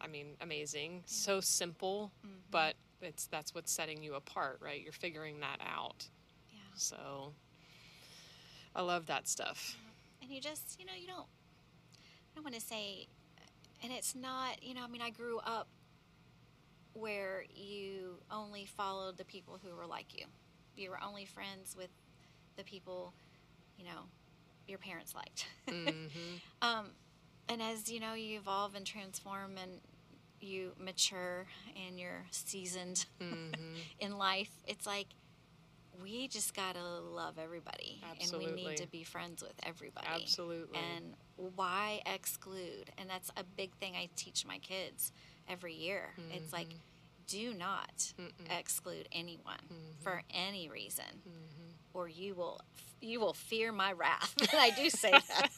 I 0.00 0.06
mean, 0.08 0.36
amazing. 0.40 1.02
So 1.06 1.40
simple, 1.40 2.12
Mm-hmm. 2.24 2.36
but 2.50 2.74
it's 3.02 3.26
that's 3.26 3.54
what's 3.54 3.70
setting 3.72 4.02
you 4.02 4.14
apart, 4.14 4.58
right? 4.60 4.80
You're 4.82 4.92
figuring 4.92 5.40
that 5.40 5.60
out. 5.60 6.08
Yeah. 6.50 6.60
So 6.74 7.34
I 8.74 8.82
love 8.82 9.06
that 9.06 9.28
stuff. 9.28 9.76
And 10.26 10.34
you 10.34 10.40
just 10.40 10.76
you 10.78 10.84
know 10.84 10.92
you 10.98 11.06
don't 11.06 11.26
i 11.98 12.34
don't 12.34 12.44
want 12.44 12.54
to 12.54 12.60
say 12.60 13.06
and 13.82 13.92
it's 13.92 14.14
not 14.14 14.62
you 14.62 14.74
know 14.74 14.82
i 14.84 14.88
mean 14.88 15.02
i 15.02 15.10
grew 15.10 15.38
up 15.38 15.68
where 16.94 17.44
you 17.54 18.16
only 18.30 18.64
followed 18.64 19.18
the 19.18 19.24
people 19.24 19.60
who 19.62 19.76
were 19.76 19.86
like 19.86 20.18
you. 20.18 20.24
You 20.76 20.90
were 20.90 20.98
only 21.06 21.26
friends 21.26 21.76
with 21.76 21.90
the 22.56 22.64
people 22.64 23.12
you 23.78 23.84
know 23.84 24.00
your 24.66 24.78
parents 24.78 25.14
liked. 25.14 25.46
Hmm 25.68 26.06
um, 26.62 26.86
and 27.48 27.62
as 27.62 27.90
you 27.90 28.00
know 28.00 28.14
you 28.14 28.38
evolve 28.38 28.74
and 28.74 28.86
transform 28.86 29.52
and 29.62 29.72
you 30.40 30.72
mature 30.78 31.46
and 31.86 31.98
you're 31.98 32.24
seasoned 32.30 33.06
hmm 33.20 33.50
in 34.00 34.18
life 34.18 34.50
it's 34.66 34.86
like 34.86 35.08
we 36.02 36.28
just 36.28 36.54
gotta 36.54 36.82
love 37.00 37.38
everybody 37.38 38.00
and 38.20 38.30
we 38.38 38.46
need 38.52 38.76
to 38.76 38.86
be 38.88 39.02
friends 39.04 39.42
with 39.42 39.54
everybody 39.64 40.06
Absolutely. 40.22 40.78
and 40.78 41.14
why 41.56 42.00
exclude 42.06 42.90
and 42.98 43.08
that's 43.08 43.30
a 43.36 43.44
big 43.56 43.72
thing 43.76 43.94
i 43.96 44.08
teach 44.16 44.44
my 44.46 44.58
kids 44.58 45.12
every 45.48 45.74
year 45.74 46.10
it's 46.32 46.52
like 46.52 46.68
do 47.28 47.52
not 47.54 48.12
Mm-mm. 48.20 48.58
exclude 48.58 49.08
anyone 49.12 49.58
Mhm. 49.70 50.02
for 50.02 50.22
any 50.34 50.68
reason 50.68 51.04
Mhm. 51.28 51.72
or 51.94 52.08
you 52.08 52.34
will 52.34 52.60
you 53.00 53.20
will 53.20 53.32
fear 53.34 53.72
my 53.72 53.92
wrath 53.92 54.34
and 54.40 54.48
i 54.60 54.70
do 54.70 54.88
say 54.90 55.10
that 55.28 55.50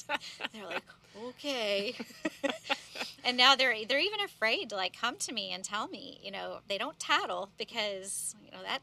they're 0.53 0.66
like 0.66 0.84
okay 1.16 1.95
and 3.24 3.36
now 3.36 3.55
they're 3.57 3.74
they're 3.89 3.99
even 4.01 4.20
afraid 4.20 4.70
to 4.70 4.76
like 4.76 4.97
come 4.99 5.16
to 5.16 5.32
me 5.32 5.51
and 5.53 5.64
tell 5.64 5.89
me 5.89 6.18
you 6.22 6.30
know 6.30 6.59
they 6.68 6.78
don't 6.78 6.99
tattle 6.99 7.51
because 7.59 8.34
you 8.45 8.51
know 8.51 8.62
that 8.62 8.80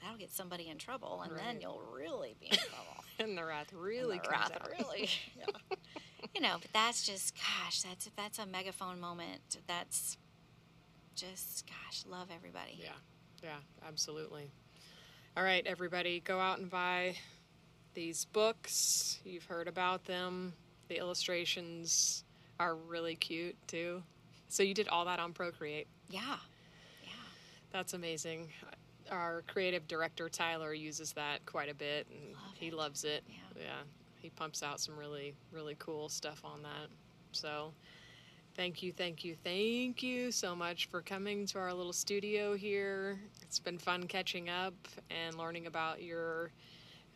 that'll 0.00 0.16
get 0.18 0.30
somebody 0.30 0.68
in 0.68 0.78
trouble 0.78 1.22
and 1.24 1.36
then 1.36 1.60
you'll 1.60 1.82
really 1.94 2.34
be 2.40 2.46
in 2.46 2.56
trouble 2.56 3.04
And 3.18 3.36
the 3.36 3.44
wrath 3.44 3.72
And 3.72 3.80
really 3.80 4.18
the 4.18 4.28
comes 4.28 4.50
wrath 4.50 4.52
out. 4.60 4.68
really 4.78 5.08
yeah. 5.38 5.76
you 6.34 6.40
know 6.40 6.56
but 6.60 6.70
that's 6.72 7.04
just 7.06 7.34
gosh 7.36 7.82
that's 7.82 8.08
that's 8.16 8.38
a 8.38 8.46
megaphone 8.46 9.00
moment 9.00 9.58
that's 9.66 10.16
just 11.14 11.64
gosh 11.66 12.04
love 12.08 12.28
everybody 12.34 12.78
Yeah, 12.80 12.90
yeah, 13.42 13.56
absolutely. 13.86 14.50
All 15.36 15.44
right, 15.44 15.64
everybody, 15.66 16.20
go 16.20 16.40
out 16.40 16.58
and 16.58 16.68
buy 16.68 17.14
these 17.94 18.24
books. 18.24 19.18
You've 19.24 19.44
heard 19.44 19.68
about 19.68 20.04
them. 20.04 20.52
The 20.88 20.96
illustrations 20.96 22.24
are 22.58 22.74
really 22.74 23.14
cute 23.14 23.56
too. 23.68 24.02
So 24.48 24.62
you 24.64 24.74
did 24.74 24.88
all 24.88 25.04
that 25.04 25.20
on 25.20 25.32
Procreate. 25.32 25.86
yeah 26.10 26.36
yeah 27.04 27.10
That's 27.72 27.94
amazing. 27.94 28.48
Our 29.10 29.42
creative 29.46 29.86
director 29.88 30.28
Tyler 30.28 30.72
uses 30.74 31.12
that 31.12 31.44
quite 31.46 31.70
a 31.70 31.74
bit, 31.74 32.06
and 32.10 32.34
Love 32.34 32.42
he 32.54 32.66
it. 32.68 32.74
loves 32.74 33.04
it. 33.04 33.24
Yeah. 33.28 33.62
yeah, 33.62 33.82
he 34.20 34.30
pumps 34.30 34.62
out 34.62 34.80
some 34.80 34.96
really, 34.98 35.34
really 35.52 35.76
cool 35.78 36.08
stuff 36.08 36.40
on 36.44 36.62
that. 36.62 36.88
So, 37.32 37.72
thank 38.54 38.82
you, 38.82 38.92
thank 38.92 39.24
you, 39.24 39.36
thank 39.44 40.02
you 40.02 40.30
so 40.30 40.54
much 40.54 40.86
for 40.86 41.00
coming 41.02 41.46
to 41.46 41.58
our 41.58 41.72
little 41.72 41.92
studio 41.92 42.54
here. 42.54 43.18
It's 43.42 43.58
been 43.58 43.78
fun 43.78 44.04
catching 44.06 44.48
up 44.48 44.74
and 45.10 45.36
learning 45.36 45.66
about 45.66 46.02
your 46.02 46.50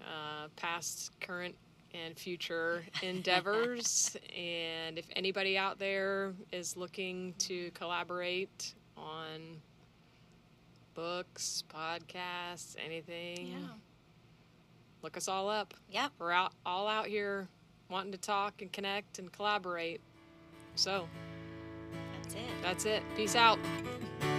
uh, 0.01 0.49
past, 0.57 1.13
current, 1.21 1.55
and 1.95 2.19
future 2.19 2.85
endeavors. 3.03 4.17
and 4.37 4.99
if 4.99 5.07
anybody 5.15 5.59
out 5.59 5.79
there 5.79 6.33
is 6.53 6.77
looking 6.77 7.35
to 7.39 7.71
collaborate 7.73 8.75
on 8.97 9.61
books, 10.95 11.65
podcasts, 11.73 12.77
anything, 12.85 13.49
yeah 13.49 13.69
look 15.03 15.17
us 15.17 15.29
all 15.29 15.49
up. 15.51 15.75
yep 15.91 16.13
We're 16.19 16.33
out 16.33 16.53
all 16.65 16.87
out 16.87 17.07
here 17.07 17.49
wanting 17.91 18.13
to 18.13 18.19
talk 18.19 18.63
and 18.63 18.73
connect 18.73 19.19
and 19.19 19.31
collaborate. 19.31 20.01
So 20.75 21.09
that's 22.23 22.35
it 22.35 22.63
that's 22.63 22.85
it. 22.85 23.03
Peace 23.17 23.37
out. 23.37 23.59